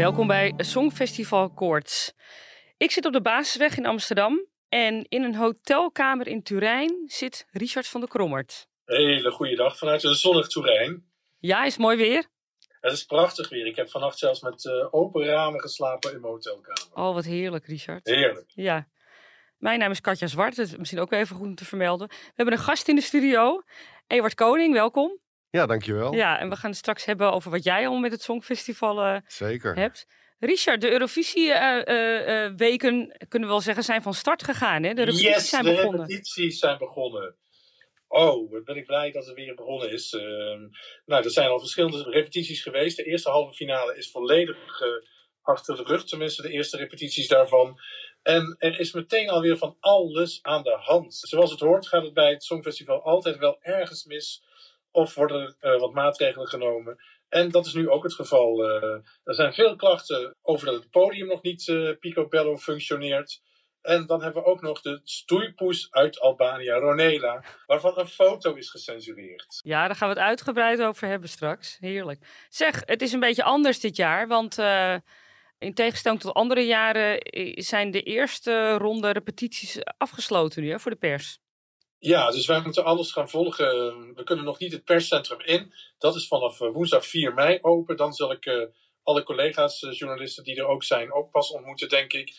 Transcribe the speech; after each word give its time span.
Welkom 0.00 0.26
bij 0.26 0.54
Songfestival 0.56 1.50
Koorts. 1.50 2.12
Ik 2.76 2.90
zit 2.90 3.04
op 3.04 3.12
de 3.12 3.20
Basisweg 3.20 3.76
in 3.76 3.86
Amsterdam 3.86 4.46
en 4.68 5.06
in 5.08 5.22
een 5.22 5.34
hotelkamer 5.34 6.26
in 6.26 6.42
Turijn 6.42 7.02
zit 7.06 7.46
Richard 7.50 7.86
van 7.86 8.00
der 8.00 8.08
Krommert. 8.08 8.68
Hele 8.84 9.30
goede 9.30 9.56
dag 9.56 9.78
vanuit 9.78 10.02
een 10.02 10.14
zonnig 10.14 10.48
Turijn. 10.48 11.04
Ja, 11.38 11.64
is 11.64 11.76
mooi 11.76 11.96
weer? 11.96 12.26
Het 12.80 12.92
is 12.92 13.04
prachtig 13.04 13.48
weer. 13.48 13.66
Ik 13.66 13.76
heb 13.76 13.90
vannacht 13.90 14.18
zelfs 14.18 14.40
met 14.40 14.64
uh, 14.64 14.94
open 14.94 15.24
ramen 15.24 15.60
geslapen 15.60 16.12
in 16.12 16.20
mijn 16.20 16.32
hotelkamer. 16.32 16.88
Oh, 16.94 17.14
wat 17.14 17.24
heerlijk, 17.24 17.66
Richard. 17.66 18.06
Heerlijk. 18.06 18.50
Ja. 18.54 18.88
Mijn 19.58 19.78
naam 19.78 19.90
is 19.90 20.00
Katja 20.00 20.26
Zwart, 20.26 20.56
dat 20.56 20.66
is 20.66 20.76
misschien 20.76 21.00
ook 21.00 21.12
even 21.12 21.36
goed 21.36 21.46
om 21.46 21.54
te 21.54 21.64
vermelden. 21.64 22.08
We 22.08 22.32
hebben 22.34 22.54
een 22.54 22.64
gast 22.64 22.88
in 22.88 22.94
de 22.94 23.02
studio, 23.02 23.62
Ewart 24.06 24.34
Koning, 24.34 24.72
welkom. 24.72 25.18
Ja, 25.50 25.66
dankjewel. 25.66 26.14
Ja, 26.14 26.38
en 26.38 26.48
we 26.48 26.56
gaan 26.56 26.70
het 26.70 26.78
straks 26.78 27.04
hebben 27.04 27.32
over 27.32 27.50
wat 27.50 27.64
jij 27.64 27.86
al 27.86 27.98
met 27.98 28.12
het 28.12 28.22
Songfestival 28.22 29.06
uh, 29.06 29.16
Zeker. 29.26 29.74
hebt. 29.74 30.06
Richard, 30.38 30.80
de 30.80 30.90
Eurovisie-weken, 30.90 32.94
uh, 32.94 33.10
kunnen 33.28 33.48
we 33.48 33.54
wel 33.54 33.60
zeggen, 33.60 33.84
zijn 33.84 34.02
van 34.02 34.14
start 34.14 34.44
gegaan. 34.44 34.82
Hè? 34.82 34.94
De 34.94 35.02
repetities 35.02 35.34
yes, 35.34 35.48
zijn 35.48 35.64
de 35.64 35.70
begonnen. 35.70 36.00
repetities 36.00 36.58
zijn 36.58 36.78
begonnen. 36.78 37.34
Oh, 38.08 38.50
wat 38.50 38.64
ben 38.64 38.76
ik 38.76 38.86
blij 38.86 39.10
dat 39.10 39.26
het 39.26 39.34
weer 39.34 39.54
begonnen 39.54 39.92
is. 39.92 40.12
Uh, 40.12 40.22
nou, 41.06 41.24
er 41.24 41.30
zijn 41.30 41.48
al 41.48 41.58
verschillende 41.58 42.02
repetities 42.02 42.62
geweest. 42.62 42.96
De 42.96 43.04
eerste 43.04 43.30
halve 43.30 43.54
finale 43.54 43.96
is 43.96 44.10
volledig 44.10 44.80
uh, 44.80 44.88
achter 45.42 45.76
de 45.76 45.82
rug, 45.82 46.04
tenminste 46.04 46.42
de 46.42 46.50
eerste 46.50 46.76
repetities 46.76 47.28
daarvan. 47.28 47.80
En 48.22 48.56
er 48.58 48.80
is 48.80 48.92
meteen 48.92 49.28
alweer 49.28 49.56
van 49.56 49.76
alles 49.80 50.38
aan 50.42 50.62
de 50.62 50.76
hand. 50.80 51.14
Zoals 51.14 51.50
het 51.50 51.60
hoort 51.60 51.86
gaat 51.86 52.02
het 52.02 52.14
bij 52.14 52.30
het 52.30 52.44
Songfestival 52.44 53.02
altijd 53.02 53.38
wel 53.38 53.58
ergens 53.62 54.04
mis. 54.04 54.42
Of 54.90 55.14
worden 55.14 55.56
er 55.58 55.74
uh, 55.74 55.80
wat 55.80 55.92
maatregelen 55.92 56.48
genomen. 56.48 56.96
En 57.28 57.50
dat 57.50 57.66
is 57.66 57.74
nu 57.74 57.88
ook 57.88 58.02
het 58.02 58.14
geval. 58.14 58.64
er 59.24 59.34
zijn 59.34 59.52
veel 59.52 59.76
klachten 59.76 60.36
over 60.42 60.66
dat 60.66 60.74
het 60.74 60.90
podium 60.90 61.26
nog 61.26 61.42
niet 61.42 61.64
picobello 61.98 62.56
functioneert. 62.56 63.40
En 63.80 64.06
dan 64.06 64.22
hebben 64.22 64.42
we 64.42 64.48
ook 64.48 64.60
nog 64.60 64.80
de 64.80 65.00
stoeipoes 65.04 65.90
uit 65.90 66.20
Albanië, 66.20 66.70
Ronela, 66.70 67.44
waarvan 67.66 67.98
een 67.98 68.06
foto 68.06 68.54
is 68.54 68.70
gecensureerd. 68.70 69.60
Ja, 69.62 69.86
daar 69.86 69.96
gaan 69.96 70.08
we 70.08 70.14
het 70.14 70.24
uitgebreid 70.24 70.82
over 70.82 71.08
hebben 71.08 71.28
straks. 71.28 71.76
Heerlijk. 71.80 72.46
Zeg, 72.48 72.82
het 72.84 73.02
is 73.02 73.12
een 73.12 73.20
beetje 73.20 73.42
anders 73.42 73.80
dit 73.80 73.96
jaar, 73.96 74.28
want 74.28 74.58
in 75.60 75.74
tegenstelling 75.74 76.20
tot 76.20 76.34
andere 76.34 76.66
jaren 76.66 77.18
zijn 77.62 77.90
de 77.90 78.02
eerste 78.02 78.76
ronde 78.76 79.10
repetities 79.10 79.78
afgesloten 79.98 80.62
nu 80.62 80.70
hè, 80.70 80.78
voor 80.78 80.90
de 80.90 80.96
pers. 80.96 81.38
Ja, 82.02 82.30
dus 82.30 82.46
wij 82.46 82.60
moeten 82.60 82.84
alles 82.84 83.12
gaan 83.12 83.28
volgen. 83.28 83.66
We 84.14 84.22
kunnen 84.24 84.44
nog 84.44 84.58
niet 84.58 84.72
het 84.72 84.84
perscentrum 84.84 85.40
in. 85.40 85.72
Dat 85.98 86.14
is 86.14 86.26
vanaf 86.26 86.58
woensdag 86.58 87.06
4 87.06 87.34
mei 87.34 87.58
open. 87.62 87.96
Dan 87.96 88.12
zal 88.12 88.32
ik 88.32 88.46
uh, 88.46 88.66
alle 89.02 89.22
collega's, 89.22 89.82
uh, 89.82 89.92
journalisten 89.92 90.44
die 90.44 90.56
er 90.56 90.66
ook 90.66 90.82
zijn, 90.82 91.12
ook 91.12 91.30
pas 91.30 91.50
ontmoeten, 91.50 91.88
denk 91.88 92.12
ik. 92.12 92.32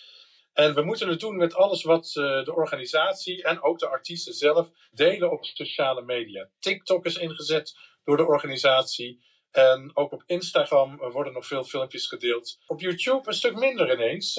En 0.53 0.73
we 0.73 0.81
moeten 0.81 1.09
het 1.09 1.19
doen 1.19 1.38
met 1.38 1.55
alles 1.55 1.83
wat 1.83 2.11
de 2.13 2.53
organisatie 2.55 3.44
en 3.44 3.61
ook 3.61 3.79
de 3.79 3.88
artiesten 3.88 4.33
zelf 4.33 4.69
delen 4.91 5.31
op 5.31 5.45
sociale 5.45 6.01
media. 6.01 6.50
TikTok 6.59 7.05
is 7.05 7.17
ingezet 7.17 7.77
door 8.03 8.17
de 8.17 8.25
organisatie. 8.25 9.23
En 9.51 9.91
ook 9.94 10.11
op 10.11 10.23
Instagram 10.25 10.97
worden 10.97 11.33
nog 11.33 11.45
veel 11.45 11.63
filmpjes 11.63 12.07
gedeeld. 12.07 12.59
Op 12.67 12.79
YouTube 12.79 13.27
een 13.27 13.33
stuk 13.33 13.55
minder 13.55 13.94
ineens. 13.94 14.33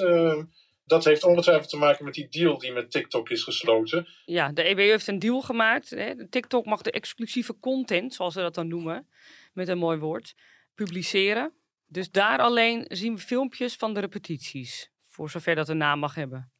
Dat 0.85 1.03
heeft 1.03 1.23
ongetwijfeld 1.23 1.69
te 1.69 1.77
maken 1.77 2.05
met 2.05 2.13
die 2.13 2.27
deal 2.29 2.57
die 2.57 2.71
met 2.71 2.91
TikTok 2.91 3.29
is 3.29 3.43
gesloten. 3.43 4.07
Ja, 4.25 4.51
de 4.51 4.63
EBU 4.63 4.81
heeft 4.81 5.07
een 5.07 5.19
deal 5.19 5.41
gemaakt. 5.41 5.89
Hè. 5.89 6.29
TikTok 6.29 6.65
mag 6.65 6.81
de 6.81 6.91
exclusieve 6.91 7.59
content, 7.59 8.13
zoals 8.13 8.33
ze 8.33 8.41
dat 8.41 8.55
dan 8.55 8.67
noemen, 8.67 9.07
met 9.53 9.67
een 9.67 9.77
mooi 9.77 9.97
woord, 9.97 10.33
publiceren. 10.75 11.53
Dus 11.87 12.11
daar 12.11 12.39
alleen 12.39 12.85
zien 12.87 13.15
we 13.15 13.21
filmpjes 13.21 13.75
van 13.75 13.93
de 13.93 13.99
repetities. 13.99 14.91
Voor 15.03 15.29
zover 15.29 15.55
dat 15.55 15.69
een 15.69 15.77
naam 15.77 15.99
mag 15.99 16.15
hebben. 16.15 16.51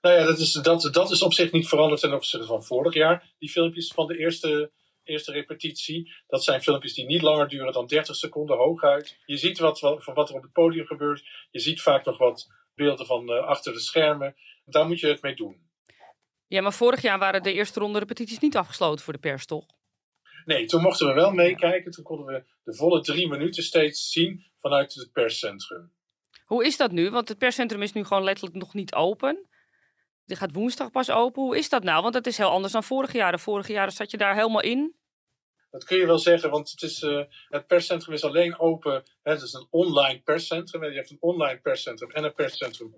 Nou 0.00 0.18
ja, 0.18 0.24
dat 0.24 0.38
is, 0.38 0.52
dat, 0.52 0.88
dat 0.92 1.10
is 1.10 1.22
op 1.22 1.32
zich 1.32 1.52
niet 1.52 1.68
veranderd 1.68 2.00
ten 2.00 2.14
opzichte 2.14 2.46
van 2.46 2.64
vorig 2.64 2.94
jaar. 2.94 3.34
Die 3.38 3.50
filmpjes 3.50 3.92
van 3.92 4.06
de 4.06 4.18
eerste, 4.18 4.72
eerste 5.04 5.32
repetitie. 5.32 6.12
Dat 6.26 6.44
zijn 6.44 6.62
filmpjes 6.62 6.94
die 6.94 7.06
niet 7.06 7.22
langer 7.22 7.48
duren 7.48 7.72
dan 7.72 7.86
30 7.86 8.16
seconden 8.16 8.56
hooguit. 8.56 9.18
Je 9.24 9.36
ziet 9.36 9.58
wat, 9.58 9.80
wat, 9.80 10.04
van 10.04 10.14
wat 10.14 10.28
er 10.28 10.34
op 10.34 10.42
het 10.42 10.52
podium 10.52 10.86
gebeurt. 10.86 11.24
Je 11.50 11.60
ziet 11.60 11.82
vaak 11.82 12.04
nog 12.04 12.18
wat 12.18 12.46
beelden 12.76 13.06
van 13.06 13.30
uh, 13.30 13.46
achter 13.46 13.72
de 13.72 13.80
schermen. 13.80 14.36
Daar 14.64 14.86
moet 14.86 15.00
je 15.00 15.06
het 15.06 15.22
mee 15.22 15.34
doen. 15.34 15.64
Ja, 16.46 16.60
maar 16.60 16.72
vorig 16.72 17.02
jaar 17.02 17.18
waren 17.18 17.42
de 17.42 17.52
eerste 17.52 17.80
ronde 17.80 17.98
repetities 17.98 18.38
niet 18.38 18.56
afgesloten 18.56 19.04
voor 19.04 19.12
de 19.12 19.18
pers, 19.18 19.46
toch? 19.46 19.66
Nee, 20.44 20.66
toen 20.66 20.82
mochten 20.82 21.06
we 21.06 21.12
wel 21.12 21.32
meekijken. 21.32 21.90
Toen 21.90 22.04
konden 22.04 22.26
we 22.26 22.44
de 22.64 22.74
volle 22.74 23.00
drie 23.00 23.28
minuten 23.28 23.62
steeds 23.62 24.10
zien 24.10 24.46
vanuit 24.58 24.94
het 24.94 25.12
perscentrum. 25.12 25.92
Hoe 26.44 26.64
is 26.64 26.76
dat 26.76 26.90
nu? 26.90 27.10
Want 27.10 27.28
het 27.28 27.38
perscentrum 27.38 27.82
is 27.82 27.92
nu 27.92 28.04
gewoon 28.04 28.24
letterlijk 28.24 28.56
nog 28.56 28.74
niet 28.74 28.94
open. 28.94 29.46
Die 30.24 30.36
gaat 30.36 30.52
woensdag 30.52 30.90
pas 30.90 31.10
open. 31.10 31.42
Hoe 31.42 31.58
is 31.58 31.68
dat 31.68 31.82
nou? 31.82 32.02
Want 32.02 32.14
dat 32.14 32.26
is 32.26 32.36
heel 32.36 32.50
anders 32.50 32.72
dan 32.72 32.84
vorige 32.84 33.16
jaren. 33.16 33.38
Vorige 33.38 33.72
jaren 33.72 33.92
zat 33.92 34.10
je 34.10 34.16
daar 34.16 34.34
helemaal 34.34 34.62
in. 34.62 34.96
Dat 35.76 35.84
kun 35.84 35.98
je 35.98 36.06
wel 36.06 36.18
zeggen, 36.18 36.50
want 36.50 36.70
het, 36.70 36.82
is, 36.82 37.02
uh, 37.02 37.22
het 37.48 37.66
perscentrum 37.66 38.14
is 38.14 38.24
alleen 38.24 38.58
open. 38.58 39.02
Hè, 39.22 39.32
het 39.32 39.42
is 39.42 39.52
een 39.52 39.66
online 39.70 40.20
perscentrum. 40.20 40.84
Je 40.84 40.96
hebt 40.96 41.10
een 41.10 41.16
online 41.20 41.60
perscentrum 41.60 42.10
en 42.10 42.24
een 42.24 42.34
perscentrum 42.34 42.94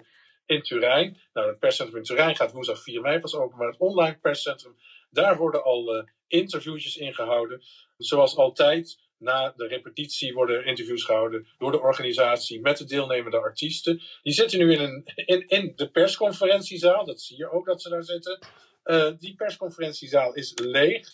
in 0.47 0.63
Turijn. 0.63 1.19
Nou, 1.33 1.49
het 1.49 1.59
perscentrum 1.59 1.97
in 1.97 2.05
Turijn 2.05 2.37
gaat 2.37 2.53
woensdag 2.53 2.83
4 2.83 3.01
mei 3.01 3.21
pas 3.21 3.35
open. 3.35 3.59
Maar 3.59 3.67
het 3.67 3.79
online 3.79 4.19
perscentrum, 4.19 4.77
daar 5.11 5.37
worden 5.37 5.65
al 5.65 5.97
uh, 5.97 6.03
interviewtjes 6.27 6.97
ingehouden. 6.97 7.63
Zoals 7.97 8.37
altijd 8.37 8.99
na 9.17 9.53
de 9.57 9.67
repetitie 9.67 10.35
worden 10.35 10.65
interviews 10.65 11.05
gehouden 11.05 11.47
door 11.59 11.71
de 11.71 11.81
organisatie 11.81 12.61
met 12.61 12.79
de 12.79 12.85
deelnemende 12.85 13.39
artiesten. 13.39 14.03
Die 14.23 14.33
zitten 14.33 14.59
nu 14.59 14.73
in, 14.73 14.81
een, 14.81 15.03
in, 15.15 15.49
in 15.49 15.73
de 15.77 15.91
persconferentiezaal, 15.91 17.05
dat 17.05 17.21
zie 17.21 17.37
je 17.37 17.51
ook 17.51 17.67
dat 17.67 17.83
ze 17.83 17.89
daar 17.89 18.05
zitten. 18.05 18.39
Uh, 18.85 19.11
die 19.19 19.35
persconferentiezaal 19.35 20.35
is 20.35 20.53
leeg, 20.55 21.09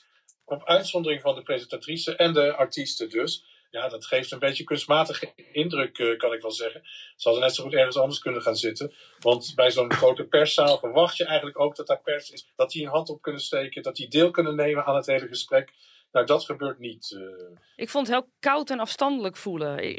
op 0.44 0.64
uitzondering 0.64 1.20
van 1.20 1.34
de 1.34 1.42
presentatrice 1.42 2.16
en 2.16 2.32
de 2.32 2.54
artiesten 2.54 3.08
dus. 3.08 3.44
Ja, 3.70 3.88
dat 3.88 4.06
geeft 4.06 4.30
een 4.30 4.38
beetje 4.38 4.64
kunstmatige 4.64 5.32
indruk, 5.52 5.98
uh, 5.98 6.16
kan 6.16 6.32
ik 6.32 6.42
wel 6.42 6.50
zeggen. 6.50 6.82
Ze 7.16 7.28
hadden 7.28 7.46
net 7.46 7.54
zo 7.54 7.62
goed 7.62 7.74
ergens 7.74 7.96
anders 7.96 8.18
kunnen 8.18 8.42
gaan 8.42 8.56
zitten. 8.56 8.94
Want 9.18 9.52
bij 9.54 9.70
zo'n 9.70 9.92
grote 9.92 10.24
perszaal 10.24 10.78
verwacht 10.78 11.16
je 11.16 11.24
eigenlijk 11.24 11.60
ook 11.60 11.76
dat 11.76 11.86
daar 11.86 12.00
pers 12.00 12.30
is. 12.30 12.52
Dat 12.56 12.70
die 12.70 12.84
een 12.84 12.90
hand 12.90 13.08
op 13.08 13.22
kunnen 13.22 13.40
steken, 13.40 13.82
dat 13.82 13.96
die 13.96 14.08
deel 14.08 14.30
kunnen 14.30 14.56
nemen 14.56 14.84
aan 14.84 14.96
het 14.96 15.06
hele 15.06 15.26
gesprek. 15.26 15.72
Nou, 16.12 16.26
dat 16.26 16.44
gebeurt 16.44 16.78
niet. 16.78 17.10
Uh... 17.10 17.58
Ik 17.76 17.88
vond 17.88 18.06
het 18.06 18.16
heel 18.16 18.32
koud 18.40 18.70
en 18.70 18.80
afstandelijk 18.80 19.36
voelen. 19.36 19.78
Ik, 19.78 19.98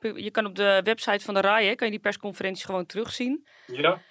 ik, 0.00 0.16
je 0.16 0.30
kan 0.30 0.46
op 0.46 0.54
de 0.54 0.80
website 0.84 1.24
van 1.24 1.34
de 1.34 1.40
RAI, 1.40 1.74
kan 1.74 1.86
je 1.86 1.92
die 1.92 2.02
persconferentie 2.02 2.64
gewoon 2.64 2.86
terugzien. 2.86 3.46
Ja. 3.66 4.02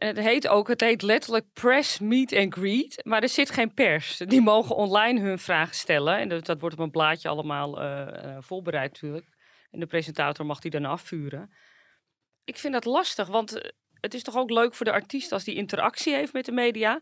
En 0.00 0.06
het 0.06 0.18
heet 0.18 0.48
ook, 0.48 0.68
het 0.68 0.80
heet 0.80 1.02
letterlijk 1.02 1.52
Press 1.52 1.98
Meet 1.98 2.32
and 2.32 2.54
Greet, 2.54 3.00
maar 3.04 3.22
er 3.22 3.28
zit 3.28 3.50
geen 3.50 3.74
pers. 3.74 4.16
Die 4.16 4.40
mogen 4.40 4.76
online 4.76 5.20
hun 5.20 5.38
vragen 5.38 5.74
stellen 5.74 6.16
en 6.18 6.28
dat, 6.28 6.60
wordt 6.60 6.76
op 6.76 6.82
een 6.82 6.90
blaadje 6.90 7.28
allemaal 7.28 7.82
uh, 7.82 8.06
uh, 8.24 8.36
voorbereid 8.40 8.92
natuurlijk. 8.92 9.26
En 9.70 9.80
de 9.80 9.86
presentator 9.86 10.46
mag 10.46 10.60
die 10.60 10.70
dan 10.70 10.84
afvuren. 10.84 11.52
Ik 12.44 12.56
vind 12.56 12.72
dat 12.72 12.84
lastig, 12.84 13.28
want 13.28 13.70
het 14.00 14.14
is 14.14 14.22
toch 14.22 14.36
ook 14.36 14.50
leuk 14.50 14.74
voor 14.74 14.86
de 14.86 14.92
artiest 14.92 15.32
als 15.32 15.44
die 15.44 15.54
interactie 15.54 16.14
heeft 16.14 16.32
met 16.32 16.44
de 16.44 16.52
media. 16.52 17.00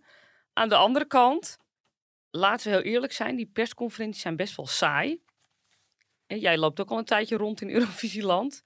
Aan 0.53 0.69
de 0.69 0.77
andere 0.77 1.07
kant, 1.07 1.59
laten 2.31 2.71
we 2.71 2.77
heel 2.77 2.93
eerlijk 2.93 3.13
zijn, 3.13 3.37
die 3.37 3.51
persconferenties 3.53 4.23
zijn 4.23 4.37
best 4.37 4.57
wel 4.57 4.67
saai. 4.67 5.21
En 6.27 6.39
jij 6.39 6.59
loopt 6.59 6.81
ook 6.81 6.91
al 6.91 6.99
een 6.99 7.05
tijdje 7.05 7.37
rond 7.37 7.61
in 7.61 7.71
Eurovisieland. 7.71 8.63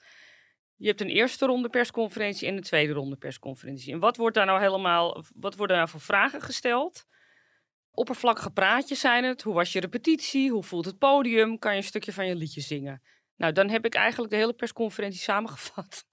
Je 0.82 0.88
hebt 0.88 1.00
een 1.00 1.08
eerste 1.08 1.46
ronde 1.46 1.68
persconferentie 1.68 2.48
en 2.48 2.56
een 2.56 2.62
tweede 2.62 2.92
ronde 2.92 3.16
persconferentie. 3.16 3.92
En 3.92 3.98
wat 3.98 4.16
wordt 4.16 4.36
daar 4.36 4.46
nou 4.46 4.60
helemaal, 4.60 5.24
wat 5.34 5.56
worden 5.56 5.76
nou 5.76 5.88
voor 5.88 6.00
vragen 6.00 6.40
gesteld? 6.40 7.04
Oppervlakkige 7.90 8.50
praatjes 8.50 9.00
zijn 9.00 9.24
het. 9.24 9.42
Hoe 9.42 9.54
was 9.54 9.72
je 9.72 9.80
repetitie? 9.80 10.50
Hoe 10.50 10.62
voelt 10.62 10.84
het 10.84 10.98
podium? 10.98 11.58
Kan 11.58 11.72
je 11.72 11.76
een 11.76 11.84
stukje 11.84 12.12
van 12.12 12.26
je 12.26 12.36
liedje 12.36 12.60
zingen? 12.60 13.02
Nou, 13.36 13.52
dan 13.52 13.68
heb 13.68 13.84
ik 13.84 13.94
eigenlijk 13.94 14.32
de 14.32 14.38
hele 14.38 14.52
persconferentie 14.52 15.20
samengevat. 15.30 16.04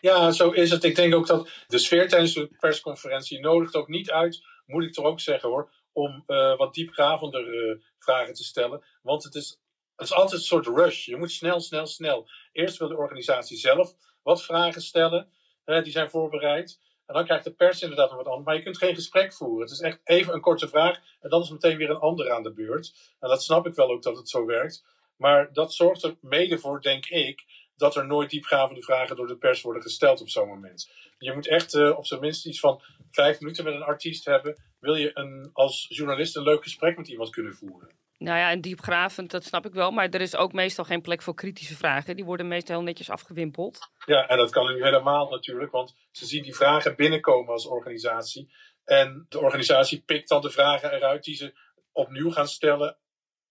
Ja, 0.00 0.30
zo 0.30 0.50
is 0.50 0.70
het. 0.70 0.84
Ik 0.84 0.96
denk 0.96 1.14
ook 1.14 1.26
dat 1.26 1.50
de 1.66 1.78
sfeer 1.78 2.08
tijdens 2.08 2.34
de 2.34 2.56
persconferentie 2.58 3.40
nodigt 3.40 3.74
ook 3.74 3.88
niet 3.88 4.10
uit, 4.10 4.40
moet 4.66 4.84
ik 4.84 4.92
toch 4.92 5.04
ook 5.04 5.20
zeggen 5.20 5.48
hoor, 5.48 5.72
om 5.92 6.24
uh, 6.26 6.56
wat 6.56 6.74
diepgravender 6.74 7.54
uh, 7.54 7.76
vragen 7.98 8.34
te 8.34 8.44
stellen. 8.44 8.84
Want 9.02 9.24
het 9.24 9.34
is, 9.34 9.60
het 9.96 10.06
is 10.06 10.12
altijd 10.12 10.40
een 10.40 10.46
soort 10.46 10.66
rush. 10.66 11.06
Je 11.06 11.16
moet 11.16 11.32
snel, 11.32 11.60
snel, 11.60 11.86
snel. 11.86 12.28
Eerst 12.52 12.78
wil 12.78 12.88
de 12.88 12.96
organisatie 12.96 13.56
zelf 13.56 13.94
wat 14.22 14.44
vragen 14.44 14.82
stellen. 14.82 15.28
Uh, 15.66 15.82
die 15.82 15.92
zijn 15.92 16.10
voorbereid. 16.10 16.80
En 17.06 17.14
dan 17.14 17.24
krijgt 17.24 17.44
de 17.44 17.54
pers 17.54 17.82
inderdaad 17.82 18.08
nog 18.08 18.16
wat 18.16 18.26
anders. 18.26 18.46
Maar 18.46 18.56
je 18.56 18.62
kunt 18.62 18.78
geen 18.78 18.94
gesprek 18.94 19.32
voeren. 19.32 19.60
Het 19.60 19.70
is 19.70 19.80
echt 19.80 20.00
even 20.04 20.34
een 20.34 20.40
korte 20.40 20.68
vraag. 20.68 21.00
En 21.20 21.30
dan 21.30 21.42
is 21.42 21.50
meteen 21.50 21.76
weer 21.76 21.90
een 21.90 21.96
ander 21.96 22.32
aan 22.32 22.42
de 22.42 22.52
beurt. 22.52 22.94
En 23.20 23.28
dat 23.28 23.42
snap 23.42 23.66
ik 23.66 23.74
wel 23.74 23.90
ook 23.90 24.02
dat 24.02 24.16
het 24.16 24.28
zo 24.28 24.46
werkt. 24.46 24.84
Maar 25.16 25.52
dat 25.52 25.74
zorgt 25.74 26.02
er 26.02 26.16
mede 26.20 26.58
voor, 26.58 26.80
denk 26.80 27.06
ik, 27.06 27.44
dat 27.76 27.96
er 27.96 28.06
nooit 28.06 28.30
diepgravende 28.30 28.82
vragen 28.82 29.16
door 29.16 29.26
de 29.26 29.36
pers 29.36 29.62
worden 29.62 29.82
gesteld 29.82 30.20
op 30.20 30.28
zo'n 30.28 30.48
moment. 30.48 30.90
Je 31.18 31.32
moet 31.32 31.48
echt 31.48 31.74
uh, 31.74 31.96
op 31.96 32.06
zijn 32.06 32.20
minst 32.20 32.46
iets 32.46 32.60
van 32.60 32.82
vijf 33.10 33.40
minuten 33.40 33.64
met 33.64 33.74
een 33.74 33.82
artiest 33.82 34.24
hebben. 34.24 34.62
Wil 34.80 34.94
je 34.94 35.10
een, 35.14 35.50
als 35.52 35.86
journalist 35.88 36.36
een 36.36 36.42
leuk 36.42 36.62
gesprek 36.62 36.96
met 36.96 37.08
iemand 37.08 37.30
kunnen 37.30 37.54
voeren? 37.54 37.90
Nou 38.18 38.38
ja, 38.38 38.50
en 38.50 38.60
diepgravend, 38.60 39.30
dat 39.30 39.44
snap 39.44 39.66
ik 39.66 39.72
wel. 39.72 39.90
Maar 39.90 40.08
er 40.08 40.20
is 40.20 40.36
ook 40.36 40.52
meestal 40.52 40.84
geen 40.84 41.00
plek 41.00 41.22
voor 41.22 41.34
kritische 41.34 41.76
vragen. 41.76 42.16
Die 42.16 42.24
worden 42.24 42.48
meestal 42.48 42.76
heel 42.76 42.84
netjes 42.84 43.10
afgewimpeld. 43.10 43.78
Ja, 44.06 44.26
en 44.28 44.36
dat 44.36 44.50
kan 44.50 44.66
nu 44.66 44.82
helemaal 44.82 45.30
natuurlijk. 45.30 45.72
Want 45.72 45.94
ze 46.10 46.26
zien 46.26 46.42
die 46.42 46.54
vragen 46.54 46.96
binnenkomen 46.96 47.52
als 47.52 47.66
organisatie. 47.66 48.54
En 48.84 49.26
de 49.28 49.40
organisatie 49.40 50.02
pikt 50.02 50.28
dan 50.28 50.40
de 50.40 50.50
vragen 50.50 50.92
eruit 50.92 51.24
die 51.24 51.34
ze 51.34 51.54
opnieuw 51.92 52.30
gaan 52.30 52.48
stellen 52.48 52.98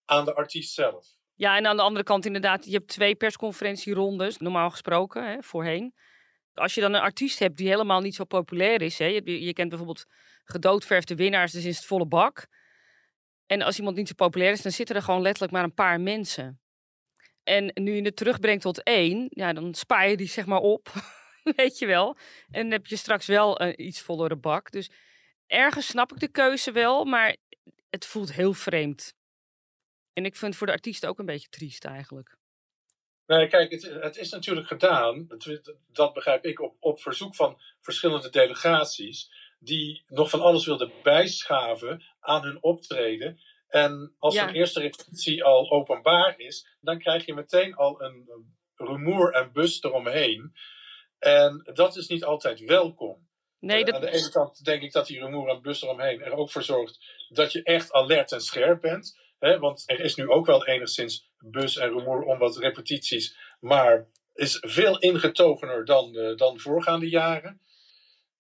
aan 0.06 0.26
de 0.26 0.34
artiest 0.36 0.74
zelf. 0.74 1.08
Ja, 1.36 1.58
en 1.58 1.66
aan 1.66 1.76
de 1.76 1.82
andere 1.82 2.06
kant 2.06 2.26
inderdaad, 2.26 2.66
je 2.66 2.72
hebt 2.72 2.88
twee 2.88 3.16
persconferentierondes, 3.16 4.38
normaal 4.38 4.70
gesproken, 4.70 5.28
hè, 5.28 5.42
voorheen. 5.42 5.94
Als 6.54 6.74
je 6.74 6.82
dan 6.82 6.94
een 6.94 7.02
artiest 7.02 7.40
hebt 7.40 7.58
die 7.58 7.68
helemaal 7.68 8.02
niet 8.02 8.16
zo 8.16 8.24
populair 8.24 8.82
is, 8.82 9.00
hè, 9.00 9.06
je, 9.06 9.44
je 9.44 9.54
kent 9.54 9.70
bijvoorbeeld 9.70 10.06
gedoodverfde 10.44 11.16
winnaars, 11.16 11.52
dus 11.52 11.66
is 11.66 11.78
het 11.78 11.86
volle 11.86 12.08
bak. 12.08 12.48
En 13.46 13.62
als 13.62 13.78
iemand 13.78 13.96
niet 13.96 14.08
zo 14.08 14.14
populair 14.14 14.52
is, 14.52 14.62
dan 14.62 14.72
zitten 14.72 14.96
er 14.96 15.02
gewoon 15.02 15.22
letterlijk 15.22 15.54
maar 15.54 15.64
een 15.64 15.74
paar 15.74 16.02
mensen. 16.02 16.62
En 17.44 17.72
nu 17.74 17.96
je 17.96 18.02
het 18.02 18.16
terugbrengt 18.16 18.62
tot 18.62 18.84
één, 18.84 19.28
ja, 19.30 19.54
dan 19.54 19.74
spaar 19.74 20.10
je 20.10 20.18
die 20.18 20.28
zeg 20.28 20.46
maar 20.46 20.60
op, 20.60 20.92
weet 21.56 21.78
je 21.78 21.86
wel. 21.86 22.18
En 22.52 22.72
heb 22.72 22.86
je 22.86 22.96
straks 22.96 23.26
wel 23.26 23.62
een 23.62 23.86
iets 23.86 24.02
vollere 24.02 24.36
bak. 24.36 24.72
Dus 24.72 24.90
ergens 25.48 25.88
snap 25.88 26.12
ik 26.12 26.20
de 26.20 26.28
keuze 26.28 26.72
wel, 26.72 27.06
maar 27.06 27.38
het 27.90 28.06
voelt 28.06 28.34
heel 28.34 28.54
vreemd. 28.54 29.14
En 30.14 30.26
ik 30.26 30.36
vind 30.36 30.50
het 30.50 30.56
voor 30.56 30.68
de 30.68 30.74
artiesten 30.74 31.10
ook 31.10 31.20
een 31.20 31.26
beetje 31.26 31.50
triest 31.50 31.86
eigenlijk. 31.86 32.36
Nee, 33.26 33.48
kijk, 33.48 33.72
het, 33.72 33.84
het 33.84 34.18
is 34.18 34.30
natuurlijk 34.30 34.68
gedaan, 34.68 35.28
dat 35.92 36.14
begrijp 36.14 36.46
ik, 36.46 36.62
op, 36.62 36.76
op 36.80 37.02
verzoek 37.02 37.36
van 37.36 37.62
verschillende 37.82 38.30
delegaties, 38.30 39.32
die 39.64 40.04
nog 40.08 40.30
van 40.30 40.42
alles 40.42 40.66
wilden 40.66 40.92
bijschaven 41.04 42.04
aan 42.20 42.44
hun 42.44 42.64
optreden. 42.64 43.40
En 43.68 44.16
als 44.20 44.34
ja. 44.34 44.48
een 44.48 44.56
eerste 44.56 44.80
repetitie 44.80 45.44
al 45.44 45.72
openbaar 45.72 46.40
is, 46.40 46.78
dan 46.82 47.00
krijg 47.00 47.26
je 47.26 47.34
meteen 47.34 47.76
al 47.76 48.02
een 48.02 48.30
rumoer 48.76 49.34
en 49.34 49.52
bus 49.52 49.84
eromheen. 49.84 50.54
En 51.20 51.70
dat 51.74 51.96
is 51.96 52.08
niet 52.08 52.24
altijd 52.24 52.60
welkom. 52.60 53.28
Nee, 53.60 53.86
dat... 53.86 53.96
Aan 53.96 54.02
de 54.02 54.12
ene 54.12 54.32
kant 54.32 54.66
denk 54.66 54.82
ik 54.82 54.92
dat 54.92 55.08
die 55.08 55.20
rumoer 55.20 55.50
en 55.50 55.62
bus 55.62 55.82
eromheen 55.82 56.22
er 56.22 56.34
ook 56.34 56.52
voor 56.52 56.64
zorgt 56.64 57.26
dat 57.30 57.52
je 57.52 57.64
echt 57.64 57.92
alert 57.92 58.32
en 58.32 58.42
scherp 58.42 58.82
bent 58.82 59.22
want 59.60 59.84
er 59.86 60.00
is 60.00 60.16
nu 60.16 60.30
ook 60.30 60.46
wel 60.46 60.66
enigszins 60.66 61.30
bus 61.40 61.78
en 61.78 61.90
rumoer 61.90 62.24
om 62.24 62.38
wat 62.38 62.58
repetities, 62.58 63.38
maar 63.60 64.08
is 64.34 64.58
veel 64.62 65.00
ingetogener 65.00 65.86
dan, 65.86 66.16
uh, 66.16 66.36
dan 66.36 66.60
voorgaande 66.60 67.10
jaren. 67.10 67.62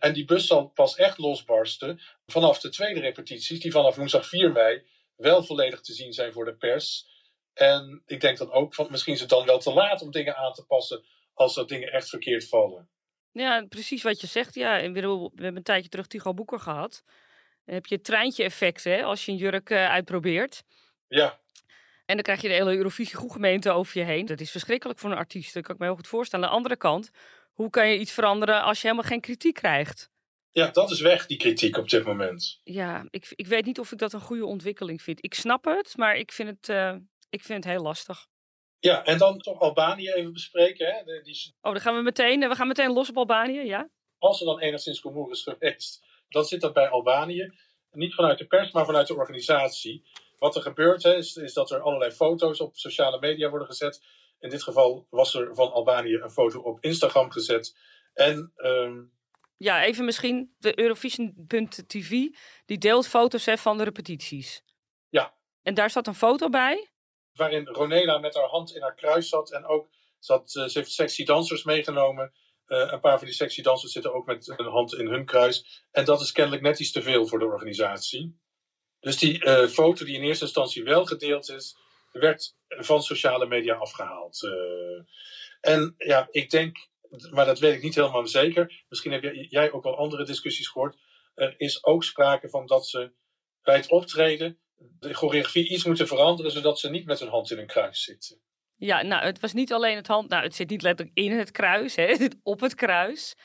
En 0.03 0.13
die 0.13 0.25
bus 0.25 0.47
zal 0.47 0.67
pas 0.67 0.95
echt 0.95 1.17
losbarsten 1.17 2.01
vanaf 2.25 2.59
de 2.59 2.69
tweede 2.69 2.99
repetities, 2.99 3.59
die 3.59 3.71
vanaf 3.71 3.95
woensdag 3.95 4.27
4 4.27 4.51
mei 4.51 4.83
wel 5.15 5.43
volledig 5.43 5.81
te 5.81 5.93
zien 5.93 6.13
zijn 6.13 6.33
voor 6.33 6.45
de 6.45 6.55
pers. 6.55 7.07
En 7.53 8.03
ik 8.05 8.21
denk 8.21 8.37
dan 8.37 8.51
ook, 8.51 8.75
van, 8.75 8.87
misschien 8.89 9.13
is 9.13 9.19
het 9.19 9.29
dan 9.29 9.45
wel 9.45 9.59
te 9.59 9.73
laat 9.73 10.01
om 10.01 10.11
dingen 10.11 10.35
aan 10.35 10.53
te 10.53 10.65
passen 10.65 11.03
als 11.33 11.57
er 11.57 11.67
dingen 11.67 11.91
echt 11.91 12.09
verkeerd 12.09 12.47
vallen. 12.47 12.89
Ja, 13.31 13.65
precies 13.69 14.03
wat 14.03 14.21
je 14.21 14.27
zegt. 14.27 14.55
Ja, 14.55 14.91
we 14.91 14.99
hebben 15.35 15.55
een 15.55 15.63
tijdje 15.63 15.89
terug 15.89 16.07
Tigo 16.07 16.33
Boeker 16.33 16.59
gehad. 16.59 17.03
Dan 17.65 17.75
heb 17.75 17.85
je 17.85 17.95
het 17.95 18.03
treintje 18.03 18.43
effect 18.43 18.83
hè, 18.83 19.03
als 19.03 19.25
je 19.25 19.31
een 19.31 19.37
jurk 19.37 19.69
uh, 19.69 19.89
uitprobeert. 19.89 20.63
Ja. 21.07 21.39
En 22.05 22.15
dan 22.15 22.23
krijg 22.23 22.41
je 22.41 22.47
de 22.47 22.53
hele 22.53 22.75
Eurovisie 22.75 23.31
gemeente 23.31 23.71
over 23.71 23.97
je 23.97 24.05
heen. 24.05 24.25
Dat 24.25 24.39
is 24.39 24.51
verschrikkelijk 24.51 24.99
voor 24.99 25.11
een 25.11 25.17
artiest. 25.17 25.53
Dat 25.53 25.63
kan 25.63 25.73
ik 25.73 25.79
me 25.79 25.85
heel 25.85 25.95
goed 25.95 26.07
voorstellen. 26.07 26.45
Aan 26.45 26.51
de 26.51 26.57
andere 26.57 26.77
kant, 26.77 27.11
hoe 27.53 27.69
kan 27.69 27.89
je 27.89 27.99
iets 27.99 28.11
veranderen 28.11 28.63
als 28.63 28.81
je 28.81 28.87
helemaal 28.87 29.09
geen 29.09 29.21
kritiek 29.21 29.53
krijgt? 29.53 30.11
Ja, 30.51 30.67
dat 30.67 30.91
is 30.91 31.01
weg, 31.01 31.25
die 31.25 31.37
kritiek 31.37 31.77
op 31.77 31.89
dit 31.89 32.05
moment. 32.05 32.59
Ja, 32.63 33.05
ik, 33.09 33.33
ik 33.35 33.47
weet 33.47 33.65
niet 33.65 33.79
of 33.79 33.91
ik 33.91 33.97
dat 33.97 34.13
een 34.13 34.21
goede 34.21 34.45
ontwikkeling 34.45 35.01
vind. 35.01 35.23
Ik 35.23 35.33
snap 35.33 35.65
het, 35.65 35.97
maar 35.97 36.15
ik 36.15 36.31
vind 36.31 36.49
het, 36.49 36.69
uh, 36.69 36.95
ik 37.29 37.43
vind 37.43 37.63
het 37.63 37.73
heel 37.73 37.83
lastig. 37.83 38.27
Ja, 38.79 39.03
en 39.03 39.17
dan 39.17 39.37
toch 39.37 39.59
Albanië 39.59 40.09
even 40.11 40.33
bespreken. 40.33 40.87
Hè? 40.87 41.21
die... 41.21 41.55
Oh, 41.61 41.71
dan 41.71 41.81
gaan 41.81 41.95
we 41.95 42.01
meteen, 42.01 42.39
we 42.39 42.55
gaan 42.55 42.67
meteen 42.67 42.91
los 42.91 43.09
op 43.09 43.17
Albanië, 43.17 43.59
ja? 43.59 43.89
Als 44.17 44.39
er 44.39 44.45
dan 44.45 44.59
enigszins 44.59 45.03
rumoer 45.03 45.31
is 45.31 45.43
geweest, 45.43 46.05
dan 46.29 46.45
zit 46.45 46.61
dat 46.61 46.73
bij 46.73 46.89
Albanië. 46.89 47.53
Niet 47.91 48.13
vanuit 48.13 48.37
de 48.37 48.45
pers, 48.45 48.71
maar 48.71 48.85
vanuit 48.85 49.07
de 49.07 49.15
organisatie. 49.15 50.03
Wat 50.37 50.55
er 50.55 50.61
gebeurt 50.61 51.05
is, 51.05 51.35
is 51.35 51.53
dat 51.53 51.71
er 51.71 51.81
allerlei 51.81 52.11
foto's 52.11 52.59
op 52.59 52.77
sociale 52.77 53.19
media 53.19 53.49
worden 53.49 53.67
gezet. 53.67 54.01
In 54.43 54.49
dit 54.49 54.63
geval 54.63 55.07
was 55.09 55.33
er 55.33 55.55
van 55.55 55.71
Albanië 55.71 56.13
een 56.13 56.31
foto 56.31 56.59
op 56.59 56.77
Instagram 56.81 57.31
gezet. 57.31 57.77
En. 58.13 58.51
Ehm, 58.55 59.01
ja, 59.57 59.83
even 59.83 60.05
misschien 60.05 60.55
de 60.57 60.79
Eurovision.tv. 60.79 62.09
Die 62.65 62.77
deelt 62.77 63.07
foto's 63.07 63.45
hè, 63.45 63.57
van 63.57 63.77
de 63.77 63.83
repetities. 63.83 64.63
Ja. 65.09 65.33
En 65.61 65.73
daar 65.73 65.89
zat 65.89 66.07
een 66.07 66.15
foto 66.15 66.49
bij. 66.49 66.89
Waarin 67.33 67.67
Ronela 67.67 68.17
met 68.17 68.35
haar 68.35 68.47
hand 68.47 68.75
in 68.75 68.81
haar 68.81 68.95
kruis 68.95 69.29
zat. 69.29 69.51
En 69.51 69.65
ook 69.65 69.89
zat, 70.19 70.55
uh, 70.55 70.65
ze 70.65 70.77
heeft 70.77 70.91
sexy 70.91 71.23
dansers 71.25 71.63
meegenomen. 71.63 72.33
Uh, 72.67 72.91
een 72.91 72.99
paar 72.99 73.17
van 73.17 73.27
die 73.27 73.35
sexy 73.35 73.61
dansers 73.61 73.91
zitten 73.91 74.13
ook 74.13 74.25
met 74.25 74.53
een 74.57 74.65
hand 74.65 74.93
in 74.93 75.07
hun 75.07 75.25
kruis. 75.25 75.85
En 75.91 76.05
dat 76.05 76.21
is 76.21 76.31
kennelijk 76.31 76.63
net 76.63 76.79
iets 76.79 76.91
te 76.91 77.01
veel 77.01 77.27
voor 77.27 77.39
de 77.39 77.45
organisatie. 77.45 78.39
Dus 78.99 79.17
die 79.17 79.45
uh, 79.45 79.67
foto 79.67 80.05
die 80.05 80.15
in 80.15 80.23
eerste 80.23 80.43
instantie 80.45 80.83
wel 80.83 81.05
gedeeld 81.05 81.49
is, 81.49 81.77
werd 82.19 82.55
van 82.67 83.03
sociale 83.03 83.47
media 83.47 83.75
afgehaald. 83.75 84.41
Uh, 84.41 84.51
en 85.61 85.95
ja, 85.97 86.27
ik 86.31 86.49
denk, 86.49 86.87
maar 87.31 87.45
dat 87.45 87.59
weet 87.59 87.75
ik 87.75 87.81
niet 87.81 87.95
helemaal 87.95 88.27
zeker. 88.27 88.83
Misschien 88.89 89.11
heb 89.11 89.33
jij 89.33 89.71
ook 89.71 89.83
wel 89.83 89.97
andere 89.97 90.25
discussies 90.25 90.67
gehoord. 90.67 90.97
Er 91.33 91.53
is 91.57 91.83
ook 91.83 92.03
sprake 92.03 92.49
van 92.49 92.65
dat 92.65 92.87
ze 92.87 93.13
bij 93.61 93.75
het 93.75 93.89
optreden 93.89 94.57
de 94.99 95.13
choreografie 95.13 95.69
iets 95.69 95.85
moeten 95.85 96.07
veranderen, 96.07 96.51
zodat 96.51 96.79
ze 96.79 96.89
niet 96.89 97.05
met 97.05 97.19
hun 97.19 97.29
hand 97.29 97.51
in 97.51 97.57
een 97.57 97.67
kruis 97.67 98.03
zitten. 98.03 98.41
Ja, 98.75 99.01
nou, 99.01 99.25
het 99.25 99.39
was 99.39 99.53
niet 99.53 99.73
alleen 99.73 99.95
het 99.95 100.07
hand. 100.07 100.29
Nou, 100.29 100.43
het 100.43 100.55
zit 100.55 100.69
niet 100.69 100.81
letterlijk 100.81 101.17
in 101.17 101.31
het 101.31 101.51
kruis, 101.51 101.95
hè, 101.95 102.05
het 102.11 102.21
zit 102.21 102.35
op 102.43 102.59
het 102.59 102.75
kruis. 102.75 103.35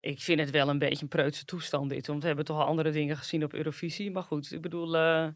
Ik 0.00 0.20
vind 0.20 0.40
het 0.40 0.50
wel 0.50 0.68
een 0.68 0.78
beetje 0.78 1.02
een 1.02 1.08
preutse 1.08 1.44
toestand 1.44 1.90
dit. 1.90 2.06
Want 2.06 2.20
we 2.20 2.26
hebben 2.26 2.44
toch 2.44 2.58
al 2.58 2.66
andere 2.66 2.90
dingen 2.90 3.16
gezien 3.16 3.44
op 3.44 3.54
Eurovisie. 3.54 4.10
Maar 4.10 4.22
goed, 4.22 4.52
ik 4.52 4.60
bedoel, 4.60 4.94
uh, 4.96 5.28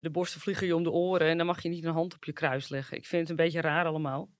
de 0.00 0.10
borsten 0.10 0.40
vliegen 0.40 0.66
je 0.66 0.74
om 0.74 0.82
de 0.82 0.90
oren. 0.90 1.28
En 1.28 1.36
dan 1.36 1.46
mag 1.46 1.62
je 1.62 1.68
niet 1.68 1.84
een 1.84 1.92
hand 1.92 2.14
op 2.14 2.24
je 2.24 2.32
kruis 2.32 2.68
leggen. 2.68 2.96
Ik 2.96 3.06
vind 3.06 3.20
het 3.20 3.30
een 3.30 3.44
beetje 3.44 3.60
raar 3.60 3.86
allemaal. 3.86 4.30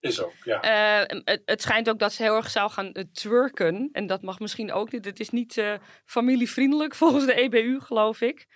Is 0.00 0.22
ook, 0.22 0.34
ja. 0.44 0.64
Uh, 1.02 1.20
het, 1.24 1.42
het, 1.44 1.62
schijnt 1.62 1.88
ook 1.88 1.98
dat 1.98 2.12
ze 2.12 2.22
heel 2.22 2.36
erg 2.36 2.50
zou 2.50 2.70
gaan 2.70 2.90
uh, 2.92 3.04
twerken. 3.12 3.88
En 3.92 4.06
dat 4.06 4.22
mag 4.22 4.38
misschien 4.38 4.72
ook 4.72 4.92
niet. 4.92 5.04
Het 5.04 5.20
is 5.20 5.30
niet 5.30 5.62
familievriendelijk 6.04 6.94
volgens 7.04 7.26
de 7.26 7.34
EBU, 7.34 7.80
geloof 7.80 8.20
ik. 8.20 8.46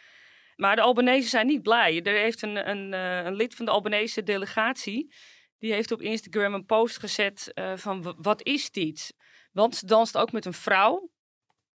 Maar 0.56 0.76
de 0.76 0.82
Albanese 0.82 1.28
zijn 1.28 1.46
niet 1.46 1.62
blij. 1.62 2.02
Er 2.02 2.18
heeft 2.18 2.42
een, 2.42 2.68
een, 2.70 2.92
een 2.92 3.34
lid 3.34 3.54
van 3.54 3.64
de 3.64 3.70
Albanese 3.70 4.22
delegatie... 4.22 5.14
die 5.58 5.72
heeft 5.72 5.92
op 5.92 6.02
Instagram 6.02 6.54
een 6.54 6.64
post 6.64 6.98
gezet 6.98 7.52
van... 7.74 8.14
wat 8.18 8.42
is 8.42 8.70
dit? 8.70 9.14
Want 9.52 9.76
ze 9.76 9.86
danst 9.86 10.16
ook 10.16 10.32
met 10.32 10.44
een 10.44 10.52
vrouw. 10.52 11.10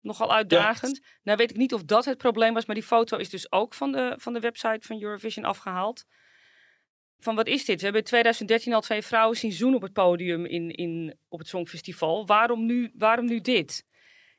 Nogal 0.04 0.34
uitdagend. 0.34 1.02
Nou 1.24 1.38
weet 1.38 1.50
ik 1.50 1.58
niet 1.58 1.74
of 1.74 1.84
dat 1.84 2.06
het 2.06 2.18
probleem 2.18 2.54
was, 2.54 2.66
maar 2.66 2.76
die 2.76 2.84
foto 2.84 3.18
is 3.18 3.30
dus 3.30 3.52
ook 3.52 3.74
van 3.74 3.92
de, 3.92 4.14
van 4.18 4.34
de 4.34 4.40
website 4.40 4.88
van 4.88 5.02
Eurovision 5.02 5.46
afgehaald. 5.46 6.06
Van 7.20 7.36
wat 7.36 7.48
is 7.48 7.66
dit? 7.66 7.78
We 7.78 7.84
hebben 7.84 8.02
in 8.02 8.08
2013 8.08 8.74
al 8.74 8.82
twee 8.82 9.02
vrouwen 9.02 9.38
zien 9.38 9.52
zoenen 9.52 9.76
op 9.76 9.82
het 9.82 9.94
podium 9.94 10.46
in, 10.46 10.72
in, 10.72 11.18
op 11.30 11.40
het 11.40 11.48
Songfestival. 11.48 12.26
Waarom 12.26 12.66
nu, 12.66 12.92
waarom 12.94 13.26
nu 13.26 13.42
dit? 13.42 13.86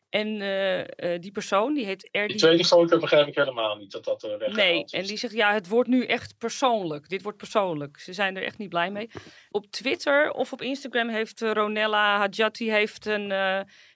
En 0.09 0.40
uh, 0.40 0.78
uh, 0.78 0.85
die 1.21 1.33
persoon, 1.33 1.75
die 1.75 1.85
heet 1.85 2.09
Erdi... 2.11 2.33
Die 2.33 2.42
tweede 2.42 2.64
foto 2.64 2.99
begrijp 2.99 3.26
ik 3.26 3.35
helemaal 3.35 3.76
niet, 3.76 3.92
dat 3.92 4.04
dat 4.04 4.23
er 4.23 4.38
weggehaald 4.38 4.56
Nee, 4.56 4.85
en 4.90 5.06
die 5.06 5.16
zegt, 5.16 5.35
ja, 5.35 5.52
het 5.52 5.68
wordt 5.68 5.88
nu 5.88 6.04
echt 6.04 6.38
persoonlijk. 6.38 7.09
Dit 7.09 7.23
wordt 7.23 7.38
persoonlijk. 7.38 7.99
Ze 7.99 8.12
zijn 8.12 8.37
er 8.37 8.42
echt 8.42 8.59
niet 8.59 8.68
blij 8.68 8.90
mee. 8.90 9.11
Op 9.50 9.66
Twitter 9.71 10.30
of 10.30 10.52
op 10.52 10.62
Instagram 10.62 11.09
heeft 11.09 11.40
Ronella 11.40 12.18
Hadjati 12.18 12.71
heeft, 12.71 13.06
een, 13.06 13.33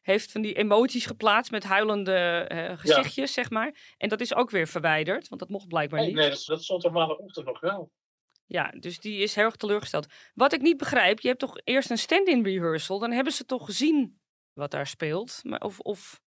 heeft 0.08 0.32
van 0.32 0.42
die 0.42 0.54
emoties 0.54 1.06
geplaatst 1.06 1.50
met 1.50 1.64
huilende 1.64 2.46
gezichtjes, 2.78 3.32
zeg 3.32 3.50
maar. 3.50 3.94
En 3.96 4.08
dat 4.08 4.20
is 4.20 4.34
ook 4.34 4.50
weer 4.50 4.66
verwijderd, 4.66 5.28
want 5.28 5.40
dat 5.40 5.50
mocht 5.50 5.68
blijkbaar 5.68 6.00
nee, 6.00 6.08
niet. 6.08 6.18
Nee, 6.18 6.30
dat, 6.30 6.44
dat 6.46 6.62
stond 6.62 6.84
er 6.84 6.92
maandagochtend 6.92 7.46
nog 7.46 7.60
wel. 7.60 7.90
Ja, 8.46 8.70
dus 8.70 8.98
die 8.98 9.22
is 9.22 9.34
heel 9.34 9.44
erg 9.44 9.56
teleurgesteld. 9.56 10.06
Wat 10.34 10.52
ik 10.52 10.60
niet 10.60 10.76
begrijp, 10.76 11.20
je 11.20 11.28
hebt 11.28 11.40
toch 11.40 11.60
eerst 11.64 11.90
een 11.90 11.98
stand-in 11.98 12.44
rehearsal. 12.44 12.98
Dan 12.98 13.12
hebben 13.12 13.32
ze 13.32 13.44
toch 13.44 13.64
gezien 13.64 14.20
wat 14.52 14.70
daar 14.70 14.86
speelt. 14.86 15.40
Maar 15.42 15.60
of, 15.60 15.80
of 15.80 16.20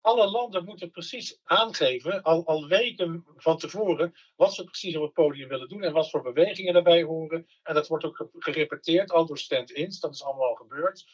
alle 0.00 0.30
landen 0.30 0.64
moeten 0.64 0.90
precies 0.90 1.38
aangeven, 1.42 2.22
al, 2.22 2.46
al 2.46 2.66
weken 2.66 3.24
van 3.36 3.58
tevoren, 3.58 4.12
wat 4.36 4.54
ze 4.54 4.64
precies 4.64 4.96
op 4.96 5.02
het 5.02 5.12
podium 5.12 5.48
willen 5.48 5.68
doen 5.68 5.82
en 5.82 5.92
wat 5.92 6.10
voor 6.10 6.22
bewegingen 6.22 6.72
daarbij 6.72 7.02
horen. 7.02 7.46
En 7.62 7.74
dat 7.74 7.88
wordt 7.88 8.04
ook 8.04 8.28
gerepeteerd, 8.32 9.10
al 9.10 9.26
door 9.26 9.38
stand-ins, 9.38 10.00
dat 10.00 10.14
is 10.14 10.22
allemaal 10.22 10.48
al 10.48 10.54
gebeurd. 10.54 11.04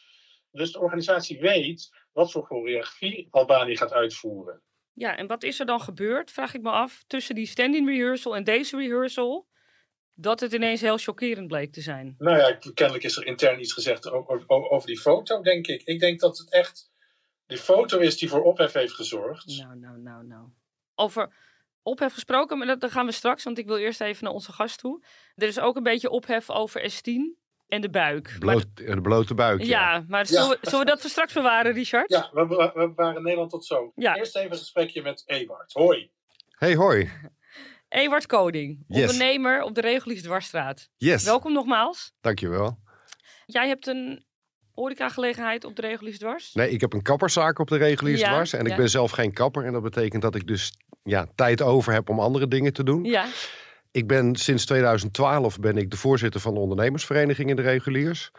Dus 0.51 0.71
de 0.71 0.79
organisatie 0.79 1.39
weet 1.39 1.89
wat 2.11 2.31
voor 2.31 2.45
choreografie 2.45 3.27
Albanië 3.29 3.77
gaat 3.77 3.93
uitvoeren. 3.93 4.61
Ja, 4.93 5.17
en 5.17 5.27
wat 5.27 5.43
is 5.43 5.59
er 5.59 5.65
dan 5.65 5.81
gebeurd, 5.81 6.31
vraag 6.31 6.53
ik 6.53 6.61
me 6.61 6.69
af, 6.69 7.03
tussen 7.07 7.35
die 7.35 7.45
stand-in 7.45 7.87
rehearsal 7.87 8.35
en 8.35 8.43
deze 8.43 8.77
rehearsal? 8.77 9.47
Dat 10.13 10.39
het 10.39 10.53
ineens 10.53 10.81
heel 10.81 10.97
chockerend 10.97 11.47
bleek 11.47 11.71
te 11.71 11.81
zijn. 11.81 12.15
Nou 12.17 12.37
ja, 12.37 12.59
kennelijk 12.73 13.03
is 13.03 13.17
er 13.17 13.25
intern 13.25 13.59
iets 13.59 13.73
gezegd 13.73 14.09
over, 14.09 14.85
die 14.85 14.99
foto, 14.99 15.41
denk 15.41 15.67
ik. 15.67 15.83
Ik 15.83 15.99
denk 15.99 16.19
dat 16.19 16.37
het 16.37 16.51
echt 16.51 16.91
de 17.45 17.57
foto 17.57 17.99
is 17.99 18.17
die 18.17 18.29
voor 18.29 18.43
ophef 18.43 18.73
heeft 18.73 18.93
gezorgd. 18.93 19.57
Nou, 19.57 19.75
nou, 19.79 19.99
nou, 19.99 20.25
nou. 20.25 20.47
Over 20.95 21.33
ophef 21.83 22.13
gesproken, 22.13 22.57
maar 22.57 22.79
dat, 22.79 22.91
gaan 22.91 23.05
we 23.05 23.11
straks, 23.11 23.43
want 23.43 23.57
ik 23.57 23.65
wil 23.65 23.77
eerst 23.77 24.01
even 24.01 24.23
naar 24.23 24.33
onze 24.33 24.51
gast 24.51 24.79
toe. 24.79 25.03
Er 25.35 25.47
is 25.47 25.59
ook 25.59 25.75
een 25.75 25.83
beetje 25.83 26.09
ophef 26.09 26.49
over 26.49 26.91
S10 26.91 27.38
en 27.69 27.81
de 27.81 27.89
buik. 27.89 28.35
Bloot, 28.39 28.65
de 28.75 29.01
blote 29.01 29.33
buik. 29.33 29.63
Ja, 29.63 29.67
ja 29.67 30.05
maar 30.07 30.25
zullen, 30.25 30.49
We, 30.49 30.57
zullen, 30.61 30.79
we, 30.79 30.85
dat 30.85 31.01
voor 31.01 31.09
straks 31.09 31.33
bewaren, 31.33 31.73
Richard? 31.73 32.09
Ja, 32.09 32.29
we, 32.33 32.47
we, 32.47 32.71
we 32.73 32.91
waren 32.95 33.23
Nederland 33.23 33.49
tot 33.49 33.65
zo. 33.65 33.91
Ja. 33.95 34.15
Eerst 34.15 34.35
even 34.35 34.51
een 34.51 34.57
gesprekje 34.57 35.01
met 35.01 35.23
Ewart. 35.25 35.73
Hoi. 35.73 36.11
Hey, 36.49 36.75
hoi. 36.75 37.09
Ewart 37.89 38.25
Koning, 38.25 38.83
ondernemer 38.87 39.61
op 39.61 39.75
de 39.75 39.81
Regulies 39.81 40.21
Dwarsstraat. 40.21 40.89
Yes. 40.97 41.23
Welkom 41.23 41.53
nogmaals. 41.53 42.13
Dankjewel. 42.21 42.79
Jij 43.45 43.67
hebt 43.67 43.87
een 43.87 44.25
horecagelegenheid 44.73 45.63
op 45.63 45.75
de 45.75 45.81
Reguliers 45.81 46.17
Dwars? 46.17 46.53
Nee, 46.53 46.69
ik 46.69 46.81
heb 46.81 46.93
een 46.93 47.01
kapperszaak 47.01 47.59
op 47.59 47.67
de 47.67 47.77
Reguliers 47.77 48.21
Dwars. 48.21 48.53
En 48.53 48.65
ik 48.65 48.75
ben 48.75 48.89
zelf 48.89 49.11
geen 49.11 49.33
kapper. 49.33 49.65
En 49.65 49.73
dat 49.73 49.81
betekent 49.81 50.21
dat 50.21 50.35
ik 50.35 50.47
dus 50.47 50.71
ja, 51.03 51.27
tijd 51.35 51.61
over 51.61 51.93
heb 51.93 52.09
om 52.09 52.19
andere 52.19 52.47
dingen 52.47 52.73
te 52.73 52.83
doen. 52.83 53.03
Ja. 53.03 53.25
Ik 53.91 54.07
ben 54.07 54.35
sinds 54.35 54.65
2012 54.65 55.59
ben 55.59 55.77
ik 55.77 55.91
de 55.91 55.97
voorzitter 55.97 56.41
van 56.41 56.53
de 56.53 56.59
ondernemersvereniging 56.59 57.49
in 57.49 57.55
de 57.55 57.61
reguliers. 57.61 58.31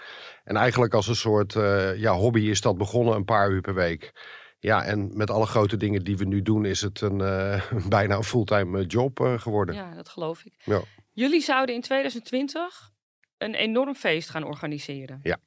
En 0.45 0.57
eigenlijk 0.57 0.95
als 0.95 1.09
een 1.09 1.17
soort 1.17 1.55
uh, 1.55 1.97
ja, 1.97 2.13
hobby 2.13 2.41
is 2.41 2.61
dat 2.61 2.79
begonnen 2.79 3.15
een 3.15 3.25
paar 3.25 3.51
uur 3.51 3.61
per 3.61 3.75
week. 3.75 4.13
Ja, 4.59 4.85
en 4.85 5.17
met 5.17 5.31
alle 5.31 5.47
grote 5.47 5.77
dingen 5.77 6.05
die 6.05 6.17
we 6.17 6.25
nu 6.25 6.43
doen, 6.43 6.65
is 6.65 6.81
het 6.81 7.01
een, 7.01 7.19
uh, 7.29 7.63
bijna 7.89 8.17
een 8.17 8.25
fulltime 8.25 8.79
eh, 8.79 8.85
job 8.89 9.21
uh, 9.21 9.39
geworden. 9.39 9.75
Ja, 9.75 9.95
dat 9.95 10.09
geloof 10.09 10.45
ik. 10.45 10.55
Ja. 10.65 10.81
Jullie 11.13 11.41
zouden 11.41 11.75
in 11.75 11.81
2020 11.81 12.91
een 13.39 13.55
enorm 13.55 13.95
feest 13.95 14.31
gaan 14.31 14.45
organiseren. 14.45 15.21
Ja. 15.23 15.39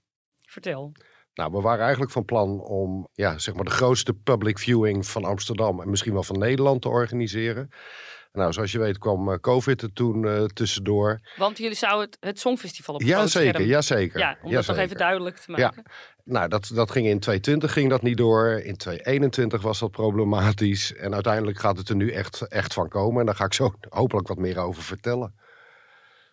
Vertel. 0.42 0.92
Nou, 1.34 1.52
we 1.52 1.62
waren 1.62 1.82
eigenlijk 1.82 2.12
van 2.12 2.26
plan 2.26 2.62
om 2.62 3.08
ja, 3.14 3.38
zeg 3.38 3.54
maar 3.54 3.64
de 3.64 3.72
grootste 3.72 4.14
public 4.14 4.60
viewing 4.60 5.06
van 5.06 5.24
Amsterdam 5.24 5.82
en 5.82 5.90
misschien 5.90 6.14
wel 6.14 6.24
van 6.24 6.40
Nederland 6.40 6.82
te 6.82 6.90
organiseren. 6.90 7.70
Nou, 8.34 8.54
zoals 8.54 8.72
je 8.72 8.80
weet 8.80 8.98
kwam 8.98 9.30
uh, 9.30 9.36
COVID 9.36 9.82
er 9.82 9.94
toen 9.94 10.24
uh, 10.26 10.44
tussendoor. 10.44 11.20
Want 11.38 11.58
jullie 11.58 11.76
zouden 11.76 12.10
het, 12.10 12.18
het 12.20 12.40
Songfestival 12.40 12.96
op 12.96 13.02
ja, 13.02 13.28
zeker, 13.28 13.62
ja, 13.62 13.82
zeker. 13.82 14.20
Ja, 14.20 14.38
om 14.42 14.52
dat 14.52 14.68
nog 14.68 14.78
even 14.78 14.98
duidelijk 14.98 15.38
te 15.38 15.52
maken. 15.52 15.84
Ja. 15.86 15.92
Nou, 16.24 16.48
dat, 16.48 16.72
dat 16.74 16.92
ging 16.92 17.06
in 17.08 17.20
2020 17.20 17.74
ging 17.74 17.90
dat 17.90 18.02
niet 18.02 18.18
door. 18.18 18.48
In 18.48 18.78
2021 18.78 19.62
was 19.62 19.80
dat 19.80 19.92
problematisch. 19.92 20.94
En 20.94 21.14
uiteindelijk 21.14 21.60
gaat 21.60 21.78
het 21.78 21.90
er 21.90 21.96
nu 21.96 22.12
echt, 22.12 22.42
echt 22.42 22.74
van 22.74 22.90
komen. 22.90 23.20
En 23.20 23.26
daar 23.26 23.36
ga 23.36 23.46
ik 23.46 23.54
zo 23.54 23.74
hopelijk 23.90 24.28
wat 24.28 24.38
meer 24.38 24.58
over 24.58 24.84
vertellen 24.84 25.34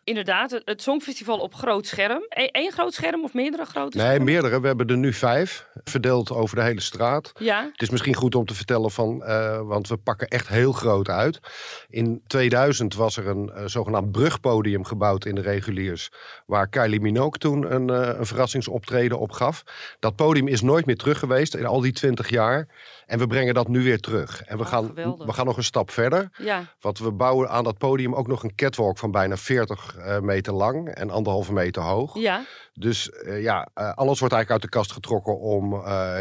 inderdaad, 0.04 0.60
het, 0.64 0.82
Songfestival 0.82 1.38
op 1.38 1.54
groot 1.54 1.86
scherm. 1.86 2.22
Eén 2.28 2.72
groot 2.72 2.94
scherm 2.94 3.24
of 3.24 3.34
meerdere 3.34 3.64
grote 3.64 3.96
nee, 3.96 4.08
Nee, 4.08 4.20
meerdere. 4.20 4.60
We 4.60 4.66
hebben 4.66 4.86
er 4.86 4.96
nu 4.96 5.12
vijf, 5.12 5.66
verdeeld 5.84 6.30
over 6.30 6.56
de 6.56 6.62
hele 6.62 6.80
straat. 6.80 7.32
Ja. 7.38 7.68
Het 7.72 7.82
is 7.82 7.90
misschien 7.90 8.14
goed 8.14 8.34
om 8.34 8.44
te 8.44 8.54
vertellen 8.54 8.90
van, 8.90 9.22
uh, 9.26 9.60
want 9.60 9.88
we 9.88 9.96
pakken 9.96 10.28
echt 10.28 10.48
heel 10.48 10.72
groot 10.72 11.08
uit. 11.08 11.40
In 11.88 12.22
2000 12.26 12.94
was 12.94 13.16
er 13.16 13.26
een 13.26 13.50
uh, 13.54 13.64
zogenaamd 13.66 14.12
brugpodium 14.12 14.84
gebouwd 14.84 15.24
in 15.24 15.34
de 15.34 15.40
reguliers, 15.40 16.10
waar 16.46 16.68
Kylie 16.68 17.00
Minogue 17.00 17.38
toen 17.38 17.74
een, 17.74 17.90
uh, 17.90 18.18
een 18.18 18.26
verrassingsoptreden 18.26 19.18
op 19.18 19.32
gaf. 19.32 19.62
Dat 19.98 20.16
podium 20.16 20.48
is 20.48 20.60
nooit 20.60 20.86
meer 20.86 20.96
terug 20.96 21.18
geweest 21.18 21.54
in 21.54 21.66
al 21.66 21.80
die 21.80 21.92
20 21.92 22.28
jaar. 22.28 22.68
En 23.10 23.18
we 23.18 23.26
brengen 23.26 23.54
dat 23.54 23.68
nu 23.68 23.82
weer 23.82 24.00
terug. 24.00 24.42
En 24.42 24.56
we, 24.56 24.62
oh, 24.62 24.68
gaan, 24.68 24.94
we 24.94 25.32
gaan 25.32 25.46
nog 25.46 25.56
een 25.56 25.64
stap 25.64 25.90
verder. 25.90 26.28
Ja. 26.38 26.74
Want 26.80 26.98
we 26.98 27.12
bouwen 27.12 27.48
aan 27.48 27.64
dat 27.64 27.78
podium 27.78 28.14
ook 28.14 28.26
nog 28.26 28.42
een 28.42 28.54
catwalk 28.54 28.98
van 28.98 29.10
bijna 29.10 29.36
40 29.36 29.96
uh, 29.96 30.18
meter 30.18 30.52
lang 30.52 30.88
en 30.88 31.10
anderhalve 31.10 31.52
meter 31.52 31.82
hoog. 31.82 32.18
Ja. 32.18 32.44
Dus 32.72 33.08
uh, 33.08 33.42
ja, 33.42 33.68
uh, 33.74 33.92
alles 33.92 34.18
wordt 34.18 34.34
eigenlijk 34.34 34.50
uit 34.50 34.62
de 34.62 34.78
kast 34.78 34.92
getrokken 34.92 35.38
om, 35.38 35.74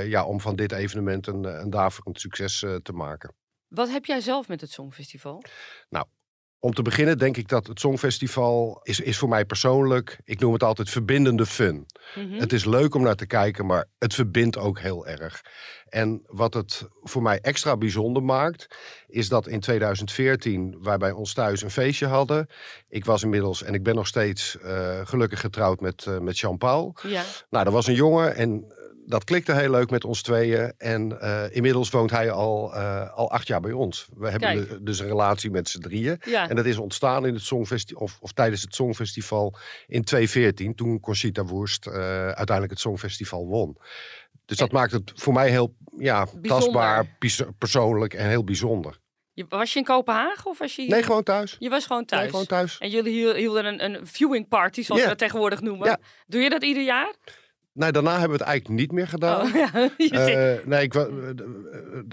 ja, 0.06 0.26
om 0.26 0.42
van 0.42 0.56
dit 0.56 0.72
evenement 0.72 1.28
een, 1.28 1.44
een 1.44 1.70
daverend 1.70 2.20
succes 2.20 2.60
te 2.60 2.94
maken. 2.94 3.36
Wat 3.68 3.90
heb 3.90 4.06
jij 4.06 4.22
zelf 4.22 4.48
met 4.48 4.62
het 4.62 4.72
Songfestival? 4.72 5.44
Nou, 5.90 6.06
om 6.60 6.74
te 6.74 6.82
beginnen 6.82 7.18
denk 7.18 7.38
ik 7.38 7.48
dat 7.48 7.68
het 7.68 7.80
Songfestival 7.80 8.80
is, 8.84 9.00
is 9.00 9.18
voor 9.18 9.30
mij 9.30 9.46
persoonlijk, 9.46 10.20
ik 10.24 10.40
noem 10.40 10.54
het 10.54 10.64
altijd 10.64 10.90
verbindende 10.90 11.46
fun. 11.46 11.76
Mm 12.16 12.30
-hmm. 12.30 12.40
Het 12.40 12.54
is 12.54 12.66
leuk 12.66 12.96
om 12.96 13.04
naar 13.04 13.16
te 13.16 13.26
kijken, 13.26 13.66
maar 13.66 13.86
het 13.98 14.14
verbindt 14.14 14.58
ook 14.58 14.80
heel 14.80 15.08
erg. 15.08 15.42
En 15.90 16.22
wat 16.26 16.54
het 16.54 16.88
voor 17.02 17.22
mij 17.22 17.40
extra 17.42 17.78
bijzonder 17.78 18.24
maakt, 18.24 18.68
is 19.08 19.30
dat 19.30 19.48
in 19.48 19.60
2014 19.60 20.78
wij 20.82 20.98
bij 20.98 21.12
ons 21.12 21.34
thuis 21.34 21.62
een 21.62 21.72
feestje 21.72 22.08
hadden. 22.08 22.48
Ik 22.90 23.06
was 23.06 23.24
inmiddels, 23.24 23.64
en 23.64 23.74
ik 23.74 23.84
ben 23.84 23.96
nog 23.96 24.08
steeds 24.08 24.58
uh, 24.64 25.00
gelukkig 25.04 25.40
getrouwd 25.40 25.80
met, 25.80 26.06
uh, 26.06 26.18
met 26.18 26.40
Jean-Paul. 26.40 26.96
Ja. 27.08 27.24
Nou, 27.50 27.66
er 27.66 27.72
was 27.72 27.88
een 27.88 27.94
jongen 27.94 28.36
en 28.36 28.74
dat 29.10 29.24
klikte 29.24 29.54
heel 29.54 29.70
leuk 29.70 29.90
met 29.90 30.06
ons 30.06 30.22
tweeën. 30.22 30.74
En 30.78 31.18
uh, 31.22 31.44
inmiddels 31.50 31.90
woont 31.90 32.12
hij 32.12 32.32
al, 32.32 32.76
uh, 32.76 33.14
al 33.14 33.32
acht 33.32 33.48
jaar 33.48 33.60
bij 33.62 33.72
ons. 33.72 34.08
We 34.16 34.30
hebben 34.30 34.68
de, 34.68 34.84
dus 34.84 35.00
een 35.00 35.08
relatie 35.08 35.52
met 35.52 35.70
z'n 35.70 35.80
drieën. 35.80 36.22
Ja. 36.26 36.50
En 36.50 36.56
dat 36.56 36.66
is 36.66 36.78
ontstaan 36.78 37.26
in 37.26 37.34
het 37.34 37.44
Songfestival, 37.44 38.02
of, 38.02 38.18
of 38.20 38.32
tijdens 38.32 38.62
het 38.62 38.76
Songfestival 38.76 39.56
in 39.88 40.04
2014. 40.04 40.76
Toen 40.76 41.00
Conchita 41.00 41.46
Wurst 41.46 41.88
uh, 41.88 41.94
uiteindelijk 42.26 42.70
het 42.70 42.80
Songfestival 42.80 43.48
won. 43.48 43.78
Dus 44.46 44.58
dat 44.58 44.70
en, 44.70 44.76
maakt 44.76 44.92
het 44.92 45.12
voor 45.16 45.34
mij 45.34 45.50
heel 45.50 45.76
ja, 45.98 46.28
tastbaar, 46.42 47.18
persoonlijk 47.58 48.14
en 48.14 48.28
heel 48.28 48.44
bijzonder. 48.44 49.00
Was 49.50 49.74
je 49.74 49.80
in 49.80 49.86
Kopenhagen 49.86 50.46
of 50.46 50.58
was 50.58 50.76
je 50.76 50.82
hier? 50.82 50.92
Nee, 50.92 51.04
gewoon 51.04 51.24
thuis. 51.24 51.56
Je 51.60 51.70
was 51.70 51.86
gewoon 51.86 52.06
thuis? 52.06 52.22
Nee, 52.22 52.30
gewoon 52.30 52.46
thuis. 52.46 52.78
En 52.78 52.90
jullie 52.90 53.36
hielden 53.36 53.66
een, 53.66 53.84
een 53.84 54.08
viewing 54.08 54.48
party, 54.48 54.82
zoals 54.84 55.02
we 55.02 55.08
dat 55.08 55.18
tegenwoordig 55.18 55.62
noemen. 55.62 55.88
Ja. 55.88 55.98
Doe 56.28 56.42
je 56.42 56.50
dat 56.50 56.64
ieder 56.64 56.84
jaar? 56.84 57.14
Nee, 57.80 57.92
daarna 57.92 58.12
hebben 58.12 58.38
we 58.38 58.44
het 58.44 58.48
eigenlijk 58.52 58.80
niet 58.80 58.92
meer 58.92 59.08
gedaan. 59.08 59.46
Oh, 59.48 59.54
ja. 59.54 59.70
Eh, 59.98 60.66
nee, 60.66 60.84
ik, 60.84 60.94
wa- 60.94 61.06
eh, 61.08 61.28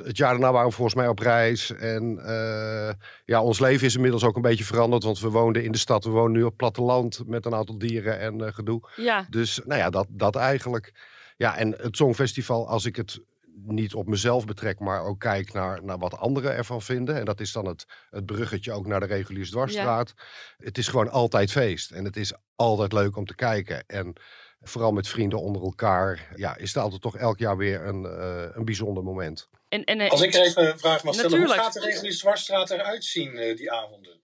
het 0.04 0.16
jaar 0.16 0.30
daarna 0.30 0.52
waren 0.52 0.68
we 0.68 0.74
volgens 0.74 0.96
mij 0.96 1.08
op 1.08 1.18
reis. 1.18 1.70
En 1.72 2.18
eh, 2.24 2.94
ja, 3.24 3.42
ons 3.42 3.58
leven 3.60 3.86
is 3.86 3.94
inmiddels 3.94 4.24
ook 4.24 4.36
een 4.36 4.42
beetje 4.42 4.64
veranderd. 4.64 5.04
Want 5.04 5.20
we 5.20 5.28
woonden 5.28 5.64
in 5.64 5.72
de 5.72 5.78
stad. 5.78 6.04
We 6.04 6.10
wonen 6.10 6.32
nu 6.32 6.42
op 6.42 6.56
platteland 6.56 7.22
met 7.26 7.44
een 7.46 7.54
aantal 7.54 7.78
dieren 7.78 8.18
en 8.20 8.40
eh, 8.46 8.52
gedoe. 8.52 8.88
ja. 8.96 9.26
Dus 9.30 9.60
nou 9.64 9.80
ja, 9.80 9.90
dat, 9.90 10.06
dat 10.10 10.36
eigenlijk. 10.36 10.92
Ja, 11.36 11.56
en 11.56 11.74
het 11.80 11.96
Songfestival, 11.96 12.68
als 12.68 12.84
ik 12.84 12.96
het 12.96 13.20
niet 13.64 13.94
op 13.94 14.06
mezelf 14.08 14.44
betrek, 14.44 14.78
maar 14.80 15.02
ook 15.04 15.20
kijk 15.20 15.52
naar, 15.52 15.84
naar 15.84 15.98
wat 15.98 16.18
anderen 16.18 16.54
ervan 16.54 16.82
vinden. 16.82 17.16
En 17.16 17.24
dat 17.24 17.40
is 17.40 17.52
dan 17.52 17.66
het, 17.66 17.86
het 18.10 18.26
bruggetje 18.26 18.72
ook 18.72 18.86
naar 18.86 19.00
de 19.00 19.06
reguliere 19.06 19.50
dwarsstraat. 19.50 20.14
Het 20.58 20.78
is 20.78 20.88
gewoon 20.88 21.10
altijd 21.10 21.50
feest. 21.52 21.90
En 21.90 22.04
het 22.04 22.16
is 22.16 22.32
altijd 22.56 22.92
leuk 22.92 23.16
om 23.16 23.26
te 23.26 23.34
kijken. 23.34 23.84
En 23.86 24.12
vooral 24.68 24.92
met 24.92 25.08
vrienden 25.08 25.40
onder 25.40 25.62
elkaar, 25.62 26.32
ja, 26.36 26.56
is 26.56 26.74
het 26.74 26.82
altijd 26.82 27.02
toch 27.02 27.16
elk 27.16 27.38
jaar 27.38 27.56
weer 27.56 27.86
een, 27.86 28.04
eh, 28.04 28.56
een 28.56 28.64
bijzonder 28.64 29.02
moment. 29.02 29.48
En, 29.68 29.84
en, 29.84 30.00
eh, 30.00 30.10
Als 30.10 30.20
ik 30.20 30.34
even 30.34 30.66
een 30.66 30.78
vraag 30.78 31.04
mag 31.04 31.14
stellen, 31.14 31.30
Natuurlijk. 31.30 31.60
hoe 31.60 31.70
gaat 31.70 31.72
de 31.72 31.80
reguliere 31.80 32.16
Dwarsstraat 32.16 32.70
eruit 32.70 33.04
zien 33.04 33.36
eh, 33.36 33.56
die 33.56 33.72
avonden? 33.72 34.20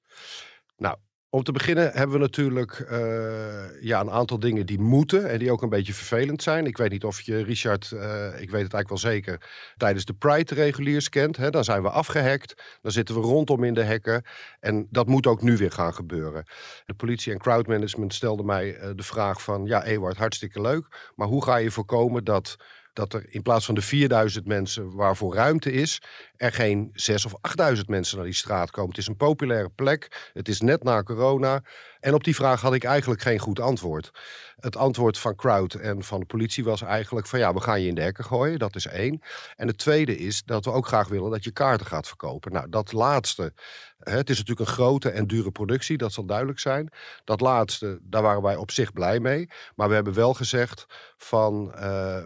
Om 1.34 1.42
te 1.42 1.52
beginnen 1.52 1.92
hebben 1.92 2.16
we 2.16 2.18
natuurlijk 2.18 2.72
eh, 2.72 3.82
ja, 3.82 4.00
een 4.00 4.10
aantal 4.10 4.38
dingen 4.38 4.66
die 4.66 4.80
moeten 4.80 5.28
en 5.28 5.38
die 5.38 5.52
ook 5.52 5.62
een 5.62 5.68
beetje 5.68 5.94
vervelend 5.94 6.42
zijn. 6.42 6.66
Ik 6.66 6.76
weet 6.76 6.90
niet 6.90 7.04
of 7.04 7.20
je 7.20 7.42
Richard, 7.42 7.92
eh, 7.92 8.26
ik 8.26 8.50
weet 8.50 8.62
het 8.62 8.72
eigenlijk 8.72 8.88
wel 8.88 8.98
zeker, 8.98 9.50
tijdens 9.76 10.04
de 10.04 10.12
Pride 10.12 10.54
reguliers 10.54 11.08
kent. 11.08 11.36
Hè? 11.36 11.50
Dan 11.50 11.64
zijn 11.64 11.82
we 11.82 11.90
afgehackt, 11.90 12.78
dan 12.82 12.92
zitten 12.92 13.14
we 13.14 13.20
rondom 13.20 13.64
in 13.64 13.74
de 13.74 13.82
hekken 13.82 14.24
en 14.60 14.86
dat 14.90 15.06
moet 15.06 15.26
ook 15.26 15.42
nu 15.42 15.56
weer 15.56 15.72
gaan 15.72 15.94
gebeuren. 15.94 16.44
De 16.84 16.94
politie 16.94 17.32
en 17.32 17.38
crowdmanagement 17.38 18.14
stelden 18.14 18.46
mij 18.46 18.76
eh, 18.76 18.90
de 18.94 19.02
vraag 19.02 19.42
van, 19.42 19.64
ja 19.66 19.84
Ewart, 19.84 20.16
hartstikke 20.16 20.60
leuk, 20.60 21.12
maar 21.14 21.28
hoe 21.28 21.44
ga 21.44 21.56
je 21.56 21.70
voorkomen 21.70 22.24
dat 22.24 22.56
dat 22.92 23.12
er 23.12 23.24
in 23.28 23.42
plaats 23.42 23.64
van 23.64 23.74
de 23.74 23.82
4000 23.82 24.46
mensen 24.46 24.94
waarvoor 24.94 25.34
ruimte 25.34 25.72
is, 25.72 26.02
er 26.42 26.52
geen 26.52 26.90
6 26.92 27.24
of 27.24 27.34
8000 27.40 27.88
mensen 27.88 28.16
naar 28.16 28.26
die 28.26 28.34
straat 28.34 28.70
komen. 28.70 28.90
Het 28.90 28.98
is 28.98 29.06
een 29.06 29.16
populaire 29.16 29.68
plek. 29.68 30.30
Het 30.32 30.48
is 30.48 30.60
net 30.60 30.82
na 30.82 31.02
corona. 31.02 31.62
En 32.00 32.14
op 32.14 32.24
die 32.24 32.34
vraag 32.34 32.60
had 32.60 32.74
ik 32.74 32.84
eigenlijk 32.84 33.22
geen 33.22 33.38
goed 33.38 33.60
antwoord. 33.60 34.10
Het 34.56 34.76
antwoord 34.76 35.18
van 35.18 35.34
Crowd 35.34 35.74
en 35.74 36.02
van 36.02 36.20
de 36.20 36.26
politie 36.26 36.64
was 36.64 36.82
eigenlijk 36.82 37.26
van 37.26 37.38
ja, 37.38 37.54
we 37.54 37.60
gaan 37.60 37.80
je 37.80 37.88
in 37.88 37.94
de 37.94 38.00
hekken 38.00 38.24
gooien. 38.24 38.58
Dat 38.58 38.76
is 38.76 38.86
één. 38.86 39.22
En 39.56 39.66
het 39.66 39.78
tweede 39.78 40.18
is 40.18 40.42
dat 40.44 40.64
we 40.64 40.70
ook 40.70 40.86
graag 40.86 41.08
willen 41.08 41.30
dat 41.30 41.44
je 41.44 41.52
kaarten 41.52 41.86
gaat 41.86 42.06
verkopen. 42.06 42.52
Nou, 42.52 42.68
dat 42.68 42.92
laatste, 42.92 43.52
het 43.98 44.30
is 44.30 44.38
natuurlijk 44.38 44.68
een 44.68 44.74
grote 44.74 45.10
en 45.10 45.26
dure 45.26 45.50
productie, 45.50 45.96
dat 45.96 46.12
zal 46.12 46.24
duidelijk 46.26 46.58
zijn. 46.58 46.92
Dat 47.24 47.40
laatste, 47.40 47.98
daar 48.02 48.22
waren 48.22 48.42
wij 48.42 48.56
op 48.56 48.70
zich 48.70 48.92
blij 48.92 49.20
mee. 49.20 49.48
Maar 49.74 49.88
we 49.88 49.94
hebben 49.94 50.14
wel 50.14 50.34
gezegd 50.34 50.86
van 51.16 51.72
uh, 51.74 51.80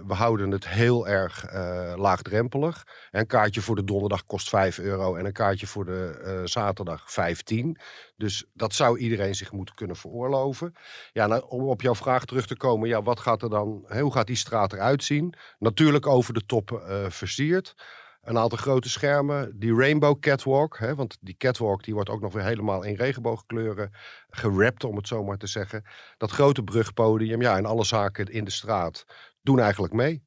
we 0.06 0.14
houden 0.14 0.50
het 0.50 0.68
heel 0.68 1.08
erg 1.08 1.52
uh, 1.52 1.92
laagdrempelig. 1.96 2.86
Een 3.10 3.26
kaartje 3.26 3.60
voor 3.60 3.76
de 3.76 3.84
donderdag 4.08 4.26
kost 4.26 4.48
5 4.48 4.78
euro 4.78 5.16
en 5.16 5.24
een 5.24 5.32
kaartje 5.32 5.66
voor 5.66 5.84
de 5.84 6.22
uh, 6.24 6.40
zaterdag 6.44 7.12
15. 7.12 7.78
Dus 8.16 8.44
dat 8.52 8.74
zou 8.74 8.98
iedereen 8.98 9.34
zich 9.34 9.52
moeten 9.52 9.74
kunnen 9.74 9.96
veroorloven. 9.96 10.72
Ja, 11.12 11.26
nou, 11.26 11.44
om 11.48 11.62
op 11.62 11.82
jouw 11.82 11.94
vraag 11.94 12.24
terug 12.24 12.46
te 12.46 12.56
komen, 12.56 12.88
ja, 12.88 13.02
wat 13.02 13.20
gaat 13.20 13.42
er 13.42 13.50
dan, 13.50 13.84
hoe 14.00 14.12
gaat 14.12 14.26
die 14.26 14.36
straat 14.36 14.72
eruit 14.72 15.04
zien? 15.04 15.34
Natuurlijk 15.58 16.06
over 16.06 16.34
de 16.34 16.46
top 16.46 16.70
uh, 16.70 17.10
versierd. 17.10 17.74
Een 18.22 18.38
aantal 18.38 18.58
grote 18.58 18.88
schermen, 18.88 19.58
die 19.58 19.74
Rainbow 19.74 20.18
Catwalk, 20.20 20.78
hè, 20.78 20.94
want 20.94 21.16
die 21.20 21.36
catwalk 21.36 21.84
die 21.84 21.94
wordt 21.94 22.10
ook 22.10 22.20
nog 22.20 22.32
weer 22.32 22.44
helemaal 22.44 22.82
in 22.82 22.94
regenboogkleuren 22.94 23.90
gerapt, 24.30 24.84
om 24.84 24.96
het 24.96 25.08
zo 25.08 25.24
maar 25.24 25.38
te 25.38 25.46
zeggen. 25.46 25.84
Dat 26.16 26.30
grote 26.30 26.62
brugpodium, 26.62 27.42
ja, 27.42 27.56
en 27.56 27.66
alle 27.66 27.84
zaken 27.84 28.26
in 28.26 28.44
de 28.44 28.50
straat 28.50 29.04
doen 29.42 29.60
eigenlijk 29.60 29.92
mee. 29.92 30.25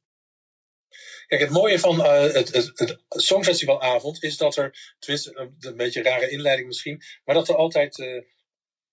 Kijk, 1.28 1.42
het 1.42 1.50
mooie 1.50 1.80
van 1.80 2.00
uh, 2.00 2.22
het, 2.22 2.54
het, 2.54 2.72
het 2.80 3.00
Songfestivalavond 3.10 4.24
is 4.24 4.38
dat 4.38 4.56
er, 4.56 4.96
tenminste 5.00 5.52
een 5.60 5.78
beetje 5.78 6.00
een 6.00 6.06
rare 6.06 6.30
inleiding 6.30 6.68
misschien, 6.68 7.02
maar 7.26 7.36
dat 7.36 7.50
er 7.50 7.56
altijd 7.56 7.98
uh, 7.98 8.22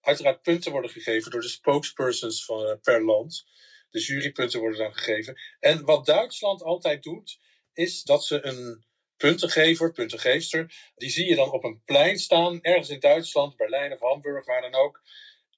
uiteraard 0.00 0.42
punten 0.42 0.72
worden 0.72 0.90
gegeven 0.90 1.30
door 1.30 1.40
de 1.40 1.48
spokespersons 1.48 2.44
van, 2.44 2.66
uh, 2.66 2.72
per 2.82 3.04
land. 3.04 3.44
De 3.90 4.00
jurypunten 4.00 4.60
worden 4.60 4.78
dan 4.78 4.94
gegeven. 4.94 5.40
En 5.60 5.84
wat 5.84 6.06
Duitsland 6.06 6.62
altijd 6.62 7.02
doet, 7.02 7.38
is 7.72 8.02
dat 8.02 8.24
ze 8.24 8.44
een 8.44 8.84
puntengever, 9.16 9.92
puntengeefster, 9.92 10.92
die 10.94 11.10
zie 11.10 11.28
je 11.28 11.34
dan 11.34 11.50
op 11.50 11.64
een 11.64 11.82
plein 11.84 12.18
staan, 12.18 12.62
ergens 12.62 12.88
in 12.88 13.00
Duitsland, 13.00 13.56
Berlijn 13.56 13.92
of 13.92 14.00
Hamburg, 14.00 14.46
waar 14.46 14.60
dan 14.60 14.74
ook. 14.74 15.02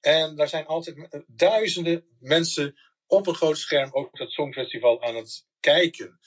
En 0.01 0.35
daar 0.35 0.47
zijn 0.47 0.65
altijd 0.65 1.25
duizenden 1.27 2.05
mensen 2.19 2.79
op 3.07 3.27
een 3.27 3.35
groot 3.35 3.57
scherm 3.57 3.89
ook 3.91 4.17
dat 4.17 4.31
Songfestival 4.31 5.01
aan 5.01 5.15
het 5.15 5.47
kijken. 5.59 6.19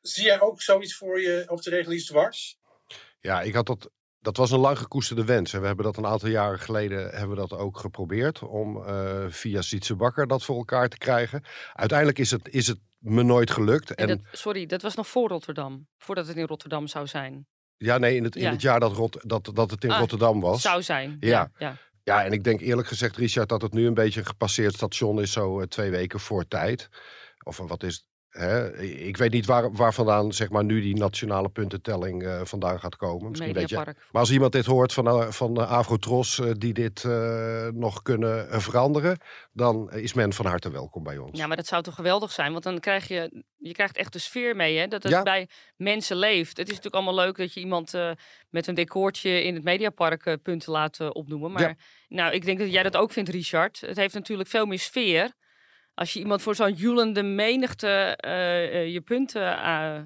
Zie 0.00 0.24
jij 0.24 0.40
ook 0.40 0.62
zoiets 0.62 0.96
voor 0.96 1.20
je 1.20 1.44
op 1.46 1.62
de 1.62 1.70
reguliers 1.70 2.06
dwars? 2.06 2.58
Ja, 3.20 3.42
ik 3.42 3.54
had 3.54 3.66
dat. 3.66 3.90
Dat 4.20 4.36
was 4.36 4.50
een 4.50 4.58
lang 4.58 4.78
gekoesterde 4.78 5.24
wens. 5.24 5.52
En 5.52 5.60
we 5.60 5.66
hebben 5.66 5.84
dat 5.84 5.96
een 5.96 6.06
aantal 6.06 6.28
jaren 6.28 6.58
geleden 6.58 7.10
hebben 7.10 7.28
we 7.28 7.46
dat 7.48 7.52
ook 7.52 7.78
geprobeerd. 7.78 8.42
Om 8.42 8.76
uh, 8.76 9.24
via 9.28 9.62
Sietse 9.62 9.94
Bakker 9.94 10.26
dat 10.26 10.44
voor 10.44 10.56
elkaar 10.56 10.88
te 10.88 10.98
krijgen. 10.98 11.44
Uiteindelijk 11.72 12.18
is 12.18 12.30
het, 12.30 12.48
is 12.48 12.66
het 12.66 12.78
me 12.98 13.22
nooit 13.22 13.50
gelukt. 13.50 13.94
En, 13.94 14.08
dat, 14.08 14.18
sorry, 14.32 14.66
dat 14.66 14.82
was 14.82 14.94
nog 14.94 15.08
voor 15.08 15.28
Rotterdam. 15.28 15.86
Voordat 15.98 16.26
het 16.26 16.36
in 16.36 16.46
Rotterdam 16.46 16.86
zou 16.86 17.06
zijn. 17.06 17.46
Ja, 17.76 17.98
nee, 17.98 18.16
in 18.16 18.24
het, 18.24 18.36
in 18.36 18.50
het 18.50 18.62
jaar 18.62 18.80
dat, 18.80 18.92
Rot, 18.92 19.18
dat, 19.28 19.50
dat 19.54 19.70
het 19.70 19.84
in 19.84 19.90
ah, 19.90 19.98
Rotterdam 19.98 20.40
was. 20.40 20.62
Zou 20.62 20.82
zijn. 20.82 21.16
Ja. 21.20 21.28
ja. 21.28 21.50
ja. 21.58 21.76
Ja, 22.04 22.24
en 22.24 22.32
ik 22.32 22.44
denk 22.44 22.60
eerlijk 22.60 22.88
gezegd, 22.88 23.16
Richard, 23.16 23.48
dat 23.48 23.62
het 23.62 23.72
nu 23.72 23.86
een 23.86 23.94
beetje 23.94 24.20
een 24.20 24.26
gepasseerd 24.26 24.74
station 24.74 25.20
is, 25.20 25.32
zo 25.32 25.60
uh, 25.60 25.66
twee 25.66 25.90
weken 25.90 26.20
voor 26.20 26.48
tijd. 26.48 26.88
Of 27.42 27.56
wat 27.56 27.82
is 27.82 27.94
het? 27.94 28.04
Ik 28.80 29.16
weet 29.16 29.32
niet 29.32 29.46
waar, 29.46 29.72
waar 29.72 29.94
vandaan 29.94 30.32
zeg 30.32 30.50
maar, 30.50 30.64
nu 30.64 30.80
die 30.80 30.96
nationale 30.96 31.48
puntentelling 31.48 32.22
uh, 32.22 32.40
vandaan 32.44 32.80
gaat 32.80 32.96
komen. 32.96 33.30
Misschien 33.30 33.52
weet 33.52 33.68
je. 33.68 33.76
Maar 33.76 33.96
als 34.10 34.30
iemand 34.30 34.52
dit 34.52 34.66
hoort 34.66 34.92
van, 34.92 35.06
uh, 35.06 35.30
van 35.30 35.60
uh, 35.60 35.70
Afrotros 35.70 36.40
die 36.58 36.72
dit 36.72 37.04
nog 37.74 38.02
kunnen 38.02 38.60
veranderen, 38.62 39.18
dan 39.52 39.90
is 39.90 40.12
men 40.12 40.32
van 40.32 40.46
harte 40.46 40.70
welkom 40.70 41.02
bij 41.02 41.18
ons. 41.18 41.38
Ja, 41.38 41.46
maar 41.46 41.56
dat 41.56 41.66
zou 41.66 41.82
toch 41.82 41.94
geweldig 41.94 42.32
zijn? 42.32 42.52
Want 42.52 42.64
dan 42.64 42.80
krijg 42.80 43.08
je, 43.08 43.44
je 43.56 43.72
krijgt 43.72 43.96
echt 43.96 44.12
de 44.12 44.18
sfeer 44.18 44.56
mee, 44.56 44.78
hè? 44.78 44.86
dat 44.86 45.02
het 45.02 45.24
bij 45.24 45.48
mensen 45.76 46.16
leeft. 46.16 46.56
Het 46.56 46.68
is 46.68 46.74
natuurlijk 46.74 46.94
allemaal 46.94 47.24
leuk 47.24 47.36
dat 47.36 47.52
je 47.52 47.60
iemand 47.60 47.92
met 48.50 48.66
een 48.66 48.74
decoortje 48.74 49.42
in 49.42 49.54
het 49.54 49.64
Mediapark 49.64 50.38
punten 50.42 50.72
laat 50.72 51.12
opnoemen. 51.12 51.52
Maar 51.52 51.76
nou, 52.08 52.32
ik 52.32 52.44
denk 52.44 52.58
dat 52.58 52.72
jij 52.72 52.82
dat 52.82 52.96
ook 52.96 53.12
vindt, 53.12 53.30
Richard. 53.30 53.80
Het 53.80 53.96
heeft 53.96 54.14
natuurlijk 54.14 54.48
veel 54.48 54.66
meer 54.66 54.78
sfeer 54.78 55.32
als 55.94 56.12
je 56.12 56.18
iemand 56.18 56.42
voor 56.42 56.54
zo'n 56.54 56.72
joelende 56.72 57.22
menigte 57.22 58.18
uh, 58.26 58.92
je 58.92 59.00
punten. 59.00 59.42
Uh... 59.42 60.02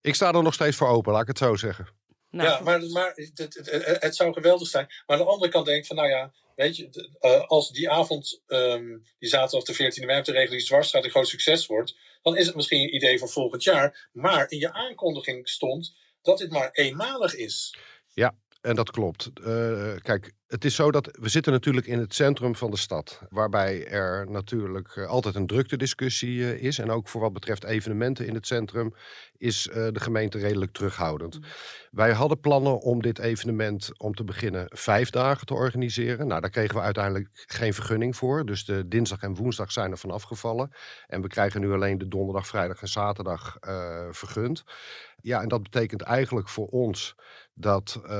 Ik 0.00 0.14
sta 0.14 0.32
er 0.32 0.42
nog 0.42 0.54
steeds 0.54 0.76
voor 0.76 0.88
open, 0.88 1.12
laat 1.12 1.22
ik 1.22 1.28
het 1.28 1.38
zo 1.38 1.56
zeggen. 1.56 1.86
Nou, 2.30 2.48
ja, 2.48 2.60
maar, 2.60 2.82
maar 2.82 3.12
het, 3.14 3.38
het, 3.38 4.00
het, 4.00 4.16
zou 4.16 4.32
geweldig 4.32 4.68
zijn. 4.68 4.86
Maar 4.86 5.16
aan 5.16 5.24
de 5.24 5.30
andere 5.30 5.50
kant 5.50 5.66
denk 5.66 5.78
ik 5.78 5.86
van, 5.86 5.96
nou 5.96 6.08
ja, 6.08 6.32
weet 6.54 6.76
je, 6.76 7.08
uh, 7.20 7.46
als 7.46 7.70
die 7.70 7.90
avond, 7.90 8.42
um, 8.46 9.04
die 9.18 9.28
zaterdag 9.28 9.64
de 9.64 9.74
14e 9.74 10.04
mei 10.04 10.18
op 10.18 10.24
de 10.24 10.32
reguliere 10.32 10.66
dwarsstraat 10.66 11.04
een 11.04 11.10
groot 11.10 11.28
succes 11.28 11.66
wordt, 11.66 11.96
dan 12.22 12.36
is 12.36 12.46
het 12.46 12.54
misschien 12.54 12.82
een 12.82 12.94
idee 12.94 13.18
voor 13.18 13.28
volgend 13.28 13.62
jaar. 13.62 14.08
Maar 14.12 14.50
in 14.50 14.58
je 14.58 14.72
aankondiging 14.72 15.48
stond 15.48 15.96
dat 16.22 16.38
dit 16.38 16.50
maar 16.50 16.70
eenmalig 16.70 17.34
is. 17.34 17.74
Ja, 18.14 18.34
en 18.60 18.74
dat 18.74 18.90
klopt. 18.90 19.30
Uh, 19.40 19.46
kijk, 20.02 20.32
het 20.46 20.64
is 20.64 20.74
zo 20.74 20.90
dat 20.90 21.18
we 21.20 21.28
zitten 21.28 21.52
natuurlijk 21.52 21.86
in 21.86 21.98
het 21.98 22.14
centrum 22.14 22.54
van 22.54 22.70
de 22.70 22.76
stad. 22.76 23.22
Waarbij 23.28 23.86
er 23.86 24.30
natuurlijk 24.30 24.96
uh, 24.96 25.06
altijd 25.06 25.34
een 25.34 25.46
druktediscussie 25.46 26.38
uh, 26.38 26.62
is. 26.62 26.78
En 26.78 26.90
ook 26.90 27.08
voor 27.08 27.20
wat 27.20 27.32
betreft 27.32 27.64
evenementen 27.64 28.26
in 28.26 28.34
het 28.34 28.46
centrum 28.46 28.94
is 29.36 29.62
de 29.72 30.00
gemeente 30.00 30.38
redelijk 30.38 30.72
terughoudend. 30.72 31.38
Mm. 31.38 31.44
Wij 31.90 32.12
hadden 32.12 32.40
plannen 32.40 32.80
om 32.80 33.02
dit 33.02 33.18
evenement 33.18 33.98
om 33.98 34.14
te 34.14 34.24
beginnen 34.24 34.66
vijf 34.68 35.10
dagen 35.10 35.46
te 35.46 35.54
organiseren. 35.54 36.26
Nou, 36.26 36.40
daar 36.40 36.50
kregen 36.50 36.74
we 36.74 36.80
uiteindelijk 36.80 37.28
geen 37.46 37.74
vergunning 37.74 38.16
voor. 38.16 38.46
Dus 38.46 38.64
de 38.64 38.88
dinsdag 38.88 39.20
en 39.20 39.34
woensdag 39.34 39.72
zijn 39.72 39.90
er 39.90 39.98
van 39.98 40.10
afgevallen. 40.10 40.70
En 41.06 41.22
we 41.22 41.28
krijgen 41.28 41.60
nu 41.60 41.72
alleen 41.72 41.98
de 41.98 42.08
donderdag, 42.08 42.46
vrijdag 42.46 42.80
en 42.80 42.88
zaterdag 42.88 43.56
vergund. 44.10 44.64
Ja, 45.20 45.42
en 45.42 45.48
dat 45.48 45.62
betekent 45.62 46.02
eigenlijk 46.02 46.48
voor 46.48 46.66
ons 46.66 47.14
dat 47.58 48.00
uh, 48.04 48.10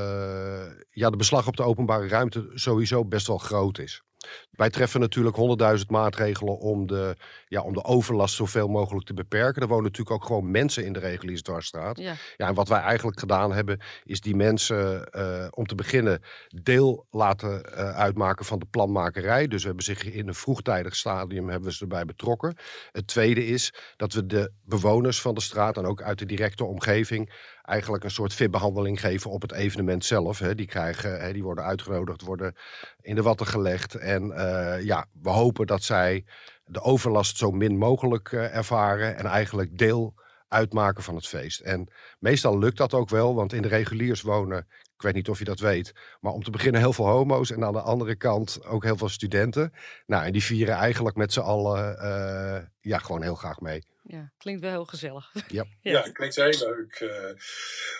ja, 0.90 1.10
de 1.10 1.16
beslag 1.16 1.46
op 1.46 1.56
de 1.56 1.62
openbare 1.62 2.08
ruimte 2.08 2.50
sowieso 2.54 3.04
best 3.04 3.26
wel 3.26 3.38
groot 3.38 3.78
is. 3.78 4.02
Wij 4.50 4.70
treffen 4.70 5.00
natuurlijk 5.00 5.36
honderdduizend 5.36 5.90
maatregelen 5.90 6.58
om 6.58 6.86
de, 6.86 7.16
ja, 7.46 7.62
om 7.62 7.72
de 7.72 7.84
overlast 7.84 8.34
zoveel 8.34 8.68
mogelijk 8.68 9.06
te 9.06 9.14
beperken. 9.14 9.62
Er 9.62 9.68
wonen 9.68 9.84
natuurlijk 9.84 10.10
ook 10.10 10.24
gewoon 10.24 10.50
mensen 10.50 10.84
in 10.84 10.92
de 10.92 10.98
reguliere 10.98 11.42
dwarsstraat. 11.42 11.98
Ja. 11.98 12.14
ja, 12.36 12.48
en 12.48 12.54
wat 12.54 12.68
wij 12.68 12.80
eigenlijk 12.80 13.20
gedaan 13.20 13.52
hebben, 13.52 13.80
is 14.04 14.20
die 14.20 14.36
mensen 14.36 15.08
uh, 15.16 15.46
om 15.50 15.66
te 15.66 15.74
beginnen 15.74 16.22
deel 16.62 17.06
laten 17.10 17.62
uh, 17.70 17.96
uitmaken 17.96 18.44
van 18.44 18.58
de 18.58 18.66
planmakerij. 18.66 19.46
Dus 19.46 19.60
we 19.60 19.66
hebben 19.66 19.84
zich 19.84 20.04
in 20.04 20.28
een 20.28 20.34
vroegtijdig 20.34 20.96
stadium 20.96 21.48
hebben 21.48 21.68
we 21.68 21.74
ze 21.74 21.82
erbij 21.82 22.04
betrokken. 22.04 22.56
Het 22.90 23.06
tweede 23.06 23.46
is 23.46 23.74
dat 23.96 24.12
we 24.12 24.26
de 24.26 24.52
bewoners 24.64 25.20
van 25.20 25.34
de 25.34 25.40
straat 25.40 25.76
en 25.76 25.84
ook 25.84 26.02
uit 26.02 26.18
de 26.18 26.26
directe 26.26 26.64
omgeving 26.64 27.32
eigenlijk 27.68 28.04
een 28.04 28.10
soort 28.10 28.34
VIP-behandeling 28.34 29.00
geven 29.00 29.30
op 29.30 29.42
het 29.42 29.52
evenement 29.52 30.04
zelf. 30.04 30.38
Hè. 30.38 30.54
Die, 30.54 30.66
krijgen, 30.66 31.20
hè, 31.20 31.32
die 31.32 31.42
worden 31.42 31.64
uitgenodigd, 31.64 32.22
worden 32.22 32.54
in 33.00 33.14
de 33.14 33.22
watten 33.22 33.46
gelegd. 33.46 33.94
En 33.94 34.22
uh, 34.24 34.84
ja, 34.84 35.06
we 35.22 35.30
hopen 35.30 35.66
dat 35.66 35.82
zij 35.82 36.24
de 36.64 36.80
overlast 36.80 37.36
zo 37.36 37.50
min 37.50 37.78
mogelijk 37.78 38.32
uh, 38.32 38.56
ervaren 38.56 39.16
en 39.16 39.26
eigenlijk 39.26 39.78
deel 39.78 40.14
uitmaken 40.48 41.02
van 41.02 41.14
het 41.14 41.26
feest. 41.26 41.60
En 41.60 41.92
meestal 42.18 42.58
lukt 42.58 42.76
dat 42.76 42.94
ook 42.94 43.08
wel, 43.08 43.34
want 43.34 43.52
in 43.52 43.62
de 43.62 43.68
reguliers 43.68 44.22
wonen, 44.22 44.66
ik 44.70 45.02
weet 45.02 45.14
niet 45.14 45.28
of 45.28 45.38
je 45.38 45.44
dat 45.44 45.60
weet, 45.60 45.92
maar 46.20 46.32
om 46.32 46.42
te 46.42 46.50
beginnen 46.50 46.80
heel 46.80 46.92
veel 46.92 47.06
homo's 47.06 47.50
en 47.50 47.64
aan 47.64 47.72
de 47.72 47.80
andere 47.80 48.16
kant 48.16 48.64
ook 48.64 48.84
heel 48.84 48.96
veel 48.96 49.08
studenten. 49.08 49.72
Nou, 50.06 50.24
en 50.24 50.32
die 50.32 50.42
vieren 50.42 50.74
eigenlijk 50.74 51.16
met 51.16 51.32
z'n 51.32 51.40
allen 51.40 51.96
uh, 52.02 52.66
ja, 52.80 52.98
gewoon 52.98 53.22
heel 53.22 53.34
graag 53.34 53.60
mee. 53.60 53.82
Ja, 54.10 54.32
klinkt 54.36 54.60
wel 54.60 54.70
heel 54.70 54.84
gezellig. 54.84 55.32
Ja, 55.48 55.66
ja. 55.82 55.92
ja 55.92 56.10
klinkt 56.12 56.36
heel 56.36 56.58
leuk. 56.58 57.00
Uh, 57.00 57.10
Oké 57.10 57.34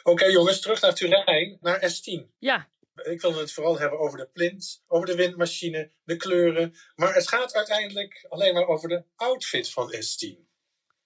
okay, 0.03 0.31
jongens, 0.31 0.61
terug 0.61 0.81
naar 0.81 0.95
Turijn, 0.95 1.59
naar 1.61 1.81
S10. 1.81 2.37
Ja, 2.39 2.69
ik 3.03 3.21
wil 3.21 3.35
het 3.35 3.53
vooral 3.53 3.79
hebben 3.79 3.99
over 3.99 4.19
de 4.19 4.29
plint, 4.33 4.83
over 4.87 5.07
de 5.07 5.15
windmachine, 5.15 5.91
de 6.05 6.17
kleuren. 6.17 6.75
Maar 6.95 7.15
het 7.15 7.29
gaat 7.29 7.55
uiteindelijk 7.55 8.27
alleen 8.29 8.55
maar 8.55 8.67
over 8.67 8.89
de 8.89 9.05
outfit 9.17 9.71
van 9.71 9.95
S10. 9.95 10.47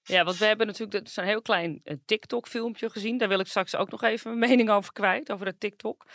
Ja, 0.02 0.24
want 0.24 0.36
we 0.36 0.44
hebben 0.44 0.66
natuurlijk 0.66 1.16
een 1.16 1.24
heel 1.24 1.42
klein 1.42 1.80
eh, 1.84 1.96
TikTok-filmpje 2.04 2.90
gezien. 2.90 3.18
Daar 3.18 3.28
wil 3.28 3.40
ik 3.40 3.46
straks 3.46 3.76
ook 3.76 3.90
nog 3.90 4.02
even 4.02 4.38
mijn 4.38 4.50
mening 4.50 4.70
over 4.70 4.92
kwijt, 4.92 5.32
over 5.32 5.46
het 5.46 5.60
TikTok. 5.60 6.06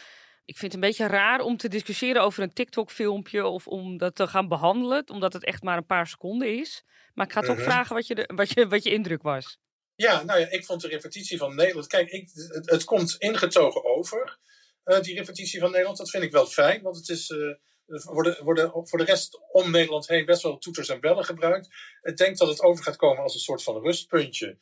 Ik 0.48 0.58
vind 0.58 0.74
het 0.74 0.82
een 0.82 0.88
beetje 0.88 1.08
raar 1.08 1.40
om 1.40 1.58
te 1.58 1.68
discussiëren 1.68 2.22
over 2.22 2.44
een 2.44 2.54
TikTok-filmpje 2.54 3.46
of 3.46 3.68
om 3.68 3.98
dat 3.98 4.16
te 4.16 4.28
gaan 4.28 4.48
behandelen, 4.48 5.10
omdat 5.10 5.34
het 5.34 5.44
echt 5.44 5.64
maar 5.64 5.78
een 5.78 5.86
paar 5.86 6.08
seconden 6.08 6.60
is. 6.60 6.84
Maar 7.14 7.26
ik 7.26 7.32
ga 7.32 7.42
toch 7.42 7.56
uh 7.56 7.56
-huh. 7.56 7.72
vragen 7.72 7.96
wat 7.96 8.08
je, 8.08 8.16
de, 8.16 8.32
wat, 8.36 8.54
je, 8.54 8.68
wat 8.68 8.84
je 8.84 8.90
indruk 8.92 9.22
was. 9.22 9.58
Ja, 9.96 10.24
nou 10.24 10.40
ja, 10.40 10.50
ik 10.50 10.66
vond 10.66 10.82
de 10.82 10.88
repetitie 10.88 11.38
van 11.38 11.56
Nederland. 11.56 11.88
Kijk, 11.88 12.10
ik, 12.10 12.30
het, 12.34 12.70
het 12.70 12.84
komt 12.84 13.16
ingetogen 13.18 13.86
over. 13.86 14.38
Uh, 14.86 15.02
die 15.02 15.16
repetitie 15.16 15.60
van 15.60 15.72
Nederland. 15.72 15.98
Dat 15.98 16.10
vind 16.10 16.24
ik 16.24 16.32
wel 16.32 16.46
fijn, 16.46 16.82
want 16.82 16.96
het 16.96 17.10
is. 17.10 17.30
Uh, 17.30 17.56
worden, 18.04 18.44
worden 18.44 18.72
voor 18.88 18.98
de 18.98 19.06
rest 19.06 19.40
om 19.52 19.72
Nederland 19.72 20.08
heen 20.08 20.26
best 20.26 20.42
wel 20.42 20.58
toeters 20.58 20.90
en 20.90 21.00
bellen 21.00 21.26
gebruikt. 21.26 21.68
Ik 22.02 22.18
denk 22.18 22.38
dat 22.38 22.48
het 22.48 22.62
over 22.62 22.84
gaat 22.84 22.96
komen 22.96 23.24
als 23.24 23.34
een 23.34 23.40
soort 23.40 23.64
van 23.64 23.82
rustpuntje. 23.82 24.58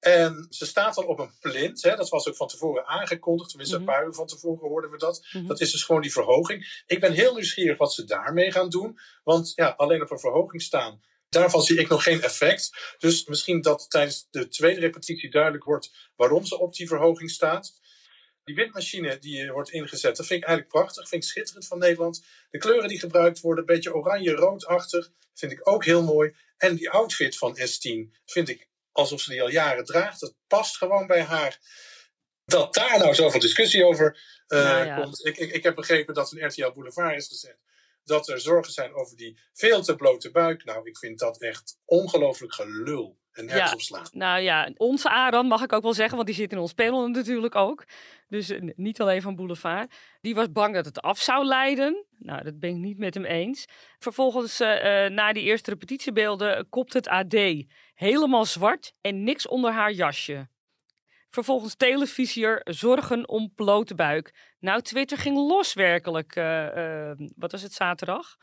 En 0.00 0.46
ze 0.50 0.66
staat 0.66 0.94
dan 0.94 1.06
op 1.06 1.18
een 1.18 1.32
plint. 1.40 1.82
Hè? 1.82 1.96
Dat 1.96 2.08
was 2.08 2.28
ook 2.28 2.36
van 2.36 2.48
tevoren 2.48 2.86
aangekondigd. 2.86 3.48
Tenminste, 3.48 3.78
Mhm. 3.78 3.88
een 3.88 3.94
paar 3.94 4.06
uur 4.06 4.14
van 4.14 4.26
tevoren 4.26 4.68
hoorden 4.68 4.90
we 4.90 4.96
dat. 4.98 5.26
Mhm. 5.32 5.46
Dat 5.46 5.60
is 5.60 5.72
dus 5.72 5.82
gewoon 5.84 6.02
die 6.02 6.12
verhoging. 6.12 6.82
Ik 6.86 7.00
ben 7.00 7.12
heel 7.12 7.34
nieuwsgierig 7.34 7.78
wat 7.78 7.94
ze 7.94 8.04
daarmee 8.04 8.52
gaan 8.52 8.68
doen. 8.68 8.98
Want 9.24 9.52
ja, 9.54 9.68
alleen 9.76 10.02
op 10.02 10.10
een 10.10 10.18
verhoging 10.18 10.62
staan. 10.62 11.02
Daarvan 11.28 11.62
zie 11.62 11.78
ik 11.78 11.88
nog 11.88 12.02
geen 12.02 12.22
effect. 12.22 12.94
Dus 12.98 13.24
misschien 13.24 13.60
dat 13.60 13.90
tijdens 13.90 14.26
de 14.30 14.48
tweede 14.48 14.80
repetitie 14.80 15.30
duidelijk 15.30 15.64
wordt 15.64 16.10
waarom 16.16 16.44
ze 16.44 16.58
op 16.58 16.74
die 16.74 16.88
verhoging 16.88 17.30
staat. 17.30 17.78
Die 18.44 18.54
windmachine 18.54 19.18
die 19.18 19.52
wordt 19.52 19.70
ingezet, 19.70 20.16
dat 20.16 20.26
vind 20.26 20.42
ik 20.42 20.48
eigenlijk 20.48 20.78
prachtig. 20.78 21.08
Vind 21.08 21.22
ik 21.24 21.28
schitterend 21.30 21.66
van 21.66 21.78
Nederland. 21.78 22.24
De 22.50 22.58
kleuren 22.58 22.88
die 22.88 22.98
gebruikt 22.98 23.40
worden, 23.40 23.64
een 23.68 23.74
beetje 23.74 23.94
oranje-roodachtig, 23.94 25.10
vind 25.34 25.52
ik 25.52 25.68
ook 25.68 25.84
heel 25.84 26.02
mooi. 26.02 26.34
En 26.56 26.76
die 26.76 26.90
outfit 26.90 27.36
van 27.36 27.58
S10 27.58 28.14
vind 28.26 28.48
ik 28.48 28.68
alsof 28.92 29.20
ze 29.20 29.30
die 29.30 29.42
al 29.42 29.50
jaren 29.50 29.84
draagt. 29.84 30.20
Dat 30.20 30.34
past 30.46 30.76
gewoon 30.76 31.06
bij 31.06 31.22
haar. 31.22 31.58
Dat 32.44 32.74
daar 32.74 32.98
nou 32.98 33.14
zoveel 33.14 33.40
discussie 33.40 33.84
over 33.84 34.20
eh, 34.46 34.62
Nou 34.62 34.84
ja. 34.84 35.02
komt. 35.02 35.26
Ik, 35.26 35.36
ik, 35.36 35.52
ik 35.52 35.62
heb 35.62 35.74
begrepen 35.74 36.14
dat 36.14 36.32
in 36.32 36.46
RTL 36.46 36.72
Boulevard 36.72 37.16
is 37.16 37.28
gezegd 37.28 37.58
dat 38.04 38.28
er 38.28 38.40
zorgen 38.40 38.72
zijn 38.72 38.94
over 38.94 39.16
die 39.16 39.40
veel 39.52 39.82
te 39.82 39.96
blote 39.96 40.30
buik. 40.30 40.64
Nou, 40.64 40.88
ik 40.88 40.98
vind 40.98 41.18
dat 41.18 41.40
echt 41.40 41.78
ongelooflijk 41.84 42.54
gelul. 42.54 43.19
En 43.32 43.44
nergens 43.44 43.68
Ja. 43.70 43.74
op 43.74 43.80
slaan. 43.80 44.06
Nou 44.12 44.40
ja, 44.40 44.70
onze 44.76 45.08
Aran 45.10 45.46
mag 45.46 45.62
ik 45.62 45.72
ook 45.72 45.82
wel 45.82 45.94
zeggen, 45.94 46.14
want 46.14 46.26
die 46.26 46.36
zit 46.36 46.52
in 46.52 46.58
ons 46.58 46.72
panel 46.72 47.08
natuurlijk 47.08 47.54
ook. 47.54 47.84
Dus 48.28 48.48
eh, 48.50 48.60
niet 48.76 49.00
alleen 49.00 49.22
van 49.22 49.36
Boulevard. 49.36 49.94
Die 50.20 50.34
was 50.34 50.52
bang 50.52 50.74
dat 50.74 50.84
het 50.84 51.00
af 51.00 51.18
zou 51.18 51.44
leiden. 51.44 52.04
Nou, 52.18 52.42
dat 52.42 52.58
ben 52.58 52.70
ik 52.70 52.76
niet 52.76 52.98
met 52.98 53.14
hem 53.14 53.24
eens. 53.24 53.66
Vervolgens, 53.98 54.60
eh, 54.60 55.04
eh, 55.04 55.12
na 55.12 55.32
die 55.32 55.42
eerste 55.42 55.70
repetitiebeelden, 55.70 56.68
kopt 56.68 56.92
het 56.92 57.08
AD. 57.08 57.34
Helemaal 57.94 58.44
zwart 58.44 58.92
en 59.00 59.24
niks 59.24 59.48
onder 59.48 59.72
haar 59.72 59.92
jasje. 59.92 60.48
Vervolgens 61.30 61.74
televisier, 61.74 62.60
zorgen 62.64 63.28
om 63.28 63.52
blote 63.54 63.94
buik. 63.94 64.54
Nou, 64.58 64.80
Twitter 64.82 65.18
ging 65.18 65.36
los 65.36 65.74
werkelijk. 65.74 66.34
wat 67.36 67.52
was 67.52 67.62
het, 67.62 67.72
zaterdag? 67.72 68.36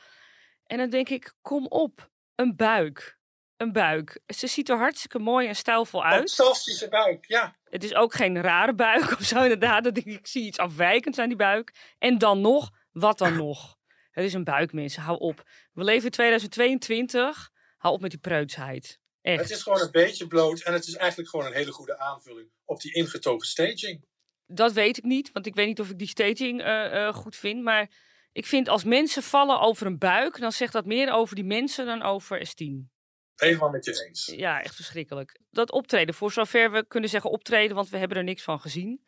En 0.65 0.77
dan 0.77 0.89
denk 0.89 1.09
ik, 1.09 1.33
kom 1.41 1.65
op, 1.65 2.09
een 2.35 2.55
buik. 2.55 3.16
Een 3.57 3.71
buik. 3.71 4.19
Ze 4.27 4.47
ziet 4.47 4.69
er 4.69 4.77
hartstikke 4.77 5.19
mooi 5.19 5.47
en 5.47 5.55
stijlvol 5.55 6.03
uit. 6.03 6.33
Fantastische 6.33 6.87
buik, 6.87 7.25
ja. 7.25 7.55
Het 7.63 7.83
is 7.83 7.93
ook 7.93 8.13
geen 8.13 8.41
rare 8.41 8.73
buik 8.73 9.11
of 9.19 9.23
zo 9.23 9.41
inderdaad. 9.41 9.83
Dat 9.83 9.97
ik, 9.97 10.05
ik 10.05 10.27
zie 10.27 10.45
iets 10.45 10.57
afwijkends 10.57 11.19
aan 11.19 11.27
die 11.27 11.37
buik. 11.37 11.73
En 11.97 12.17
dan 12.17 12.41
nog, 12.41 12.69
wat 12.91 13.17
dan 13.17 13.35
nog? 13.35 13.77
Het 14.11 14.25
is 14.25 14.33
een 14.33 14.43
buik, 14.43 14.73
mensen. 14.73 15.01
Hou 15.01 15.19
op. 15.19 15.43
We 15.73 15.83
leven 15.83 16.05
in 16.05 16.11
2022. 16.11 17.51
Hou 17.77 17.93
op 17.93 18.01
met 18.01 18.11
die 18.11 18.19
preutsheid. 18.19 18.99
Echt. 19.21 19.41
Het 19.41 19.49
is 19.49 19.61
gewoon 19.61 19.81
een 19.81 19.91
beetje 19.91 20.27
bloot 20.27 20.59
en 20.59 20.73
het 20.73 20.87
is 20.87 20.95
eigenlijk 20.95 21.29
gewoon 21.29 21.45
een 21.45 21.53
hele 21.53 21.71
goede 21.71 21.99
aanvulling 21.99 22.49
op 22.65 22.81
die 22.81 22.93
ingetogen 22.93 23.47
staging. 23.47 24.05
Dat 24.45 24.73
weet 24.73 24.97
ik 24.97 25.03
niet, 25.03 25.31
want 25.31 25.45
ik 25.45 25.55
weet 25.55 25.67
niet 25.67 25.79
of 25.79 25.89
ik 25.89 25.97
die 25.97 26.07
staging 26.07 26.61
eh, 26.61 27.07
eh, 27.07 27.13
goed 27.13 27.35
vind. 27.35 27.63
Maar 27.63 27.89
ik 28.31 28.45
vind 28.45 28.69
als 28.69 28.83
mensen 28.83 29.23
vallen 29.23 29.59
over 29.59 29.85
een 29.85 29.97
buik, 29.97 30.39
dan 30.39 30.51
zegt 30.51 30.73
dat 30.73 30.85
meer 30.85 31.11
over 31.11 31.35
die 31.35 31.45
mensen 31.45 31.85
dan 31.85 32.01
over 32.01 32.47
S10. 32.47 32.96
Helemaal 33.37 33.69
met 33.69 33.85
je 33.85 34.05
eens. 34.07 34.25
Ja, 34.35 34.61
echt 34.61 34.75
verschrikkelijk. 34.75 35.39
Dat 35.49 35.71
optreden, 35.71 36.15
voor 36.15 36.31
zover 36.31 36.71
we 36.71 36.85
kunnen 36.87 37.09
zeggen 37.09 37.29
optreden, 37.31 37.75
want 37.75 37.89
we 37.89 37.97
hebben 37.97 38.17
er 38.17 38.23
niks 38.23 38.43
van 38.43 38.59
gezien. 38.59 39.05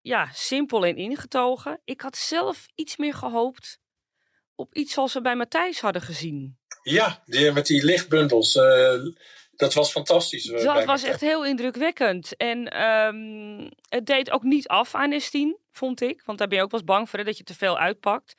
Ja, 0.00 0.28
simpel 0.32 0.84
en 0.86 0.96
ingetogen. 0.96 1.80
Ik 1.84 2.00
had 2.00 2.16
zelf 2.16 2.66
iets 2.74 2.96
meer 2.96 3.14
gehoopt 3.14 3.78
op 4.54 4.74
iets 4.74 4.92
zoals 4.92 5.12
we 5.14 5.20
bij 5.20 5.36
Matthijs 5.36 5.80
hadden 5.80 6.02
gezien. 6.02 6.58
Ja, 6.82 7.22
die, 7.24 7.52
met 7.52 7.66
die 7.66 7.84
lichtbundels. 7.84 8.54
eh, 8.56 8.94
dat 9.52 9.74
was 9.74 9.90
fantastisch. 9.90 10.48
eh, 10.50 10.64
Dat 10.64 10.84
was 10.84 11.02
echt 11.02 11.20
heel 11.20 11.44
indrukwekkend. 11.44 12.36
En 12.36 12.68
ehm, 12.68 13.70
het 13.88 14.06
deed 14.06 14.30
ook 14.30 14.42
niet 14.42 14.68
af 14.68 14.94
aan 14.94 15.20
S10, 15.20 15.64
vond 15.70 16.00
ik. 16.00 16.22
Want 16.24 16.38
daar 16.38 16.48
ben 16.48 16.56
je 16.56 16.62
ook 16.64 16.70
wel 16.70 16.80
eens 16.80 16.88
bang 16.88 17.10
voor, 17.10 17.18
hè, 17.18 17.24
dat 17.24 17.36
je 17.38 17.44
te 17.44 17.54
veel 17.54 17.78
uitpakt. 17.78 18.34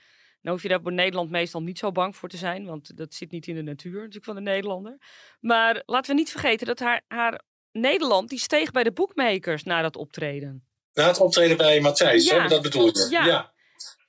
Nou 0.47 0.59
hoef 0.59 0.67
je 0.67 0.73
daar 0.73 0.83
voor 0.83 0.93
Nederland 0.93 1.29
meestal 1.29 1.61
niet 1.61 1.79
zo 1.79 1.91
bang 1.91 2.15
voor 2.15 2.29
te 2.29 2.37
zijn. 2.37 2.65
Want 2.65 2.97
dat 2.97 3.13
zit 3.13 3.31
niet 3.31 3.47
in 3.47 3.55
de 3.55 3.61
natuur 3.61 3.93
natuurlijk 3.93 4.25
van 4.25 4.35
de 4.35 4.41
Nederlander. 4.41 4.97
Maar 5.39 5.83
laten 5.85 6.11
we 6.11 6.17
niet 6.17 6.31
vergeten 6.31 6.67
dat 6.67 6.79
haar, 6.79 7.01
haar 7.07 7.41
Nederland, 7.71 8.29
die 8.29 8.39
steeg 8.39 8.71
bij 8.71 8.83
de 8.83 8.91
boekmakers 8.91 9.63
na 9.63 9.81
dat 9.81 9.95
optreden. 9.95 10.67
Na 10.93 11.07
het 11.07 11.19
optreden 11.19 11.57
bij 11.57 11.79
Matthijs, 11.79 12.27
Ja, 12.27 12.41
hè, 12.41 12.47
dat 12.47 12.61
bedoel 12.61 12.85
je? 12.85 13.07
ja. 13.09 13.25
ja. 13.25 13.53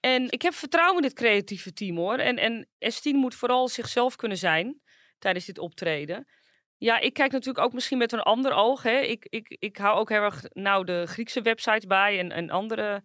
En 0.01 0.31
ik 0.31 0.43
heb 0.43 0.55
vertrouwen 0.55 0.97
in 0.97 1.03
dit 1.03 1.13
creatieve 1.13 1.73
team 1.73 1.97
hoor. 1.97 2.19
En, 2.19 2.37
en 2.37 2.69
S10 2.95 3.13
moet 3.13 3.35
vooral 3.35 3.69
zichzelf 3.69 4.17
kunnen 4.17 4.39
zijn 4.39 4.81
tijdens 5.19 5.45
dit 5.45 5.59
optreden. 5.59 6.29
Ja, 6.77 6.99
ik 6.99 7.13
kijk 7.13 7.33
natuurlijk 7.33 7.65
ook 7.65 7.73
misschien 7.73 7.99
met 7.99 8.13
een 8.13 8.23
ander 8.23 8.53
oog. 8.53 8.83
Hè. 8.83 8.99
Ik, 8.99 9.27
ik, 9.29 9.57
ik 9.59 9.77
hou 9.77 9.99
ook 9.99 10.09
heel 10.09 10.23
erg 10.23 10.45
nou 10.53 10.85
de 10.85 11.07
Griekse 11.07 11.43
websites 11.43 11.87
bij 11.87 12.19
en, 12.19 12.33
en 12.33 12.51
andere 12.51 13.03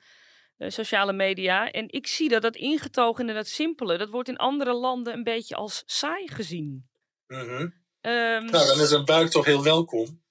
sociale 0.72 1.14
media. 1.14 1.72
En 1.72 1.86
ik 1.90 2.08
zie 2.08 2.30
dat 2.30 2.42
dat 2.42 2.56
ingetogen 2.56 3.30
en 3.30 3.36
dat 3.36 3.48
simpele, 3.48 3.98
dat 3.98 4.10
wordt 4.10 4.30
in 4.30 4.38
andere 4.38 4.74
landen 4.74 5.14
een 5.14 5.24
beetje 5.24 5.56
als 5.56 5.84
saai 5.86 6.28
gezien. 6.28 6.90
Mhm. 7.28 7.68
Ehm, 8.02 8.46
Nou, 8.46 8.68
dan 8.68 8.80
is 8.80 8.92
een 8.92 9.06
buik 9.06 9.30
toch 9.30 9.46
heel 9.46 9.64
welkom. 9.64 10.22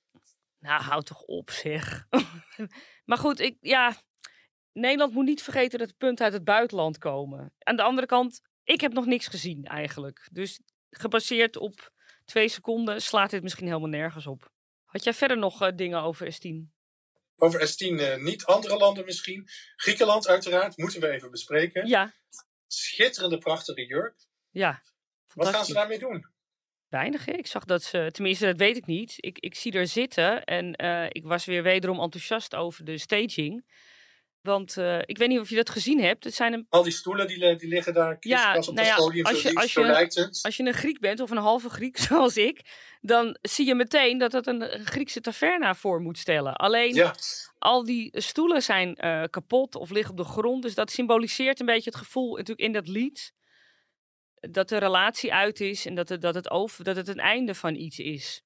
nou, 0.59 0.83
houd 0.83 1.07
toch 1.07 1.23
op, 1.23 1.51
zeg. 1.51 2.07
maar 3.09 3.19
goed, 3.19 3.41
ik, 3.41 3.57
ja, 3.61 3.97
Nederland 4.73 5.13
moet 5.13 5.25
niet 5.25 5.43
vergeten 5.43 5.79
dat 5.79 5.89
de 5.89 5.95
punten 5.99 6.25
uit 6.25 6.35
het 6.35 6.45
buitenland 6.45 6.99
komen. 6.99 7.53
Aan 7.59 7.77
de 7.77 7.83
andere 7.83 8.07
kant, 8.07 8.41
ik 8.65 8.81
heb 8.81 8.93
nog 8.93 9.07
niks 9.07 9.27
gezien 9.27 9.65
eigenlijk. 9.65 10.29
Dus 10.33 10.61
gebaseerd 10.91 11.57
op 11.57 11.93
twee 12.25 12.49
seconden 12.49 13.03
slaat 13.03 13.31
dit 13.31 13.43
misschien 13.43 13.67
helemaal 13.67 13.89
nergens 13.89 14.27
op. 14.27 14.51
Had 14.85 15.05
jij 15.05 15.15
verder 15.15 15.39
nog 15.39 15.63
eh, 15.63 15.73
dingen 15.77 16.03
over 16.03 16.35
S10? 16.35 16.72
Over 17.43 17.61
S10 17.61 18.01
eh, 18.01 18.17
niet, 18.17 18.45
andere 18.45 18.77
landen 18.77 19.05
misschien. 19.05 19.49
Griekenland 19.77 20.29
uiteraard, 20.29 20.77
moeten 20.77 21.01
we 21.01 21.09
even 21.09 21.31
bespreken. 21.31 21.87
Ja, 21.87 22.13
Schitterende, 22.67 23.39
prachtige 23.39 23.87
jurk. 23.87 24.15
ja. 24.51 24.83
Wat 25.35 25.49
gaan 25.49 25.65
ze 25.65 25.73
daarmee 25.73 25.99
doen? 25.99 26.27
Weinig? 26.89 27.27
Ik 27.27 27.47
zag 27.47 27.65
dat 27.65 27.83
ze, 27.83 28.09
tenminste, 28.13 28.47
dat 28.47 28.57
weet 28.57 28.77
ik 28.77 28.87
niet. 28.87 29.15
Ik, 29.17 29.39
ik 29.39 29.55
zie 29.55 29.73
er 29.73 29.87
zitten 29.87 30.45
en 30.45 30.75
eh, 30.75 31.07
ik 31.09 31.25
was 31.25 31.45
weer 31.45 31.63
wederom 31.63 32.01
enthousiast 32.01 32.55
over 32.55 32.85
de 32.85 32.99
staging. 32.99 33.65
Want 34.43 34.77
eh, 34.77 34.99
ik 35.05 35.19
weet 35.19 35.29
niet 35.29 35.39
of 35.39 35.49
je 35.49 35.57
dat 35.57 35.71
gezien 35.71 36.01
hebt. 36.01 36.25
Het 36.25 36.35
zijn 36.35 36.53
een 36.53 36.67
Al 36.69 36.83
die 36.83 36.93
stoelen 36.93 37.27
die, 37.27 37.39
li- 37.39 37.57
die 37.57 37.69
liggen 37.69 37.95
daar 37.95 38.17
Ja, 38.21 38.57
op 38.57 38.65
nou 38.65 38.77
het 38.79 38.87
ja, 38.87 38.97
podium, 38.97 39.25
als 39.27 39.43
je- 39.43 39.55
als 39.55 39.73
je- 39.73 40.29
als 40.43 40.59
een 40.59 40.73
Griek 40.75 41.01
bent 41.01 41.21
of 41.21 41.31
een 41.31 41.37
halve 41.37 41.69
Griek 41.69 41.97
zoals 42.09 42.37
ik, 42.37 42.61
dan 43.01 43.37
zie 43.43 43.67
je 43.67 43.75
meteen 43.75 44.19
dat 44.19 44.33
het 44.33 44.47
een 44.47 44.87
Griekse 44.87 45.21
taverna 45.21 45.75
voor 45.75 46.01
moet 46.01 46.19
stellen. 46.19 46.55
Alleen 46.57 46.95
Ja, 46.95 47.15
al 47.59 47.85
die 47.85 48.21
stoelen 48.21 48.63
zijn 48.63 48.95
eh, 48.97 49.23
kapot 49.31 49.75
of 49.75 49.91
liggen 49.91 50.11
op 50.11 50.17
de 50.17 50.25
grond. 50.33 50.63
Dus 50.63 50.75
dat 50.75 50.91
symboliseert 50.91 51.61
een 51.61 51.67
beetje 51.67 51.91
het 51.91 51.99
gevoel 51.99 52.31
natuurlijk 52.37 52.61
in 52.61 52.73
dat 52.73 52.89
lied. 52.89 53.33
Dat 54.41 54.69
de 54.69 54.79
relatie 54.79 55.33
uit 55.35 55.61
is 55.61 55.87
en 55.87 55.95
dat 55.95 56.09
het, 56.09 56.21
dat 56.21 56.35
het, 56.35 56.51
over, 56.51 56.85
dat 56.85 56.97
het 56.97 57.09
een 57.09 57.19
einde 57.21 57.55
van 57.55 57.75
iets 57.75 57.99
is. 57.99 58.43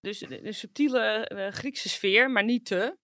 Dus 0.00 0.20
een 0.28 0.54
subtiele 0.54 1.00
eh, 1.26 1.52
Griekse 1.52 1.88
sfeer, 1.88 2.30
maar 2.30 2.44
niet 2.44 2.64
te. 2.66 2.96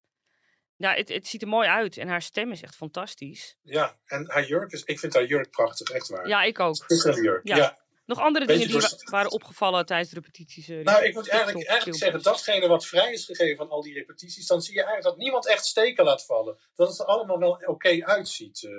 Ja, 0.76 0.94
het, 0.94 1.08
het 1.08 1.26
ziet 1.26 1.42
er 1.42 1.48
mooi 1.48 1.68
uit 1.68 1.96
en 1.96 2.08
haar 2.08 2.22
stem 2.22 2.50
is 2.52 2.62
echt 2.62 2.76
fantastisch. 2.76 3.56
ja, 3.62 3.98
en 4.06 4.30
haar 4.30 4.46
jurk 4.46 4.72
is, 4.72 4.82
ik 4.84 4.98
vind 4.98 5.14
haar 5.14 5.24
jurk 5.26 5.50
prachtig, 5.50 5.88
echt 5.90 6.08
waar. 6.08 6.28
Ja, 6.28 6.42
ik 6.42 6.58
ook. 6.60 6.76
Schitterende 6.76 7.22
jurk, 7.22 7.46
Ja. 7.48 7.56
ja. 7.56 7.82
Nog 8.06 8.18
andere 8.18 8.46
Beetje 8.46 8.66
dingen 8.66 8.80
die 8.80 8.88
door- 8.90 8.98
wa- 9.04 9.10
waren 9.10 9.30
opgevallen 9.30 9.86
tijdens 9.86 10.08
de 10.10 10.14
repetities? 10.14 10.68
eh, 10.68 10.84
Nou, 10.84 11.04
ik 11.04 11.14
moet 11.14 11.28
eigenlijk, 11.28 11.96
zeggen, 11.96 12.22
datgene 12.22 12.66
wat 12.68 12.86
vrij 12.86 13.12
is 13.12 13.24
gegeven 13.24 13.56
van 13.56 13.68
al 13.68 13.82
die 13.82 13.94
repetities, 13.94 14.46
dan 14.46 14.62
zie 14.62 14.72
je 14.74 14.78
eigenlijk 14.82 15.08
dat 15.08 15.18
niemand 15.24 15.48
echt 15.48 15.64
steken 15.64 16.04
laat 16.04 16.24
vallen. 16.24 16.58
Dat 16.74 16.88
het 16.88 16.98
er 16.98 17.04
allemaal 17.04 17.38
wel 17.38 17.50
oké 17.64 18.04
uitziet. 18.04 18.62
eh. 18.64 18.70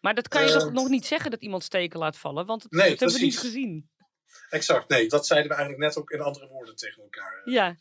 Maar 0.00 0.14
dat 0.14 0.28
kan 0.28 0.42
je 0.44 0.52
toch 0.52 0.66
Eh, 0.66 0.72
nog 0.72 0.88
niet 0.88 1.06
zeggen 1.06 1.30
dat 1.30 1.40
iemand 1.40 1.62
steken 1.64 1.98
laat 1.98 2.16
vallen, 2.18 2.46
want 2.46 2.62
het, 2.62 2.72
Nee, 2.72 2.90
dat 2.90 2.98
hebben 3.00 3.18
we 3.18 3.24
niet 3.24 3.38
gezien. 3.38 3.90
exact, 4.50 4.88
nee, 4.88 5.08
dat 5.08 5.26
zeiden 5.26 5.48
we 5.50 5.54
eigenlijk 5.56 5.86
net 5.86 5.96
ook 5.98 6.10
in 6.10 6.20
andere 6.20 6.48
woorden 6.48 6.76
tegen 6.76 7.02
elkaar. 7.02 7.42
Ja. 7.44 7.76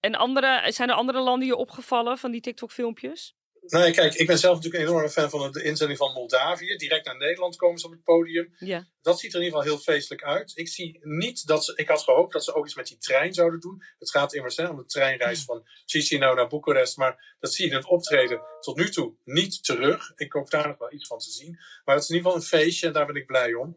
En 0.00 0.14
andere, 0.14 0.72
zijn 0.72 0.88
er 0.88 0.94
andere 0.94 1.20
landen 1.20 1.46
je 1.46 1.56
opgevallen 1.56 2.18
van 2.18 2.30
die 2.30 2.40
TikTok-filmpjes? 2.40 3.36
Nou, 3.72 3.90
kijk, 3.90 4.14
ik 4.14 4.26
ben 4.26 4.38
zelf 4.38 4.54
natuurlijk 4.54 4.82
een 4.82 4.88
enorme 4.88 5.10
fan 5.10 5.30
van 5.30 5.52
de 5.52 5.62
inzending 5.62 5.98
van 5.98 6.12
Moldavië. 6.12 6.76
Direct 6.76 7.04
naar 7.04 7.16
Nederland 7.16 7.56
komen 7.56 7.78
ze 7.78 7.86
op 7.86 7.92
het 7.92 8.02
podium. 8.02 8.54
Ja. 8.58 8.88
Dat 9.02 9.20
ziet 9.20 9.32
er 9.32 9.38
in 9.38 9.44
ieder 9.44 9.58
geval 9.58 9.74
heel 9.74 9.84
feestelijk 9.84 10.22
uit. 10.22 10.52
Ik 10.54 10.68
zie 10.68 10.98
niet 11.02 11.46
dat 11.46 11.64
ze. 11.64 11.72
Ik 11.76 11.88
had 11.88 12.02
gehoopt 12.02 12.32
dat 12.32 12.44
ze 12.44 12.54
ook 12.54 12.64
iets 12.64 12.74
met 12.74 12.86
die 12.86 12.98
trein 12.98 13.34
zouden 13.34 13.60
doen. 13.60 13.82
Het 13.98 14.10
gaat 14.10 14.34
immers 14.34 14.56
hè, 14.56 14.68
om 14.68 14.76
de 14.76 14.84
treinreis 14.84 15.44
van 15.44 15.68
Chisinau 15.86 16.34
naar 16.36 16.48
Boekarest. 16.48 16.96
Maar 16.96 17.36
dat 17.38 17.52
zie 17.52 17.64
je 17.64 17.70
in 17.70 17.76
het 17.76 17.86
optreden 17.88 18.40
tot 18.60 18.76
nu 18.76 18.90
toe 18.90 19.14
niet 19.24 19.64
terug. 19.64 20.12
Ik 20.16 20.32
hoop 20.32 20.50
daar 20.50 20.68
nog 20.68 20.78
wel 20.78 20.92
iets 20.92 21.06
van 21.06 21.18
te 21.18 21.30
zien. 21.30 21.58
Maar 21.84 21.94
het 21.94 22.04
is 22.04 22.10
in 22.10 22.16
ieder 22.16 22.30
geval 22.30 22.42
een 22.42 22.60
feestje 22.60 22.86
en 22.86 22.92
daar 22.92 23.06
ben 23.06 23.16
ik 23.16 23.26
blij 23.26 23.54
om. 23.54 23.76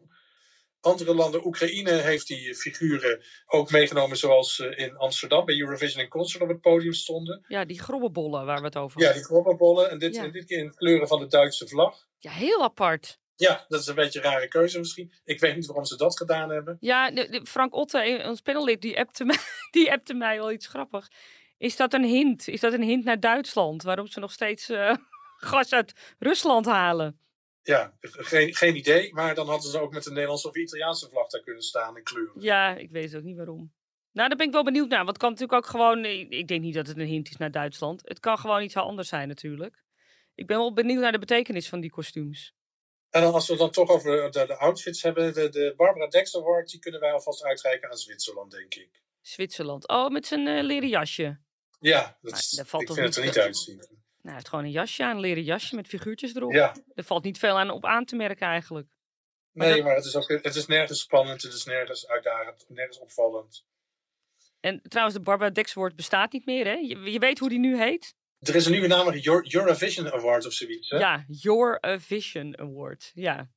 Andere 0.82 1.14
landen, 1.14 1.46
Oekraïne 1.46 1.90
heeft 1.92 2.26
die 2.26 2.54
figuren 2.54 3.22
ook 3.46 3.70
meegenomen, 3.70 4.16
zoals 4.16 4.58
eh, 4.60 4.78
in 4.86 4.96
Amsterdam 4.96 5.44
bij 5.44 5.58
Eurovision 5.60 6.02
in 6.02 6.08
Concert 6.08 6.42
op 6.42 6.48
het 6.48 6.60
podium 6.60 6.92
stonden. 6.92 7.44
Ja, 7.48 7.64
die 7.64 7.80
grobbenbollen 7.80 8.46
waar 8.46 8.58
we 8.58 8.64
het 8.64 8.76
over 8.76 9.00
Ja, 9.00 9.04
hadden. 9.06 9.22
die 9.22 9.32
kroppenbollen. 9.32 9.90
En 9.90 9.98
dit, 9.98 10.14
Ja. 10.14 10.22
en 10.22 10.30
dit 10.32 10.44
keer 10.44 10.58
in 10.58 10.74
kleuren 10.74 11.08
van 11.08 11.20
de 11.20 11.26
Duitse 11.26 11.68
vlag. 11.68 12.06
Ja, 12.18 12.30
heel 12.30 12.62
apart. 12.62 13.20
Ja, 13.36 13.64
dat 13.68 13.80
is 13.80 13.86
een 13.86 13.94
beetje 13.94 14.18
een 14.24 14.30
rare 14.30 14.48
keuze 14.48 14.78
misschien. 14.78 15.12
Ik 15.24 15.40
weet 15.40 15.54
niet 15.56 15.66
waarom 15.66 15.84
ze 15.84 15.96
dat 15.96 16.16
gedaan 16.16 16.50
hebben. 16.50 16.76
Ja, 16.80 17.10
de, 17.10 17.28
de- 17.28 17.46
Frank 17.46 17.74
Otte, 17.74 18.22
ons 18.26 18.40
panellid, 18.40 18.80
die 18.80 18.98
appte, 18.98 19.24
mij, 19.24 19.36
die 19.70 19.92
appte 19.92 20.14
mij 20.14 20.36
wel 20.38 20.52
iets 20.52 20.66
grappig. 20.66 21.08
Is 21.58 21.76
dat 21.76 21.92
een 21.94 22.04
hint? 22.04 22.48
Is 22.48 22.60
dat 22.60 22.72
een 22.72 22.82
hint 22.82 23.04
naar 23.04 23.20
Duitsland? 23.20 23.82
Waarom 23.82 24.06
ze 24.06 24.20
nog 24.20 24.32
steeds 24.32 24.70
uh, 24.70 24.94
gas 25.36 25.72
uit 25.72 25.92
Rusland 26.18 26.66
halen? 26.66 27.18
Ja, 27.62 27.96
geen, 28.00 28.54
geen 28.54 28.76
idee. 28.76 29.14
Maar 29.14 29.34
dan 29.34 29.48
hadden 29.48 29.70
ze 29.70 29.80
ook 29.80 29.92
met 29.92 30.04
de 30.04 30.10
Nederlandse 30.10 30.48
of 30.48 30.56
Italiaanse 30.56 31.08
vlag 31.08 31.26
daar 31.26 31.42
kunnen 31.42 31.62
staan 31.62 31.96
in 31.96 32.02
kleuren. 32.02 32.42
Ja, 32.42 32.76
ik 32.76 32.90
weet 32.90 33.16
ook 33.16 33.22
niet 33.22 33.36
waarom. 33.36 33.72
Nou, 34.12 34.28
daar 34.28 34.36
ben 34.36 34.46
ik 34.46 34.52
wel 34.52 34.64
benieuwd 34.64 34.88
naar. 34.88 35.04
Want 35.04 35.08
het 35.08 35.18
kan 35.18 35.30
natuurlijk 35.30 35.58
ook 35.58 35.70
gewoon... 35.70 36.04
Ik 36.04 36.48
denk 36.48 36.62
niet 36.62 36.74
dat 36.74 36.86
het 36.86 36.98
een 36.98 37.06
hint 37.06 37.28
is 37.28 37.36
naar 37.36 37.50
Duitsland. 37.50 38.02
Het 38.04 38.20
kan 38.20 38.38
gewoon 38.38 38.62
iets 38.62 38.76
anders 38.76 39.08
zijn 39.08 39.28
natuurlijk. 39.28 39.84
Ik 40.34 40.46
ben 40.46 40.56
wel 40.56 40.72
benieuwd 40.72 41.00
naar 41.00 41.12
de 41.12 41.18
betekenis 41.18 41.68
van 41.68 41.80
die 41.80 41.90
kostuums. 41.90 42.54
En 43.10 43.22
dan 43.22 43.32
als 43.32 43.48
we 43.48 43.56
dan 43.56 43.70
toch 43.70 43.88
over 43.88 44.30
de, 44.30 44.46
de 44.46 44.56
outfits 44.56 45.02
hebben. 45.02 45.34
De, 45.34 45.48
de 45.48 45.74
Barbara 45.76 46.06
Dexter 46.06 46.40
Award, 46.40 46.70
die 46.70 46.80
kunnen 46.80 47.00
wij 47.00 47.12
alvast 47.12 47.44
uitreiken 47.44 47.90
aan 47.90 47.96
Zwitserland, 47.96 48.50
denk 48.50 48.74
ik. 48.74 49.02
Zwitserland. 49.20 49.88
Oh, 49.88 50.08
met 50.08 50.26
zijn 50.26 50.46
uh, 50.46 50.62
leren 50.62 50.88
jasje. 50.88 51.40
Ja, 51.80 52.18
dat, 52.20 52.32
is, 52.32 52.52
ik 52.52 52.66
vind 52.66 52.88
het 52.88 53.16
er 53.16 53.24
niet 53.24 53.38
uitzien. 53.38 54.01
Nou, 54.22 54.34
hij 54.34 54.34
heeft 54.34 54.48
gewoon 54.48 54.64
een 54.64 54.70
jasje 54.70 55.04
aan, 55.04 55.14
een 55.14 55.20
leren 55.20 55.42
jasje 55.42 55.76
met 55.76 55.86
figuurtjes 55.86 56.34
erop. 56.34 56.52
Ja. 56.52 56.76
Er 56.94 57.04
valt 57.04 57.24
niet 57.24 57.38
veel 57.38 57.58
aan 57.58 57.70
op 57.70 57.84
aan 57.84 58.04
te 58.04 58.16
merken 58.16 58.46
eigenlijk. 58.46 58.88
nee, 59.52 59.82
maar 59.82 59.94
het 59.94 60.04
is, 60.04 60.16
ook, 60.16 60.28
het 60.28 60.54
is 60.54 60.66
nergens 60.66 61.00
spannend, 61.00 61.42
het 61.42 61.52
is 61.52 61.64
nergens 61.64 62.08
uitdagend, 62.08 62.64
nergens 62.68 62.98
opvallend. 62.98 63.66
En 64.60 64.80
trouwens, 64.82 65.16
de 65.16 65.22
Barbara 65.22 65.50
Dex 65.50 65.76
Award 65.76 65.96
bestaat 65.96 66.32
niet 66.32 66.46
meer, 66.46 66.64
hè? 66.64 66.72
Je, 66.72 67.10
je 67.10 67.18
weet 67.18 67.38
hoe 67.38 67.48
die 67.48 67.58
nu 67.58 67.78
heet? 67.78 68.14
Er 68.38 68.54
is 68.54 68.64
een 68.64 68.72
nieuwe 68.72 68.86
naam, 68.86 69.12
Eurovision 69.48 70.12
Award 70.12 70.46
of 70.46 70.52
zoiets. 70.52 70.90
Hè? 70.90 70.98
Ja, 70.98 71.24
Eurovision 71.42 72.58
Award. 72.58 73.10
Ja. 73.14 73.50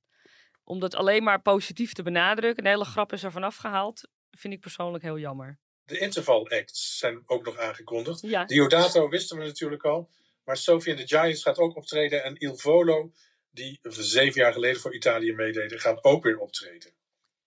Om 0.63 0.79
dat 0.79 0.95
alleen 0.95 1.23
maar 1.23 1.41
positief 1.41 1.93
te 1.93 2.03
benadrukken. 2.03 2.65
Een 2.65 2.71
hele 2.71 2.85
grap 2.85 3.13
is 3.13 3.23
er 3.23 3.31
vanaf 3.31 3.55
gehaald. 3.55 4.09
Vind 4.31 4.53
ik 4.53 4.59
persoonlijk 4.59 5.03
heel 5.03 5.19
jammer. 5.19 5.59
De 5.83 5.97
interval 5.97 6.49
acts 6.49 6.97
zijn 6.97 7.23
ook 7.25 7.45
nog 7.45 7.57
aangekondigd. 7.57 8.21
Ja. 8.21 8.45
Diodato 8.45 9.09
wisten 9.09 9.37
we 9.37 9.43
natuurlijk 9.43 9.83
al. 9.83 10.09
Maar 10.45 10.57
Sophie 10.57 10.93
and 10.93 11.07
the 11.07 11.17
Giants 11.17 11.41
gaat 11.41 11.57
ook 11.57 11.75
optreden. 11.75 12.23
En 12.23 12.35
Il 12.35 12.57
Volo, 12.57 13.11
die 13.51 13.79
zeven 13.89 14.41
jaar 14.41 14.53
geleden 14.53 14.81
voor 14.81 14.95
Italië 14.95 15.33
meededen, 15.33 15.79
gaat 15.79 16.03
ook 16.03 16.23
weer 16.23 16.37
optreden. 16.39 16.93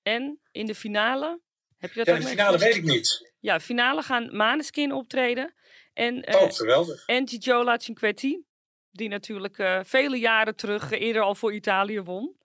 En 0.03 0.41
in 0.53 0.67
de 0.67 0.75
finale? 0.75 1.41
Heb 1.79 1.93
je 1.93 1.97
dat 1.97 2.07
ja, 2.07 2.15
in 2.15 2.21
de 2.21 2.27
finale 2.27 2.59
weet 2.59 2.75
ik 2.75 2.83
niet. 2.83 3.33
Ja, 3.41 3.61
finale 3.61 4.03
gaan 4.03 4.37
Maneskin 4.37 4.93
optreden. 4.93 5.55
En, 5.93 6.31
uh, 6.31 6.43
oh, 6.43 6.53
geweldig. 6.53 7.07
En 7.07 7.29
Giola 7.29 7.79
Cinquetti, 7.79 8.45
die 8.91 9.09
natuurlijk 9.09 9.59
uh, 9.59 9.81
vele 9.83 10.17
jaren 10.17 10.57
terug 10.57 10.93
uh, 10.93 11.01
eerder 11.01 11.23
al 11.23 11.35
voor 11.35 11.55
Italië 11.55 12.01
won. 12.01 12.37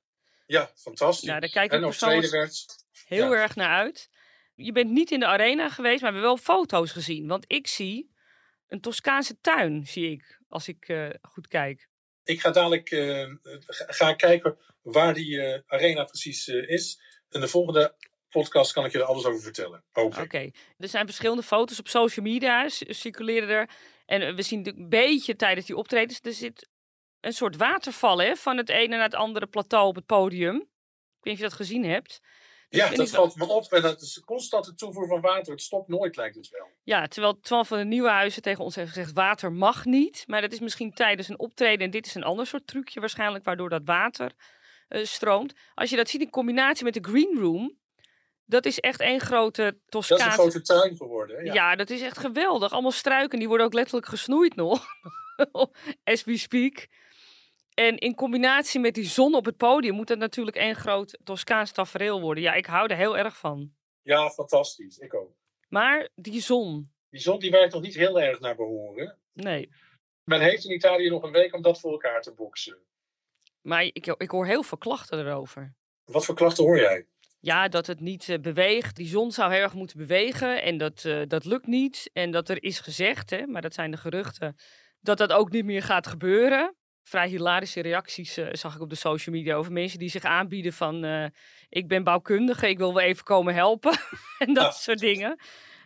Ja, 0.45 0.71
fantastisch. 0.75 1.27
Nou, 1.27 1.39
daar 1.39 1.49
kijk 1.49 1.73
ik 1.73 1.83
en 1.83 1.89
tweede 1.91 2.29
werd. 2.29 2.65
heel 3.05 3.33
ja. 3.33 3.39
erg 3.41 3.55
naar 3.55 3.69
uit. 3.69 4.09
Je 4.55 4.71
bent 4.71 4.89
niet 4.89 5.11
in 5.11 5.19
de 5.19 5.25
arena 5.25 5.69
geweest, 5.69 6.01
maar 6.01 6.11
we 6.11 6.17
hebben 6.17 6.35
wel 6.35 6.55
foto's 6.55 6.91
gezien. 6.91 7.27
Want 7.27 7.45
ik 7.47 7.67
zie 7.67 8.11
een 8.67 8.81
Toscaanse 8.81 9.39
tuin, 9.41 9.87
zie 9.87 10.11
ik, 10.11 10.39
als 10.53 10.67
ik 10.67 11.09
goed 11.21 11.47
kijk. 11.47 11.87
Ik 12.23 12.41
ga 12.41 12.51
dadelijk 12.51 12.89
ga 13.69 14.13
kijken 14.13 14.57
waar 14.81 15.13
die 15.13 15.63
arena 15.67 16.03
precies 16.03 16.47
is. 16.47 17.01
En 17.29 17.41
de 17.41 17.47
volgende 17.47 17.95
podcast 18.29 18.73
kan 18.73 18.85
ik 18.85 18.91
je 18.91 18.97
er 18.97 19.03
alles 19.03 19.25
over 19.25 19.41
vertellen. 19.41 19.83
Oké, 19.93 20.51
er 20.77 20.87
zijn 20.87 21.05
verschillende 21.05 21.43
foto's 21.43 21.79
op 21.79 21.87
social 21.87 22.25
media, 22.25 22.69
circuleren 22.69 23.49
er. 23.49 23.69
En 24.05 24.35
we 24.35 24.41
zien 24.41 24.67
een 24.67 24.89
beetje 24.89 25.35
tijdens 25.35 25.65
die 25.65 25.77
optredens, 25.77 26.19
er 26.21 26.33
zit 26.33 26.69
een 27.19 27.33
soort 27.33 27.55
waterval 27.55 28.21
hè, 28.21 28.35
van 28.35 28.57
het 28.57 28.69
ene 28.69 28.95
naar 28.95 29.03
het 29.03 29.15
andere 29.15 29.47
plateau 29.47 29.87
op 29.87 29.95
het 29.95 30.05
podium. 30.05 30.55
Ik 30.55 30.61
weet 30.61 31.23
niet 31.23 31.33
of 31.33 31.39
je 31.39 31.49
dat 31.49 31.53
gezien 31.53 31.85
hebt. 31.85 32.21
Ja, 32.77 32.89
dat 32.89 33.09
valt 33.09 33.35
me 33.35 33.45
op. 33.45 33.71
En 33.71 33.81
dat 33.81 34.01
is 34.01 34.21
constante 34.25 34.73
toevoer 34.73 35.07
van 35.07 35.21
water. 35.21 35.51
Het 35.51 35.61
stopt 35.61 35.87
nooit, 35.87 36.15
lijkt 36.15 36.35
het 36.35 36.49
wel. 36.49 36.67
Ja, 36.83 37.07
terwijl 37.07 37.39
Twan 37.39 37.65
van 37.65 37.77
de 37.77 37.83
Nieuwe 37.83 38.09
Huizen 38.09 38.41
tegen 38.41 38.63
ons 38.63 38.75
heeft 38.75 38.91
gezegd... 38.91 39.13
water 39.13 39.51
mag 39.51 39.85
niet. 39.85 40.23
Maar 40.27 40.41
dat 40.41 40.51
is 40.51 40.59
misschien 40.59 40.93
tijdens 40.93 41.27
een 41.27 41.39
optreden. 41.39 41.85
En 41.85 41.91
dit 41.91 42.05
is 42.05 42.15
een 42.15 42.23
ander 42.23 42.47
soort 42.47 42.67
trucje 42.67 42.99
waarschijnlijk... 42.99 43.43
waardoor 43.43 43.69
dat 43.69 43.81
water 43.85 44.31
uh, 44.89 45.05
stroomt. 45.05 45.53
Als 45.73 45.89
je 45.89 45.95
dat 45.95 46.09
ziet 46.09 46.21
in 46.21 46.29
combinatie 46.29 46.83
met 46.83 46.93
de 46.93 47.03
green 47.09 47.37
room... 47.39 47.81
Dat 48.45 48.65
is 48.65 48.79
echt 48.79 48.99
één 48.99 49.19
grote 49.19 49.77
Toscaanse... 49.89 50.25
Dat 50.25 50.47
is 50.47 50.55
een 50.55 50.61
grote 50.61 50.81
tuin 50.81 50.97
geworden. 50.97 51.35
Hè? 51.35 51.41
Ja. 51.41 51.53
ja. 51.53 51.75
dat 51.75 51.89
is 51.89 52.01
echt 52.01 52.17
geweldig. 52.17 52.71
Allemaal 52.71 52.91
struiken, 52.91 53.39
die 53.39 53.47
worden 53.47 53.65
ook 53.65 53.73
letterlijk 53.73 54.07
gesnoeid 54.07 54.55
nog. 54.55 54.85
As 56.03 56.23
we 56.23 56.37
speak. 56.37 56.87
En 57.73 57.97
in 57.97 58.15
combinatie 58.15 58.79
met 58.79 58.93
die 58.93 59.05
zon 59.05 59.35
op 59.35 59.45
het 59.45 59.57
podium 59.57 59.95
moet 59.95 60.09
het 60.09 60.19
natuurlijk 60.19 60.57
één 60.57 60.75
groot 60.75 61.17
Toscaans 61.23 61.71
tafereel 61.71 62.21
worden. 62.21 62.43
Ja, 62.43 62.53
ik 62.53 62.65
hou 62.65 62.87
er 62.87 62.97
heel 62.97 63.17
erg 63.17 63.37
van. 63.37 63.73
Ja, 64.01 64.29
fantastisch. 64.29 64.97
Ik 64.97 65.13
ook. 65.13 65.35
Maar 65.69 66.09
die 66.15 66.41
zon. 66.41 66.91
Die 67.09 67.21
zon 67.21 67.39
die 67.39 67.51
werkt 67.51 67.73
nog 67.73 67.81
niet 67.81 67.95
heel 67.95 68.21
erg 68.21 68.39
naar 68.39 68.55
behoren. 68.55 69.19
Nee. 69.33 69.69
Men 70.23 70.41
heeft 70.41 70.65
in 70.65 70.73
Italië 70.73 71.09
nog 71.09 71.23
een 71.23 71.31
week 71.31 71.53
om 71.53 71.61
dat 71.61 71.79
voor 71.79 71.91
elkaar 71.91 72.21
te 72.21 72.33
boksen. 72.33 72.77
Maar 73.61 73.83
ik, 73.83 74.07
ik 74.17 74.29
hoor 74.29 74.45
heel 74.45 74.63
veel 74.63 74.77
klachten 74.77 75.19
erover. 75.19 75.75
Wat 76.03 76.25
voor 76.25 76.35
klachten 76.35 76.63
hoor 76.63 76.79
jij? 76.79 77.07
Ja, 77.39 77.67
dat 77.67 77.87
het 77.87 77.99
niet 77.99 78.27
uh, 78.27 78.37
beweegt. 78.39 78.95
Die 78.95 79.07
zon 79.07 79.31
zou 79.31 79.53
heel 79.53 79.61
erg 79.61 79.73
moeten 79.73 79.97
bewegen 79.97 80.61
en 80.61 80.77
dat, 80.77 81.03
uh, 81.03 81.21
dat 81.27 81.45
lukt 81.45 81.67
niet. 81.67 82.09
En 82.13 82.31
dat 82.31 82.49
er 82.49 82.63
is 82.63 82.79
gezegd, 82.79 83.29
hè, 83.29 83.47
maar 83.47 83.61
dat 83.61 83.73
zijn 83.73 83.91
de 83.91 83.97
geruchten, 83.97 84.55
dat 84.99 85.17
dat 85.17 85.31
ook 85.31 85.51
niet 85.51 85.65
meer 85.65 85.83
gaat 85.83 86.07
gebeuren. 86.07 86.75
Vrij 87.03 87.27
hilarische 87.27 87.81
reacties 87.81 88.37
uh, 88.37 88.47
zag 88.51 88.75
ik 88.75 88.81
op 88.81 88.89
de 88.89 88.95
social 88.95 89.35
media 89.35 89.55
over 89.55 89.71
mensen 89.71 89.99
die 89.99 90.09
zich 90.09 90.23
aanbieden 90.23 90.73
van... 90.73 91.05
ik 91.69 91.87
ben 91.87 92.03
bouwkundige, 92.03 92.69
ik 92.69 92.77
wil 92.77 92.93
wel 92.93 93.03
even 93.03 93.23
komen 93.23 93.53
helpen 93.53 93.97
en 94.45 94.53
dat 94.53 94.63
ja. 94.63 94.71
soort 94.71 94.99
dingen. 94.99 95.39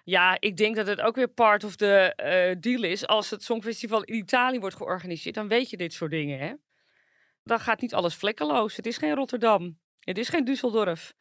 Ja, 0.03 0.38
ik 0.39 0.58
denk 0.58 0.75
dat 0.75 0.88
het 0.88 1.01
ook 1.01 1.15
weer 1.15 1.27
part 1.27 1.63
of 1.63 1.75
the 1.75 2.58
deal 2.60 2.84
is. 2.84 3.08
Als 3.08 3.30
het 3.30 3.43
Songfestival 3.43 4.03
in 4.03 4.15
Italië 4.15 4.60
wordt 4.60 4.75
georganiseerd, 4.75 5.36
dan 5.36 5.47
weet 5.47 5.69
je 5.69 5.77
dit 5.77 5.93
soort 5.93 6.12
dingen, 6.12 6.39
hè. 6.39 6.53
Dan 7.43 7.60
gaat 7.60 7.82
niet 7.82 7.93
alles 7.93 8.15
vlekkeloos. 8.15 8.75
Het 8.75 8.86
is 8.86 8.97
geen 8.97 9.15
Rotterdam. 9.15 9.80
Het 9.99 10.17
is 10.17 10.30
geen 10.30 10.45
Düsseldorf. 10.45 11.13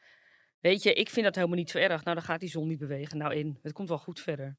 Weet 0.61 0.83
je, 0.83 0.93
ik 0.93 1.09
vind 1.09 1.25
dat 1.25 1.35
helemaal 1.35 1.57
niet 1.57 1.71
zo 1.71 1.79
erg. 1.79 2.05
Nou, 2.05 2.17
dan 2.17 2.25
gaat 2.25 2.41
die 2.41 2.49
zon 2.49 2.69
niet 2.69 2.79
bewegen. 2.79 3.19
Nou 3.19 3.35
in, 3.35 3.59
het 3.63 3.73
komt 3.73 3.89
wel 3.89 3.99
goed 3.99 4.21
verder. 4.21 4.57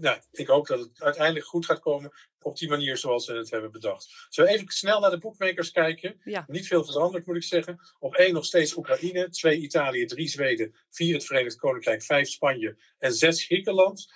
Ja, 0.00 0.22
ik 0.30 0.46
hoop 0.46 0.66
dat 0.66 0.78
het 0.78 1.02
uiteindelijk 1.02 1.46
goed 1.46 1.66
gaat 1.66 1.80
komen 1.80 2.12
op 2.40 2.56
die 2.56 2.68
manier 2.68 2.96
zoals 2.96 3.26
we 3.26 3.36
het 3.36 3.50
hebben 3.50 3.72
bedacht. 3.72 4.26
Zullen 4.28 4.50
we 4.50 4.56
even 4.56 4.70
snel 4.70 5.00
naar 5.00 5.10
de 5.10 5.18
boekmakers 5.18 5.70
kijken? 5.70 6.20
Ja. 6.24 6.44
Niet 6.46 6.66
veel 6.66 6.84
veranderd 6.84 7.26
moet 7.26 7.36
ik 7.36 7.42
zeggen. 7.42 7.80
Op 7.98 8.14
één 8.14 8.32
nog 8.32 8.44
steeds 8.44 8.76
Oekraïne, 8.76 9.28
twee 9.28 9.58
Italië, 9.58 10.06
drie 10.06 10.28
Zweden, 10.28 10.74
vier 10.90 11.14
het 11.14 11.24
Verenigd 11.24 11.56
Koninkrijk, 11.56 12.02
vijf 12.02 12.28
Spanje 12.28 12.76
en 12.98 13.12
zes 13.12 13.44
Griekenland. 13.44 14.12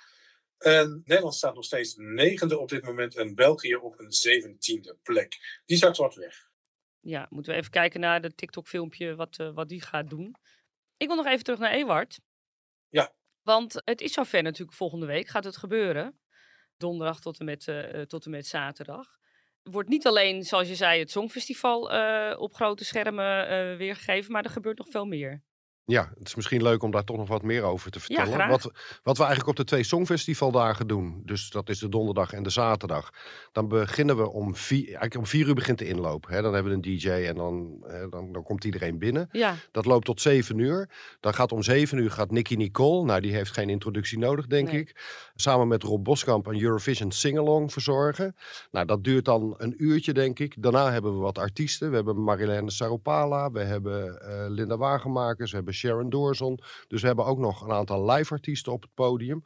En 0.57 1.01
Nederland 1.05 1.35
staat 1.35 1.55
nog 1.55 1.65
steeds 1.65 1.95
negende 1.95 2.59
op 2.59 2.69
dit 2.69 2.83
moment 2.83 3.15
en 3.15 3.35
België 3.35 3.75
op 3.75 3.99
een 3.99 4.11
zeventiende 4.11 4.97
plek. 5.03 5.61
Die 5.65 5.77
zakt 5.77 5.97
wat 5.97 6.15
weg. 6.15 6.51
Ja, 6.99 7.27
moeten 7.29 7.51
we 7.51 7.57
even 7.57 7.71
kijken 7.71 7.99
naar 7.99 8.21
de 8.21 8.35
TikTok-filmpje 8.35 9.15
wat, 9.15 9.37
uh, 9.39 9.53
wat 9.53 9.69
die 9.69 9.81
gaat 9.81 10.09
doen. 10.09 10.35
Ik 10.97 11.07
wil 11.07 11.15
nog 11.15 11.25
even 11.25 11.43
terug 11.43 11.59
naar 11.59 11.71
Ewart. 11.71 12.19
Ja. 12.89 13.13
Want 13.43 13.81
het 13.85 14.01
is 14.01 14.13
zover 14.13 14.43
natuurlijk 14.43 14.77
volgende 14.77 15.05
week 15.05 15.27
gaat 15.27 15.43
het 15.43 15.57
gebeuren. 15.57 16.19
Donderdag 16.77 17.19
tot 17.19 17.39
en 17.39 17.45
met, 17.45 17.67
uh, 17.67 18.01
tot 18.01 18.25
en 18.25 18.31
met 18.31 18.47
zaterdag. 18.47 19.07
Wordt 19.63 19.89
niet 19.89 20.07
alleen, 20.07 20.43
zoals 20.43 20.67
je 20.67 20.75
zei, 20.75 20.99
het 20.99 21.11
Songfestival 21.11 21.93
uh, 21.93 22.35
op 22.37 22.53
grote 22.53 22.85
schermen 22.85 23.47
weergegeven, 23.77 24.31
maar 24.31 24.43
er 24.43 24.49
gebeurt 24.49 24.77
nog 24.77 24.89
veel 24.89 25.05
meer. 25.05 25.43
Ja, 25.85 26.11
het 26.17 26.27
is 26.27 26.35
misschien 26.35 26.63
leuk 26.63 26.83
om 26.83 26.91
daar 26.91 27.03
toch 27.03 27.17
nog 27.17 27.27
wat 27.27 27.43
meer 27.43 27.63
over 27.63 27.91
te 27.91 27.99
vertellen. 27.99 28.37
Ja, 28.37 28.47
wat, 28.49 28.71
wat 29.03 29.17
we 29.17 29.23
eigenlijk 29.23 29.49
op 29.49 29.55
de 29.55 29.63
twee 29.63 29.83
Songfestivaldagen 29.83 30.87
doen, 30.87 31.21
dus 31.25 31.49
dat 31.49 31.69
is 31.69 31.79
de 31.79 31.89
donderdag 31.89 32.33
en 32.33 32.43
de 32.43 32.49
zaterdag. 32.49 33.09
Dan 33.51 33.67
beginnen 33.67 34.17
we 34.17 34.29
om 34.29 34.55
vier, 34.55 34.85
eigenlijk 34.85 35.17
om 35.17 35.25
vier 35.25 35.47
uur 35.47 35.53
begint 35.53 35.79
de 35.79 35.87
inloop. 35.87 36.27
Hè? 36.27 36.41
Dan 36.41 36.53
hebben 36.53 36.71
we 36.71 36.87
een 36.89 36.97
DJ 36.97 37.09
en 37.09 37.35
dan, 37.35 37.83
hè, 37.87 38.09
dan, 38.09 38.31
dan 38.31 38.43
komt 38.43 38.63
iedereen 38.63 38.97
binnen. 38.99 39.29
Ja. 39.31 39.55
Dat 39.71 39.85
loopt 39.85 40.05
tot 40.05 40.21
zeven 40.21 40.57
uur. 40.57 40.89
Dan 41.19 41.33
gaat 41.33 41.51
om 41.51 41.63
zeven 41.63 41.97
uur 41.97 42.11
gaat 42.11 42.31
Nicky 42.31 42.55
Nicole, 42.55 43.05
nou 43.05 43.21
die 43.21 43.33
heeft 43.33 43.51
geen 43.51 43.69
introductie 43.69 44.17
nodig 44.17 44.47
denk 44.47 44.71
Nee. 44.71 44.79
ik. 44.81 45.01
Samen 45.35 45.67
met 45.67 45.83
Rob 45.83 46.03
Boskamp 46.03 46.45
een 46.47 46.61
Eurovision 46.61 47.11
Singalong 47.11 47.71
verzorgen. 47.71 48.35
Nou 48.71 48.85
dat 48.85 49.03
duurt 49.03 49.25
dan 49.25 49.53
een 49.57 49.73
uurtje 49.77 50.13
denk 50.13 50.39
ik. 50.39 50.55
Daarna 50.63 50.91
hebben 50.91 51.13
we 51.13 51.19
wat 51.19 51.37
artiesten. 51.37 51.89
We 51.89 51.95
hebben 51.95 52.23
Marilene 52.23 52.71
Saropala, 52.71 53.51
we 53.51 53.59
hebben 53.59 54.21
eh, 54.21 54.45
Linda 54.47 54.77
Wagenmakers, 54.77 55.49
we 55.49 55.55
hebben 55.55 55.73
Sharon 55.73 56.09
Doorzon. 56.09 56.59
Dus 56.87 57.01
we 57.01 57.07
hebben 57.07 57.25
ook 57.25 57.37
nog 57.37 57.61
een 57.61 57.71
aantal 57.71 58.11
live 58.11 58.33
artiesten 58.33 58.71
op 58.71 58.81
het 58.81 58.93
podium. 58.93 59.43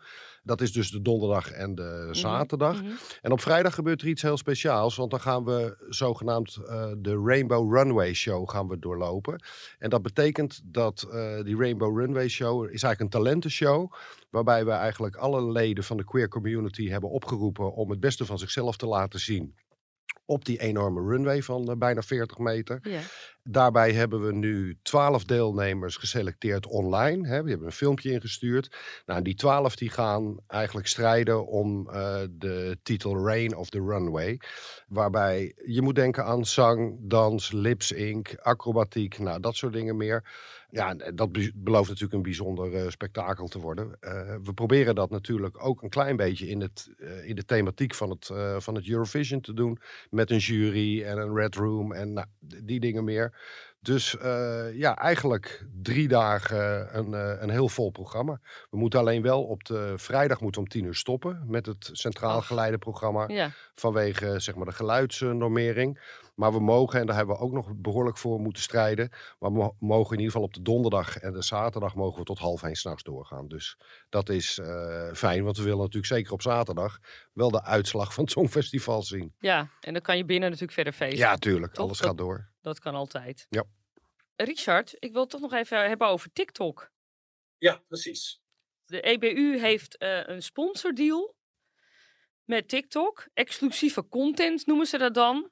Dat 0.47 0.61
is 0.61 0.71
dus 0.71 0.91
de 0.91 1.01
donderdag 1.01 1.51
en 1.51 1.75
de 1.75 2.07
zaterdag. 2.11 2.81
Mhm. 2.81 2.91
En 3.21 3.31
op 3.31 3.41
vrijdag 3.41 3.73
gebeurt 3.75 4.01
er 4.01 4.07
iets 4.07 4.21
heel 4.21 4.37
speciaals. 4.37 4.95
Want 4.95 5.11
dan 5.11 5.19
gaan 5.19 5.45
we 5.45 5.85
zogenaamd 5.89 6.55
eh, 6.55 6.91
de 6.97 7.21
Rainbow 7.25 7.75
Runway 7.75 8.13
Show 8.13 8.49
gaan 8.49 8.67
we 8.67 8.79
doorlopen. 8.79 9.43
En 9.79 9.89
dat 9.89 10.01
betekent 10.01 10.61
dat 10.63 11.07
eh, 11.11 11.43
die 11.43 11.57
Rainbow 11.57 11.99
Runway 11.99 12.27
Show 12.27 12.63
is 12.63 12.83
eigenlijk 12.83 12.99
een 12.99 13.21
talentenshow. 13.21 13.93
Waarbij 14.29 14.65
we 14.65 14.71
eigenlijk 14.71 15.15
alle 15.15 15.51
leden 15.51 15.83
van 15.83 15.97
de 15.97 16.05
queer 16.05 16.27
community 16.27 16.89
hebben 16.89 17.09
opgeroepen 17.09 17.73
om 17.73 17.89
het 17.89 17.99
beste 17.99 18.25
van 18.25 18.39
zichzelf 18.39 18.77
te 18.77 18.87
laten 18.87 19.19
zien. 19.19 19.55
Op 20.25 20.45
die 20.45 20.59
enorme 20.59 21.01
runway 21.01 21.41
van 21.41 21.69
eh, 21.69 21.75
bijna 21.77 22.01
40 22.01 22.37
meter. 22.37 22.79
Ja. 22.81 23.01
Daarbij 23.49 23.93
hebben 23.93 24.25
we 24.25 24.33
nu 24.33 24.77
twaalf 24.81 25.23
deelnemers 25.23 25.95
geselecteerd 25.95 26.67
online. 26.67 27.27
Hè. 27.27 27.43
We 27.43 27.49
hebben 27.49 27.67
een 27.67 27.73
filmpje 27.73 28.11
ingestuurd. 28.11 28.75
Nou, 29.05 29.21
die 29.21 29.35
twaalf 29.35 29.75
die 29.75 29.89
gaan 29.89 30.39
eigenlijk 30.47 30.87
strijden 30.87 31.47
om 31.47 31.87
uh, 31.89 32.19
de 32.31 32.77
titel 32.83 33.25
Rain 33.25 33.55
of 33.55 33.69
the 33.69 33.79
Runway. 33.79 34.39
Waarbij 34.87 35.53
je 35.65 35.81
moet 35.81 35.95
denken 35.95 36.25
aan 36.25 36.45
zang, 36.45 36.97
dans, 36.99 37.51
lip 37.51 37.81
sync, 37.81 38.35
acrobatiek, 38.35 39.19
nou, 39.19 39.39
dat 39.39 39.55
soort 39.55 39.73
dingen 39.73 39.97
meer. 39.97 40.23
Ja, 40.69 40.93
dat 40.93 41.31
belooft 41.55 41.87
natuurlijk 41.87 42.13
een 42.13 42.21
bijzonder 42.21 42.73
uh, 42.73 42.89
spektakel 42.89 43.47
te 43.47 43.59
worden. 43.59 43.97
Uh, 44.01 44.35
we 44.43 44.53
proberen 44.53 44.95
dat 44.95 45.09
natuurlijk 45.09 45.65
ook 45.65 45.83
een 45.83 45.89
klein 45.89 46.15
beetje 46.15 46.47
in, 46.47 46.61
het, 46.61 46.89
in 47.23 47.35
de 47.35 47.45
thematiek 47.45 47.93
van 47.93 48.09
het, 48.09 48.31
van 48.57 48.75
het 48.75 48.89
Eurovision 48.89 49.41
te 49.41 49.53
doen. 49.53 49.79
Met 50.09 50.31
een 50.31 50.37
jury 50.37 51.03
en 51.03 51.17
een 51.17 51.35
red 51.35 51.55
room 51.55 51.93
en 51.93 52.13
nou, 52.13 52.27
die 52.39 52.79
dingen 52.79 53.03
meer. 53.03 53.36
Dus 53.79 54.15
ja, 54.73 54.97
eigenlijk 54.97 55.65
drie 55.81 56.07
dagen 56.07 56.97
een, 56.97 57.13
een 57.43 57.49
heel 57.49 57.69
vol 57.69 57.91
programma. 57.91 58.39
We 58.69 58.77
moeten 58.77 58.99
alleen 58.99 59.21
wel 59.21 59.43
op 59.43 59.63
de 59.63 59.93
vrijdag 59.95 60.41
moeten 60.41 60.61
om 60.61 60.67
tien 60.67 60.85
uur 60.85 60.95
stoppen 60.95 61.43
met 61.45 61.65
het 61.65 61.89
centraal 61.91 62.41
geleide 62.41 62.77
programma. 62.77 63.27
Ja. 63.27 63.51
Vanwege 63.75 64.39
zeg 64.39 64.55
maar, 64.55 64.65
de 64.65 64.71
geluidsnormering. 64.71 65.99
Maar 66.37 66.51
we 66.51 66.59
mogen, 66.59 66.99
en 66.99 67.05
daar 67.05 67.15
hebben 67.15 67.35
we 67.35 67.41
ook 67.41 67.51
nog 67.51 67.75
behoorlijk 67.75 68.17
voor 68.17 68.39
moeten 68.39 68.63
strijden. 68.63 69.09
Maar 69.39 69.53
we 69.53 69.73
mogen 69.79 70.11
in 70.11 70.17
ieder 70.17 70.31
geval 70.31 70.47
op 70.47 70.53
de 70.53 70.61
donderdag 70.61 71.17
en 71.17 71.33
de 71.33 71.41
zaterdag 71.41 71.95
mogen 71.95 72.19
we 72.19 72.25
tot 72.25 72.39
half 72.39 72.63
één 72.63 72.75
s'nachts 72.75 73.03
doorgaan. 73.03 73.47
Dus 73.47 73.77
dat 74.09 74.29
is 74.29 74.57
uh, 74.57 75.13
fijn, 75.13 75.43
want 75.43 75.57
we 75.57 75.63
willen 75.63 75.77
natuurlijk 75.77 76.05
zeker 76.05 76.33
op 76.33 76.41
zaterdag 76.41 76.99
wel 77.33 77.51
de 77.51 77.63
uitslag 77.63 78.13
van 78.13 78.23
het 78.23 78.33
Songfestival 78.33 79.03
zien. 79.03 79.35
Ja, 79.39 79.69
en 79.79 79.93
dan 79.93 80.01
kan 80.01 80.17
je 80.17 80.25
binnen 80.25 80.49
natuurlijk 80.49 80.73
verder 80.73 80.93
feesten. 80.93 81.19
Ja, 81.19 81.35
tuurlijk. 81.35 81.77
Alles 81.77 81.99
gaat 81.99 82.17
door. 82.17 82.49
Dat 82.61 82.79
kan 82.79 82.95
altijd. 82.95 83.45
Ja. 83.49 83.63
Richard, 84.35 84.95
ik 84.99 85.11
wil 85.11 85.21
het 85.21 85.29
toch 85.29 85.41
nog 85.41 85.53
even 85.53 85.87
hebben 85.87 86.07
over 86.07 86.31
TikTok. 86.33 86.91
Ja, 87.57 87.81
precies. 87.87 88.41
De 88.85 89.01
EBU 89.01 89.59
heeft 89.59 90.01
uh, 90.03 90.27
een 90.27 90.41
sponsordeal 90.41 91.35
met 92.43 92.67
TikTok. 92.67 93.27
Exclusieve 93.33 94.07
content 94.07 94.65
noemen 94.65 94.85
ze 94.85 94.97
dat 94.97 95.13
dan. 95.13 95.51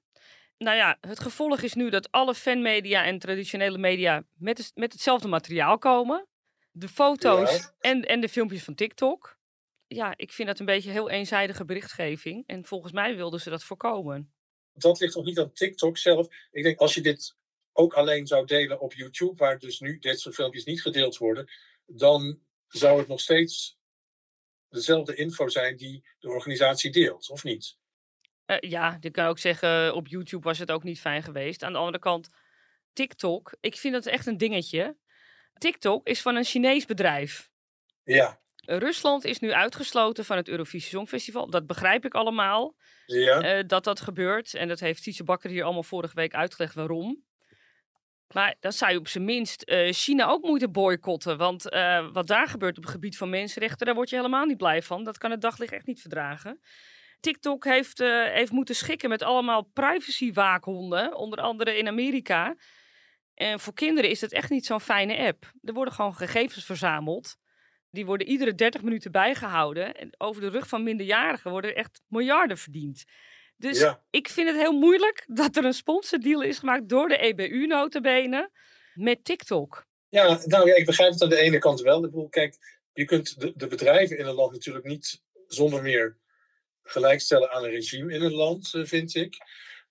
Nou 0.57 0.77
ja, 0.77 0.97
het 1.01 1.19
gevolg 1.19 1.61
is 1.61 1.73
nu 1.73 1.89
dat 1.89 2.11
alle 2.11 2.35
fanmedia 2.35 3.05
en 3.05 3.19
traditionele 3.19 3.77
media 3.77 4.23
met, 4.33 4.71
met 4.73 4.91
hetzelfde 4.93 5.27
materiaal 5.27 5.77
komen. 5.77 6.27
De 6.71 6.87
foto's 6.87 7.71
en, 7.79 8.01
en 8.01 8.21
de 8.21 8.29
filmpjes 8.29 8.63
van 8.63 8.75
TikTok. 8.75 9.37
Ja, 9.87 10.13
ik 10.17 10.31
vind 10.31 10.47
dat 10.47 10.59
een 10.59 10.65
beetje 10.65 10.91
heel 10.91 11.09
eenzijdige 11.09 11.65
berichtgeving. 11.65 12.43
En 12.47 12.65
volgens 12.65 12.91
mij 12.91 13.15
wilden 13.15 13.41
ze 13.41 13.49
dat 13.49 13.63
voorkomen. 13.63 14.33
Dat 14.73 14.99
ligt 14.99 15.15
nog 15.15 15.25
niet 15.25 15.39
aan 15.39 15.53
TikTok 15.53 15.97
zelf. 15.97 16.27
Ik 16.51 16.63
denk 16.63 16.79
als 16.79 16.95
je 16.95 17.01
dit 17.01 17.35
ook 17.71 17.93
alleen 17.93 18.27
zou 18.27 18.45
delen 18.45 18.79
op 18.79 18.93
YouTube, 18.93 19.35
waar 19.35 19.59
dus 19.59 19.79
nu 19.79 19.99
dit 19.99 20.19
soort 20.19 20.35
filmpjes 20.35 20.63
niet 20.63 20.81
gedeeld 20.81 21.17
worden, 21.17 21.51
dan 21.85 22.39
zou 22.67 22.99
het 22.99 23.07
nog 23.07 23.19
steeds 23.19 23.77
dezelfde 24.69 25.15
info 25.15 25.47
zijn 25.47 25.77
die 25.77 26.05
de 26.19 26.29
organisatie 26.29 26.91
deelt, 26.91 27.29
of 27.29 27.43
niet? 27.43 27.77
Uh, 28.47 28.57
ja, 28.59 28.97
je 28.99 29.11
kan 29.11 29.25
ook 29.25 29.39
zeggen, 29.39 29.95
op 29.95 30.07
YouTube 30.07 30.43
was 30.43 30.59
het 30.59 30.71
ook 30.71 30.83
niet 30.83 30.99
fijn 30.99 31.23
geweest. 31.23 31.63
Aan 31.63 31.71
de 31.73 31.79
andere 31.79 31.99
kant, 31.99 32.29
TikTok, 32.93 33.55
ik 33.59 33.75
vind 33.75 33.93
dat 33.93 34.05
echt 34.05 34.25
een 34.25 34.37
dingetje. 34.37 34.97
TikTok 35.57 36.07
is 36.07 36.21
van 36.21 36.35
een 36.35 36.43
Chinees 36.43 36.85
bedrijf. 36.85 37.49
Ja. 38.03 38.39
Rusland 38.55 39.25
is 39.25 39.39
nu 39.39 39.53
uitgesloten 39.53 40.25
van 40.25 40.37
het 40.37 40.47
Eurovisie 40.47 40.89
Songfestival. 40.89 41.49
Dat 41.49 41.67
begrijp 41.67 42.05
ik 42.05 42.13
allemaal. 42.13 42.75
Ja. 43.05 43.57
Uh, 43.57 43.63
dat 43.67 43.83
dat 43.83 43.99
gebeurt. 43.99 44.53
En 44.53 44.67
dat 44.67 44.79
heeft 44.79 45.03
Tietje 45.03 45.23
Bakker 45.23 45.49
hier 45.49 45.63
allemaal 45.63 45.83
vorige 45.83 46.15
week 46.15 46.33
uitgelegd 46.33 46.75
waarom. 46.75 47.23
Maar 48.33 48.55
dan 48.59 48.71
zou 48.71 48.91
je 48.91 48.97
op 48.97 49.07
zijn 49.07 49.25
minst 49.25 49.69
uh, 49.69 49.91
China 49.91 50.27
ook 50.27 50.43
moeten 50.43 50.71
boycotten. 50.71 51.37
Want 51.37 51.63
wat 52.13 52.27
daar 52.27 52.47
gebeurt 52.47 52.77
op 52.77 52.83
het 52.83 52.91
gebied 52.91 53.17
van 53.17 53.29
mensenrechten, 53.29 53.85
daar 53.85 53.95
word 53.95 54.09
je 54.09 54.15
helemaal 54.15 54.45
niet 54.45 54.57
blij 54.57 54.81
van. 54.81 55.03
Dat 55.03 55.17
kan 55.17 55.31
het 55.31 55.41
daglicht 55.41 55.73
echt 55.73 55.85
niet 55.85 56.01
verdragen. 56.01 56.59
TikTok 57.25 57.63
heeft, 57.63 57.99
uh, 57.99 58.23
heeft 58.23 58.51
moeten 58.51 58.75
schikken 58.75 59.09
met 59.09 59.23
allemaal 59.23 59.61
privacy-waakhonden, 59.73 61.15
onder 61.15 61.39
andere 61.39 61.77
in 61.77 61.87
Amerika. 61.87 62.55
En 63.33 63.59
voor 63.59 63.73
kinderen 63.73 64.09
is 64.09 64.21
het 64.21 64.31
echt 64.31 64.49
niet 64.49 64.65
zo'n 64.65 64.81
fijne 64.81 65.17
app. 65.17 65.51
Er 65.63 65.73
worden 65.73 65.93
gewoon 65.93 66.15
gegevens 66.15 66.65
verzameld. 66.65 67.35
Die 67.89 68.05
worden 68.05 68.27
iedere 68.27 68.55
30 68.55 68.81
minuten 68.81 69.11
bijgehouden. 69.11 69.95
En 69.95 70.09
over 70.17 70.41
de 70.41 70.49
rug 70.49 70.67
van 70.67 70.83
minderjarigen 70.83 71.51
worden 71.51 71.75
echt 71.75 72.01
miljarden 72.07 72.57
verdiend. 72.57 73.03
Dus 73.57 73.93
ik 74.09 74.29
vind 74.29 74.47
het 74.47 74.57
heel 74.57 74.79
moeilijk 74.79 75.23
dat 75.27 75.55
er 75.55 75.65
een 75.65 75.73
sponsordeal 75.73 76.41
is 76.41 76.59
gemaakt 76.59 76.89
door 76.89 77.07
de 77.07 77.17
EBU 77.17 77.65
notabene 77.67 78.49
met 78.93 79.25
TikTok. 79.25 79.85
Ja, 80.09 80.39
nou 80.45 80.67
ja, 80.67 80.75
ik 80.75 80.85
begrijp 80.85 81.11
het 81.11 81.21
aan 81.21 81.29
de 81.29 81.39
ene 81.39 81.57
kant 81.57 81.81
wel. 81.81 82.03
Ik 82.03 82.11
bedoel, 82.11 82.29
kijk, 82.29 82.57
je 82.93 83.05
kunt 83.05 83.39
de, 83.39 83.53
de 83.55 83.67
bedrijven 83.67 84.17
in 84.17 84.25
een 84.25 84.33
land 84.33 84.51
natuurlijk 84.51 84.85
niet 84.85 85.21
zonder 85.47 85.81
meer 85.81 86.23
gelijkstellen 86.85 87.51
aan 87.51 87.63
een 87.63 87.69
regime 87.69 88.13
in 88.13 88.21
een 88.21 88.33
land, 88.33 88.73
eh, 88.73 88.85
vind 88.85 89.15
ik. 89.15 89.37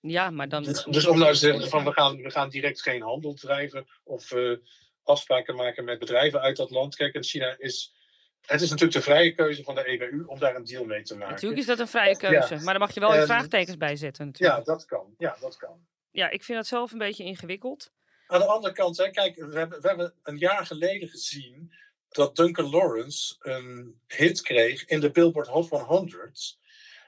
Ja, 0.01 0.29
maar 0.29 0.49
dan... 0.49 0.63
Dus, 0.63 0.83
dus 0.83 1.07
om 1.07 1.17
nou 1.19 1.31
te 1.31 1.37
zeggen 1.37 1.69
van 1.69 1.83
we 1.83 1.91
gaan, 1.91 2.15
we 2.15 2.31
gaan 2.31 2.49
direct 2.49 2.81
geen 2.81 3.01
handel 3.01 3.33
drijven 3.33 3.87
of 4.03 4.31
uh, 4.31 4.57
afspraken 5.03 5.55
maken 5.55 5.83
met 5.83 5.99
bedrijven 5.99 6.41
uit 6.41 6.57
dat 6.57 6.69
land. 6.69 6.95
Kijk, 6.95 7.13
en 7.13 7.23
China 7.23 7.55
is... 7.57 7.93
Het 8.41 8.61
is 8.61 8.69
natuurlijk 8.69 8.97
de 8.97 9.03
vrije 9.03 9.35
keuze 9.35 9.63
van 9.63 9.75
de 9.75 9.85
EBU 9.85 10.23
om 10.25 10.39
daar 10.39 10.55
een 10.55 10.63
deal 10.63 10.85
mee 10.85 11.01
te 11.01 11.15
maken. 11.15 11.33
Natuurlijk 11.33 11.61
is 11.61 11.67
dat 11.67 11.79
een 11.79 11.87
vrije 11.87 12.17
keuze, 12.17 12.55
maar 12.55 12.63
daar 12.65 12.79
mag 12.79 12.93
je 12.93 12.99
wel 12.99 13.15
je 13.15 13.25
vraagtekens 13.25 13.77
bij 13.77 13.95
zetten 13.95 14.25
natuurlijk. 14.25 14.57
Ja, 14.57 14.63
dat 14.73 14.85
kan. 14.85 15.15
Ja, 15.17 15.37
dat 15.39 15.57
kan. 15.57 15.85
Ja, 16.11 16.29
ik 16.29 16.43
vind 16.43 16.57
dat 16.57 16.67
zelf 16.67 16.91
een 16.91 16.97
beetje 16.97 17.23
ingewikkeld. 17.23 17.91
Aan 18.27 18.39
de 18.39 18.45
andere 18.45 18.73
kant, 18.73 18.97
hè, 18.97 19.09
kijk, 19.09 19.35
we 19.35 19.57
hebben, 19.57 19.81
we 19.81 19.87
hebben 19.87 20.13
een 20.23 20.37
jaar 20.37 20.65
geleden 20.65 21.09
gezien 21.09 21.73
dat 22.09 22.35
Duncan 22.35 22.69
Lawrence 22.69 23.35
een 23.39 24.01
hit 24.07 24.41
kreeg 24.41 24.85
in 24.85 24.99
de 24.99 25.11
Billboard 25.11 25.47
Hot 25.47 25.69
100. 25.69 26.57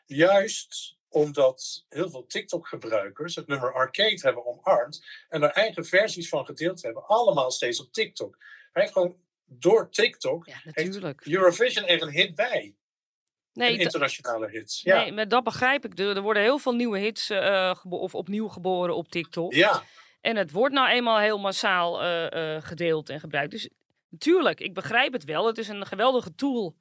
Juist 0.08 0.98
omdat 1.10 1.86
heel 1.89 2.10
veel 2.10 2.26
TikTok-gebruikers 2.26 3.36
het 3.36 3.48
nummer 3.48 3.74
Arcade 3.74 4.20
hebben 4.22 4.46
omarmd 4.46 5.06
en 5.30 5.43
er 5.43 5.50
eigen 5.50 5.86
versies 5.86 6.30
van 6.30 6.46
gedeeld 6.46 6.82
hebben, 6.82 7.08
allemaal 7.08 7.52
steeds 7.52 7.82
op 7.82 7.91
TikTok. 7.91 8.38
Hij 8.72 8.82
heeft 8.82 8.93
gewoon 8.93 9.15
door 9.46 9.89
TikTok 9.91 10.46
ja, 10.46 10.62
natuurlijk. 10.63 11.26
Eurovision 11.26 11.86
er 11.86 12.02
een 12.02 12.12
hit 12.12 12.36
bij. 12.36 12.76
Nee, 13.54 13.78
internationale 13.78 14.50
hits. 14.50 14.82
Ja. 14.82 15.02
Nee, 15.02 15.12
maar 15.12 15.28
dat 15.28 15.43
begrijp 15.43 15.86
ik. 15.86 16.00
Er, 16.00 16.22
worden 16.22 16.43
heel 16.43 16.60
veel 16.60 16.74
nieuwe 16.74 17.00
hits 17.00 17.30
uh, 17.30 17.76
of 17.89 18.15
opnieuw 18.15 18.48
geboren 18.48 18.96
op 18.96 19.10
TikTok. 19.10 19.54
Ja. 19.54 19.84
En 20.22 20.36
het 20.36 20.52
wordt 20.52 20.74
nou 20.74 20.89
eenmaal 20.89 21.20
heel 21.20 21.39
massaal 21.39 22.04
uh, 22.04 22.28
uh, 22.30 22.62
gedeeld 22.62 23.10
en 23.10 23.20
gebruikt. 23.20 23.52
Dus 23.52 23.70
natuurlijk, 24.10 24.60
ik 24.60 24.74
begrijp 24.74 25.13
het 25.13 25.24
wel. 25.24 25.48
Het 25.48 25.58
is 25.58 25.67
een 25.67 25.86
geweldige 25.86 26.36
tool 26.36 26.76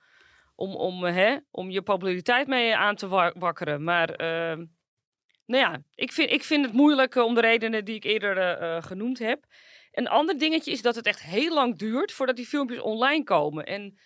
om, 0.56 0.74
om, 0.74 1.04
hè, 1.04 1.36
om 1.50 1.70
je 1.70 1.82
populariteit 1.82 2.46
mee 2.46 2.76
aan 2.76 2.96
te 2.96 3.08
wakkeren. 3.38 3.84
Maar 3.84 4.10
uh, 4.10 4.64
nou 5.46 5.62
ja, 5.62 5.82
ik 5.94 6.12
vind, 6.12 6.30
ik 6.30 6.42
vind 6.42 6.64
het 6.64 6.74
moeilijk 6.74 7.14
om 7.14 7.34
de 7.34 7.40
redenen 7.40 7.84
die 7.84 7.94
ik 7.94 8.04
eerder 8.04 8.62
uh, 8.62 8.82
genoemd 8.82 9.18
heb. 9.18 9.44
Een 9.92 10.08
ander 10.08 10.38
dingetje 10.38 10.70
is 10.70 10.82
dat 10.82 10.94
het 10.94 11.06
echt 11.06 11.22
heel 11.22 11.54
lang 11.54 11.78
duurt 11.78 12.12
voordat 12.12 12.36
die 12.36 12.46
filmpjes 12.46 12.80
online 12.80 13.24
komen. 13.24 13.66
En 13.66 13.98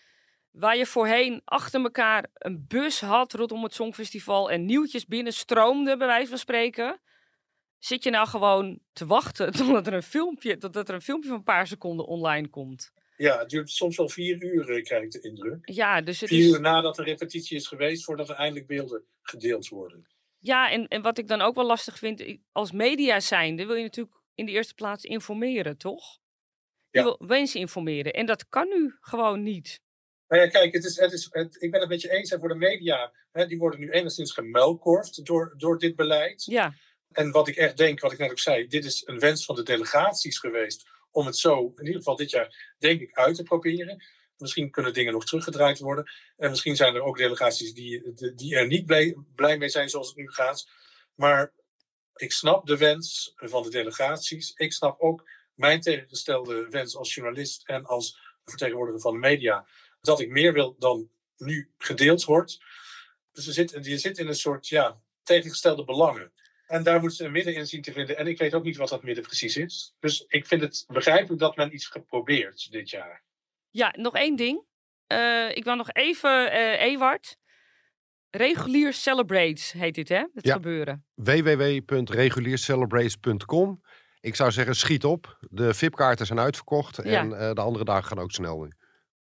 waar 0.50 0.76
je 0.76 0.86
voorheen 0.86 1.42
achter 1.44 1.82
elkaar 1.82 2.26
een 2.34 2.64
bus 2.68 3.00
had 3.00 3.32
rondom 3.32 3.62
het 3.62 3.74
Songfestival 3.74 4.50
en 4.50 4.64
nieuwtjes 4.64 5.06
binnenstroomden, 5.06 5.98
bij 5.98 6.06
wijze 6.06 6.28
van 6.28 6.38
spreken. 6.38 7.00
Zit 7.78 8.02
je 8.02 8.10
nou 8.10 8.28
gewoon 8.28 8.78
te 8.92 9.06
wachten 9.06 9.52
totdat 9.56 9.86
er 9.86 9.94
een 9.94 10.02
filmpje, 10.02 10.56
totdat 10.56 10.88
er 10.88 10.94
een 10.94 11.02
filmpje 11.02 11.28
van 11.28 11.38
een 11.38 11.44
paar 11.44 11.66
seconden 11.66 12.06
online 12.06 12.48
komt? 12.48 12.92
Ja, 13.20 13.38
het 13.38 13.48
duurt 13.48 13.70
soms 13.70 13.96
wel 13.96 14.08
vier 14.08 14.42
uur, 14.42 14.70
eh, 14.70 14.82
krijg 14.82 15.02
ik 15.02 15.10
de 15.10 15.20
indruk. 15.20 15.58
Ja, 15.68 16.00
dus 16.00 16.20
het 16.20 16.28
vier 16.28 16.46
is... 16.46 16.52
uur 16.52 16.60
nadat 16.60 16.96
de 16.96 17.02
repetitie 17.02 17.56
is 17.56 17.66
geweest, 17.66 18.04
voordat 18.04 18.28
er 18.28 18.34
eindelijk 18.34 18.66
beelden 18.66 19.04
gedeeld 19.22 19.68
worden. 19.68 20.06
Ja, 20.38 20.70
en, 20.70 20.88
en 20.88 21.02
wat 21.02 21.18
ik 21.18 21.28
dan 21.28 21.40
ook 21.40 21.54
wel 21.54 21.66
lastig 21.66 21.98
vind, 21.98 22.38
als 22.52 22.72
media 22.72 23.20
zijnde 23.20 23.66
wil 23.66 23.74
je 23.74 23.82
natuurlijk 23.82 24.16
in 24.34 24.46
de 24.46 24.52
eerste 24.52 24.74
plaats 24.74 25.04
informeren, 25.04 25.76
toch? 25.76 26.18
Je 26.90 26.98
ja. 26.98 27.04
wil 27.04 27.16
mensen 27.26 27.60
informeren. 27.60 28.12
En 28.12 28.26
dat 28.26 28.48
kan 28.48 28.68
nu 28.68 28.96
gewoon 29.00 29.42
niet. 29.42 29.80
Nou 30.28 30.42
ja, 30.42 30.48
kijk, 30.48 30.74
het 30.74 30.84
is, 30.84 30.96
het 30.96 31.12
is, 31.12 31.28
het, 31.30 31.62
ik 31.62 31.70
ben 31.70 31.80
het 31.80 31.88
met 31.88 32.00
je 32.00 32.10
eens. 32.10 32.30
Hè, 32.30 32.38
voor 32.38 32.48
de 32.48 32.54
media, 32.54 33.12
hè, 33.32 33.46
die 33.46 33.58
worden 33.58 33.80
nu 33.80 33.90
enigszins 33.90 34.32
gemelkorfd 34.32 35.24
door, 35.24 35.54
door 35.56 35.78
dit 35.78 35.96
beleid. 35.96 36.44
Ja. 36.44 36.74
En 37.12 37.30
wat 37.30 37.48
ik 37.48 37.56
echt 37.56 37.76
denk, 37.76 38.00
wat 38.00 38.12
ik 38.12 38.18
net 38.18 38.30
ook 38.30 38.38
zei, 38.38 38.66
dit 38.66 38.84
is 38.84 39.02
een 39.06 39.18
wens 39.18 39.44
van 39.44 39.54
de 39.54 39.62
delegaties 39.62 40.38
geweest 40.38 40.88
om 41.10 41.26
het 41.26 41.36
zo, 41.36 41.72
in 41.76 41.84
ieder 41.84 41.98
geval 41.98 42.16
dit 42.16 42.30
jaar, 42.30 42.74
denk 42.78 43.00
ik, 43.00 43.12
uit 43.12 43.34
te 43.34 43.42
proberen. 43.42 44.04
Misschien 44.36 44.70
kunnen 44.70 44.92
dingen 44.92 45.12
nog 45.12 45.24
teruggedraaid 45.24 45.78
worden. 45.78 46.10
En 46.36 46.50
misschien 46.50 46.76
zijn 46.76 46.94
er 46.94 47.02
ook 47.02 47.16
delegaties 47.16 47.74
die, 47.74 48.12
die 48.34 48.56
er 48.56 48.66
niet 48.66 48.86
blij, 48.86 49.16
blij 49.34 49.58
mee 49.58 49.68
zijn 49.68 49.88
zoals 49.88 50.08
het 50.08 50.16
nu 50.16 50.30
gaat. 50.30 50.68
Maar 51.14 51.52
ik 52.14 52.32
snap 52.32 52.66
de 52.66 52.76
wens 52.76 53.32
van 53.36 53.62
de 53.62 53.70
delegaties. 53.70 54.52
Ik 54.56 54.72
snap 54.72 55.00
ook 55.00 55.28
mijn 55.54 55.80
tegengestelde 55.80 56.68
wens 56.68 56.96
als 56.96 57.14
journalist 57.14 57.68
en 57.68 57.84
als 57.84 58.18
vertegenwoordiger 58.44 59.00
van 59.00 59.12
de 59.12 59.18
media. 59.18 59.66
Dat 60.00 60.20
ik 60.20 60.30
meer 60.30 60.52
wil 60.52 60.76
dan 60.78 61.10
nu 61.36 61.70
gedeeld 61.78 62.24
wordt. 62.24 62.58
Dus 63.32 63.44
je 63.44 63.52
zit, 63.52 63.78
je 63.82 63.98
zit 63.98 64.18
in 64.18 64.28
een 64.28 64.34
soort 64.34 64.68
ja, 64.68 65.00
tegengestelde 65.22 65.84
belangen. 65.84 66.32
En 66.70 66.82
daar 66.82 66.98
moeten 67.00 67.16
ze 67.16 67.24
een 67.24 67.32
midden 67.32 67.54
in 67.54 67.66
zien 67.66 67.82
te 67.82 67.92
vinden. 67.92 68.16
En 68.16 68.26
ik 68.26 68.38
weet 68.38 68.54
ook 68.54 68.64
niet 68.64 68.76
wat 68.76 68.88
dat 68.88 69.02
midden 69.02 69.24
precies 69.24 69.56
is. 69.56 69.94
Dus 69.98 70.24
ik 70.28 70.46
vind 70.46 70.60
het 70.60 70.84
begrijpelijk 70.86 71.40
dat 71.40 71.56
men 71.56 71.74
iets 71.74 71.86
geprobeerd 71.86 72.70
dit 72.70 72.90
jaar. 72.90 73.22
Ja, 73.70 73.94
nog 73.96 74.14
één 74.14 74.36
ding. 74.36 74.64
Uh, 75.12 75.56
ik 75.56 75.64
wil 75.64 75.74
nog 75.76 75.92
even, 75.92 76.52
uh, 76.52 76.80
Ewart. 76.82 77.36
Regulier 78.30 78.92
Celebrates 78.92 79.72
heet 79.72 79.94
dit, 79.94 80.08
hè? 80.08 80.24
Het 80.34 80.46
Ja. 80.46 80.52
gebeuren. 80.52 81.04
www.reguliercelebrates.com. 81.14 83.80
Ik 84.20 84.34
zou 84.34 84.50
zeggen, 84.50 84.74
schiet 84.74 85.04
op. 85.04 85.38
De 85.50 85.74
VIP-kaarten 85.74 86.26
zijn 86.26 86.38
uitverkocht. 86.38 86.96
Ja. 86.96 87.02
En 87.20 87.38
eh, 87.38 87.52
de 87.52 87.60
andere 87.60 87.84
dagen 87.84 88.04
gaan 88.04 88.18
ook 88.18 88.30
snel 88.30 88.60
nu. 88.62 88.72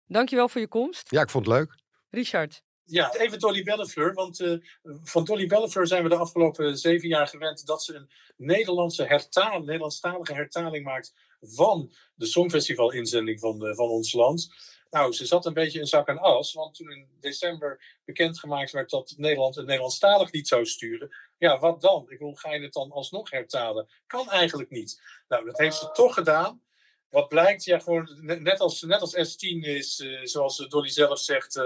Dankjewel 0.05 0.49
voor 0.49 0.61
je 0.61 0.67
komst. 0.67 1.11
Ja, 1.11 1.21
ik 1.21 1.29
vond 1.29 1.45
het 1.45 1.55
leuk. 1.55 1.75
Richard. 2.09 2.61
Ja, 2.89 3.13
even 3.13 3.39
Dolly 3.39 3.63
Bellefleur. 3.63 4.13
Want 4.13 4.39
eh, 4.39 4.57
van 5.03 5.23
Dolly 5.23 5.47
Bellefleur 5.47 5.87
zijn 5.87 6.03
we 6.03 6.09
de 6.09 6.15
afgelopen 6.15 6.77
zeven 6.77 7.07
jaar 7.07 7.27
gewend 7.27 7.65
dat 7.65 7.83
ze 7.83 7.95
een 7.95 8.09
Nederlandse 8.37 9.03
hertaling, 9.03 9.65
Nederlandstalige 9.65 10.33
hertaling 10.33 10.85
maakt 10.85 11.13
van 11.41 11.93
de 12.15 12.25
Songfestival-inzending 12.25 13.39
van, 13.39 13.65
eh, 13.65 13.75
van 13.75 13.89
ons 13.89 14.13
land. 14.13 14.49
Nou, 14.89 15.13
ze 15.13 15.25
zat 15.25 15.45
een 15.45 15.53
beetje 15.53 15.79
in 15.79 15.87
zak 15.87 16.07
en 16.07 16.17
as, 16.17 16.53
want 16.53 16.75
toen 16.75 16.91
in 16.91 17.07
december 17.19 17.99
bekendgemaakt 18.05 18.71
werd 18.71 18.89
dat 18.89 19.13
Nederland 19.17 19.55
een 19.55 19.65
Nederlandstalig 19.65 20.31
lied 20.31 20.47
zou 20.47 20.65
sturen. 20.65 21.15
Ja, 21.37 21.59
wat 21.59 21.81
dan? 21.81 22.01
Ik 22.01 22.17
bedoel, 22.17 22.35
ga 22.35 22.53
je 22.53 22.61
het 22.61 22.73
dan 22.73 22.91
alsnog 22.91 23.31
hertalen? 23.31 23.87
Kan 24.05 24.29
eigenlijk 24.29 24.69
niet. 24.69 25.01
Nou, 25.27 25.45
dat 25.45 25.57
heeft 25.57 25.77
ze 25.77 25.91
toch 25.91 26.13
gedaan. 26.13 26.61
Wat 27.09 27.27
blijkt, 27.27 27.63
ja, 27.63 27.79
gewoon 27.79 28.17
ne- 28.21 28.39
net 28.39 28.59
als, 28.59 28.81
net 28.81 29.01
als 29.01 29.15
S10 29.15 29.59
is, 29.61 29.99
eh, 29.99 30.19
zoals 30.23 30.57
Dolly 30.57 30.89
zelf 30.89 31.19
zegt, 31.19 31.61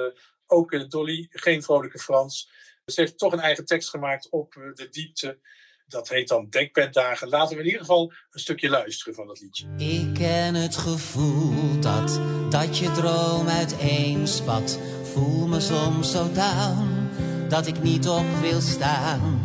ook 0.51 0.71
eh, 0.71 0.87
Dolly, 0.87 1.27
geen 1.31 1.63
vrolijke 1.63 1.99
Frans. 1.99 2.49
Ze 2.85 3.01
heeft 3.01 3.17
toch 3.17 3.33
een 3.33 3.39
eigen 3.39 3.65
tekst 3.65 3.89
gemaakt 3.89 4.29
op 4.29 4.55
eh, 4.55 4.73
de 4.73 4.89
diepte. 4.89 5.39
Dat 5.87 6.09
heet 6.09 6.27
dan 6.27 6.49
Dekbeddagen. 6.49 7.29
Laten 7.29 7.55
we 7.55 7.61
in 7.61 7.65
ieder 7.65 7.81
geval 7.81 8.13
een 8.31 8.39
stukje 8.39 8.69
luisteren 8.69 9.13
van 9.13 9.27
dat 9.27 9.39
liedje. 9.39 9.67
Ik 9.77 10.13
ken 10.13 10.55
het 10.55 10.77
gevoel 10.77 11.79
dat, 11.79 12.21
dat 12.49 12.77
je 12.77 12.91
droom 12.91 13.47
uiteenspat. 13.47 14.79
Voel 15.03 15.47
me 15.47 15.59
soms 15.59 16.11
zo 16.11 16.31
down, 16.31 17.09
dat 17.49 17.67
ik 17.67 17.81
niet 17.81 18.07
op 18.07 18.25
wil 18.41 18.61
staan. 18.61 19.39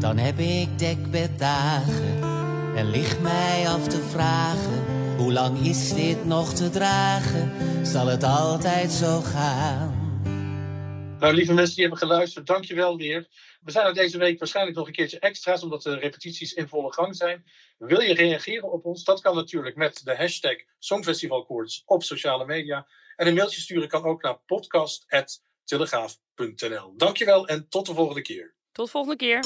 Dan 0.00 0.18
heb 0.18 0.38
ik 0.38 0.78
dekbeddagen 0.78 2.22
en 2.76 2.90
ligt 2.90 3.20
mij 3.20 3.68
af 3.68 3.88
te 3.88 4.02
vragen. 4.02 4.84
Hoe 5.16 5.32
lang 5.32 5.58
is 5.58 5.94
dit 5.94 6.24
nog 6.24 6.54
te 6.54 6.70
dragen? 6.70 7.52
Zal 7.82 8.06
het 8.06 8.24
altijd 8.24 8.92
zo 8.92 9.20
gaan? 9.20 10.05
Nou, 11.26 11.38
lieve 11.38 11.54
mensen 11.54 11.74
die 11.74 11.84
hebben 11.84 12.08
geluisterd, 12.08 12.46
dankjewel 12.46 12.96
weer. 12.96 13.28
We 13.60 13.70
zijn 13.70 13.86
er 13.86 13.94
deze 13.94 14.18
week 14.18 14.38
waarschijnlijk 14.38 14.76
nog 14.76 14.86
een 14.86 14.92
keertje 14.92 15.18
extra's, 15.18 15.62
omdat 15.62 15.82
de 15.82 15.94
repetities 15.94 16.52
in 16.52 16.68
volle 16.68 16.92
gang 16.92 17.16
zijn. 17.16 17.44
Wil 17.78 18.00
je 18.00 18.14
reageren 18.14 18.72
op 18.72 18.84
ons? 18.84 19.04
Dat 19.04 19.20
kan 19.20 19.34
natuurlijk 19.34 19.76
met 19.76 20.00
de 20.04 20.16
hashtag 20.16 20.56
Songfestivalkoorts 20.78 21.82
op 21.86 22.02
sociale 22.02 22.44
media. 22.44 22.86
En 23.16 23.26
een 23.26 23.34
mailtje 23.34 23.60
sturen 23.60 23.88
kan 23.88 24.04
ook 24.04 24.22
naar 24.22 24.38
podcast.telegraaf.nl. 24.46 26.94
Dankjewel 26.96 27.48
en 27.48 27.68
tot 27.68 27.86
de 27.86 27.94
volgende 27.94 28.22
keer. 28.22 28.54
Tot 28.72 28.84
de 28.84 28.90
volgende 28.90 29.16
keer. 29.16 29.40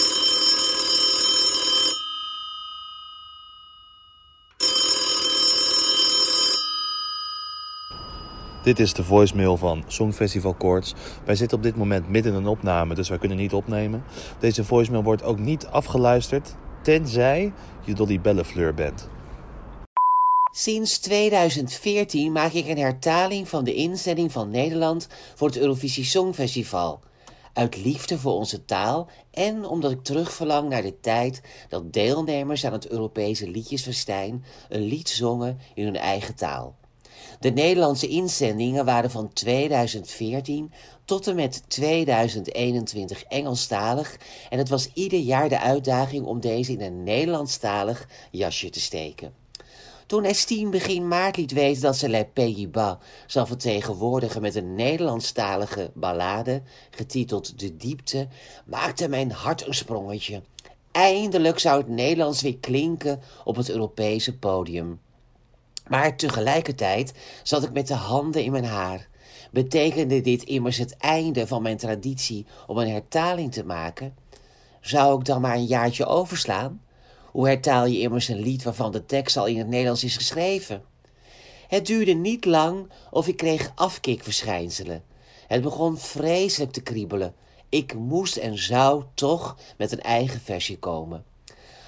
Dit 8.63 8.79
is 8.79 8.93
de 8.93 9.05
voicemail 9.05 9.57
van 9.57 9.85
Songfestival 9.87 10.55
Koorts. 10.55 10.95
Wij 11.25 11.35
zitten 11.35 11.57
op 11.57 11.63
dit 11.63 11.77
moment 11.77 12.09
midden 12.09 12.33
in 12.33 12.39
een 12.39 12.47
opname, 12.47 12.95
dus 12.95 13.09
wij 13.09 13.19
kunnen 13.19 13.37
niet 13.37 13.53
opnemen. 13.53 14.05
Deze 14.39 14.65
voicemail 14.65 15.03
wordt 15.03 15.23
ook 15.23 15.39
niet 15.39 15.67
afgeluisterd, 15.67 16.55
tenzij 16.83 17.53
je 17.85 17.95
Dolly 17.95 18.21
Bellefleur 18.21 18.75
bent. 18.75 19.09
Sinds 20.53 20.99
2014 20.99 22.33
maak 22.33 22.53
ik 22.53 22.69
een 22.69 22.79
hertaling 22.79 23.49
van 23.49 23.65
de 23.65 23.75
inzending 23.75 24.33
van 24.33 24.51
Nederland 24.51 25.09
voor 25.35 25.49
het 25.49 25.59
Eurovisie 25.59 26.05
Songfestival. 26.05 27.01
Uit 27.53 27.77
liefde 27.77 28.19
voor 28.19 28.33
onze 28.33 28.65
taal 28.65 29.09
en 29.31 29.65
omdat 29.65 29.91
ik 29.91 30.03
terugverlang 30.03 30.69
naar 30.69 30.83
de 30.83 31.01
tijd 31.01 31.43
dat 31.69 31.93
deelnemers 31.93 32.65
aan 32.65 32.73
het 32.73 32.89
Europese 32.89 33.51
Liedjesfestijn 33.51 34.45
een 34.69 34.83
lied 34.83 35.09
zongen 35.09 35.59
in 35.75 35.85
hun 35.85 35.97
eigen 35.97 36.35
taal. 36.35 36.80
De 37.41 37.51
Nederlandse 37.51 38.09
inzendingen 38.09 38.85
waren 38.85 39.11
van 39.11 39.33
2014 39.33 40.73
tot 41.05 41.27
en 41.27 41.35
met 41.35 41.63
2021 41.69 43.23
Engelstalig 43.23 44.17
en 44.51 44.59
het 44.59 44.69
was 44.69 44.91
ieder 44.95 45.19
jaar 45.19 45.49
de 45.49 45.61
uitdaging 45.61 46.27
om 46.27 46.41
deze 46.41 46.73
in 46.73 46.81
een 46.81 47.03
Nederlandstalig 47.03 48.09
jasje 48.31 48.71
te 48.71 48.81
steken. 48.81 49.35
Toen 50.07 50.25
S10 50.25 50.69
begin 50.71 51.09
maart 51.09 51.37
liet 51.37 51.53
weten 51.53 51.83
dat 51.83 51.97
ze 51.97 52.09
Les 52.09 52.25
Pays-Bas 52.33 52.97
zal 53.27 53.47
vertegenwoordigen 53.47 54.41
met 54.41 54.55
een 54.55 54.75
Nederlandstalige 54.75 55.91
ballade, 55.95 56.63
getiteld 56.91 57.59
De 57.59 57.77
Diepte, 57.77 58.29
maakte 58.65 59.09
mijn 59.09 59.33
hart 59.33 59.67
een 59.67 59.75
sprongetje. 59.75 60.43
Eindelijk 60.93 61.59
zou 61.59 61.79
het 61.79 61.89
Nederlands 61.89 62.43
weer 62.43 62.59
klinken 62.59 63.21
op 63.45 63.57
het 63.57 63.71
Europese 63.71 64.39
podium. 64.39 65.01
Maar 65.91 66.17
tegelijkertijd 66.17 67.13
zat 67.43 67.63
ik 67.63 67.73
met 67.73 67.87
de 67.87 67.95
handen 67.95 68.45
in 68.45 68.53
mijn 68.53 68.65
haar. 68.65 69.09
Betekende 69.51 70.21
dit 70.21 70.43
immers 70.43 70.77
het 70.77 70.97
einde 70.97 71.47
van 71.47 71.63
mijn 71.63 71.77
traditie 71.77 72.47
om 72.67 72.79
een 72.79 72.91
hertaling 72.91 73.53
te 73.53 73.65
maken? 73.65 74.15
Zou 74.81 75.19
ik 75.19 75.25
dan 75.25 75.41
maar 75.41 75.55
een 75.55 75.65
jaartje 75.65 76.07
overslaan? 76.07 76.83
Hoe 77.31 77.47
hertaal 77.47 77.87
je 77.87 78.01
immers 78.01 78.29
een 78.29 78.41
lied 78.41 78.63
waarvan 78.63 78.93
de 78.93 79.07
tekst 79.07 79.37
al 79.37 79.47
in 79.47 79.59
het 79.59 79.69
Nederlands 79.69 80.05
is 80.05 80.17
geschreven? 80.17 80.83
Het 81.69 81.87
duurde 81.87 82.13
niet 82.13 82.45
lang 82.45 82.91
of 83.11 83.29
ik 83.29 83.37
kreeg 83.37 83.73
afkikverschijnselen. 83.75 85.05
Het 85.47 85.63
begon 85.63 85.99
vreselijk 85.99 86.73
te 86.73 86.83
kriebelen. 86.83 87.35
Ik 87.69 87.95
moest 87.95 88.37
en 88.37 88.59
zou 88.59 89.05
toch 89.15 89.57
met 89.77 89.93
een 89.93 90.03
eigen 90.03 90.41
versie 90.41 90.79
komen. 90.79 91.25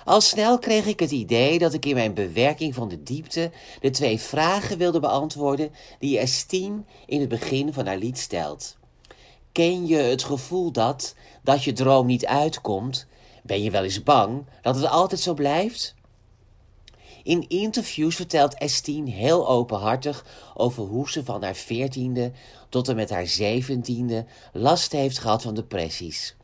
Al 0.05 0.21
snel 0.21 0.59
kreeg 0.59 0.87
ik 0.87 1.01
het 1.01 1.11
idee 1.11 1.59
dat 1.59 1.75
ik 1.75 1.87
in 1.87 1.95
mijn 1.95 2.15
bewerking 2.15 2.75
van 2.75 2.89
de 2.89 3.03
diepte 3.03 3.51
de 3.81 3.91
twee 3.91 4.21
vragen 4.21 4.79
wilde 4.79 5.01
beantwoorden 5.01 5.71
die 5.99 6.19
Estine 6.19 6.83
in 7.07 7.21
het 7.21 7.29
begin 7.29 7.73
van 7.73 7.87
haar 7.87 7.99
lied 7.99 8.19
stelt. 8.19 8.77
Ken 9.53 9.87
je 9.87 9.97
het 9.97 10.25
gevoel 10.25 10.73
dat, 10.73 11.15
dat 11.43 11.65
je 11.65 11.73
droom 11.73 12.07
niet 12.07 12.27
uitkomt? 12.27 13.07
Ben 13.43 13.63
je 13.63 13.71
wel 13.71 13.85
eens 13.85 14.03
bang 14.03 14.45
dat 14.63 14.75
het 14.75 14.87
altijd 14.87 15.21
zo 15.21 15.35
blijft? 15.35 15.95
In 17.23 17.49
interviews 17.49 18.17
vertelt 18.17 18.59
Estine 18.59 19.11
heel 19.11 19.49
openhartig 19.49 20.27
over 20.55 20.85
hoe 20.85 21.11
ze 21.11 21.25
van 21.25 21.43
haar 21.43 21.55
veertiende 21.55 22.33
tot 22.69 22.89
en 22.89 22.97
met 22.97 23.11
haar 23.11 23.27
zeventiende 23.27 24.25
last 24.53 24.93
heeft 24.93 25.19
gehad 25.19 25.43
van 25.43 25.55
depressies. 25.55 26.37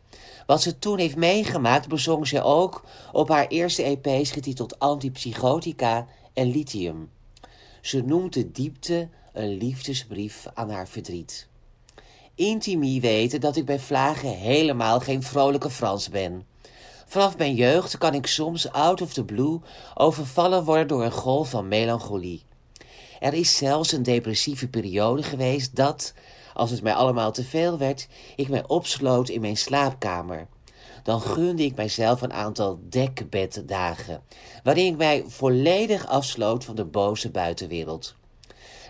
Wat 0.49 0.63
ze 0.63 0.79
toen 0.79 0.99
heeft 0.99 1.17
meegemaakt 1.17 1.89
bezong 1.89 2.29
ze 2.29 2.43
ook 2.43 2.85
op 3.13 3.29
haar 3.29 3.47
eerste 3.47 3.83
EP's 3.83 4.31
getiteld 4.31 4.79
Antipsychotica 4.79 6.07
en 6.33 6.51
Lithium. 6.51 7.11
Ze 7.81 8.03
noemt 8.03 8.33
de 8.33 8.51
diepte 8.51 9.09
een 9.33 9.57
liefdesbrief 9.57 10.47
aan 10.55 10.71
haar 10.71 10.89
verdriet. 10.89 11.49
Intimi 12.35 13.01
weten 13.01 13.41
dat 13.41 13.57
ik 13.57 13.65
bij 13.65 13.79
vlagen 13.79 14.29
helemaal 14.29 15.01
geen 15.01 15.23
vrolijke 15.23 15.71
Frans 15.71 16.09
ben. 16.09 16.47
Vanaf 17.07 17.37
mijn 17.37 17.55
jeugd 17.55 17.99
kan 17.99 18.15
ik 18.15 18.27
soms 18.27 18.73
out 18.73 19.03
of 19.03 19.13
the 19.13 19.25
blue 19.25 19.61
overvallen 19.95 20.65
worden 20.65 20.89
door 20.89 21.05
een 21.05 21.13
golf 21.13 21.51
van 21.51 21.69
melancholie. 21.69 22.43
Er 23.21 23.35
is 23.35 23.57
zelfs 23.57 23.93
een 23.93 24.03
depressieve 24.03 24.69
periode 24.69 25.23
geweest 25.23 25.77
dat, 25.77 26.15
als 26.59 26.71
het 26.71 26.83
mij 26.83 26.95
allemaal 26.95 27.33
te 27.33 27.45
veel 27.45 27.79
werd, 27.79 28.09
ik 28.37 28.49
mij 28.49 28.67
opsloot 28.67 29.29
in 29.29 29.41
mijn 29.41 29.57
slaapkamer. 29.57 30.47
Dan 31.03 31.21
gunde 31.21 31.65
ik 31.65 31.75
mijzelf 31.75 32.23
een 32.23 32.33
aantal 32.33 32.79
dekbeddagen, 32.83 34.23
waarin 34.63 34.87
ik 34.87 34.97
mij 34.97 35.25
volledig 35.27 36.07
afsloot 36.07 36.65
van 36.65 36.77
de 36.77 36.85
boze 36.85 37.31
buitenwereld. 37.31 38.17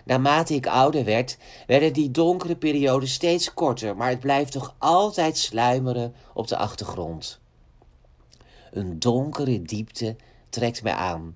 Naarmate 0.05 0.53
ik 0.53 0.67
ouder 0.67 1.03
werd, 1.03 1.37
werden 1.67 1.93
die 1.93 2.11
donkere 2.11 2.55
perioden 2.55 3.09
steeds 3.09 3.53
korter, 3.53 3.95
maar 3.95 4.09
het 4.09 4.19
blijft 4.19 4.51
toch 4.51 4.75
altijd 4.77 5.37
sluimeren 5.37 6.15
op 6.33 6.47
de 6.47 6.57
achtergrond. 6.57 7.39
Een 8.71 8.99
donkere 8.99 9.61
diepte 9.61 10.15
trekt 10.49 10.83
mij 10.83 10.93
aan. 10.93 11.35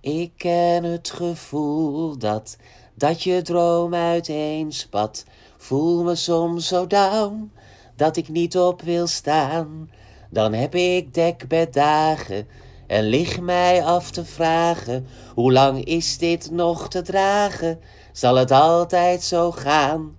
Ik 0.00 0.32
ken 0.36 0.84
het 0.84 1.10
gevoel 1.10 2.18
dat, 2.18 2.56
dat 2.94 3.22
je 3.22 3.42
droom 3.42 3.94
uiteenspat. 3.94 5.24
Voel 5.56 6.02
me 6.02 6.14
soms 6.14 6.66
zo 6.66 6.86
down, 6.86 7.52
dat 7.96 8.16
ik 8.16 8.28
niet 8.28 8.58
op 8.58 8.82
wil 8.82 9.06
staan. 9.06 9.90
Dan 10.30 10.52
heb 10.52 10.74
ik 10.74 11.14
dekbeddagen 11.14 12.46
en 12.86 13.04
lig 13.04 13.40
mij 13.40 13.84
af 13.84 14.10
te 14.10 14.24
vragen. 14.24 15.06
Hoe 15.34 15.52
lang 15.52 15.84
is 15.84 16.18
dit 16.18 16.50
nog 16.50 16.88
te 16.88 17.02
dragen? 17.02 17.80
Zal 18.12 18.34
het 18.34 18.50
altijd 18.50 19.22
zo 19.22 19.50
gaan? 19.50 20.16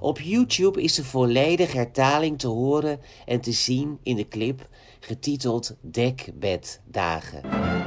Op 0.00 0.20
YouTube 0.20 0.82
is 0.82 0.94
de 0.94 1.04
volledige 1.04 1.76
hertaling 1.76 2.38
te 2.38 2.48
horen 2.48 3.00
en 3.26 3.40
te 3.40 3.52
zien 3.52 3.98
in 4.02 4.16
de 4.16 4.28
clip 4.28 4.68
getiteld 5.00 5.76
Dekbeddagen. 5.80 7.85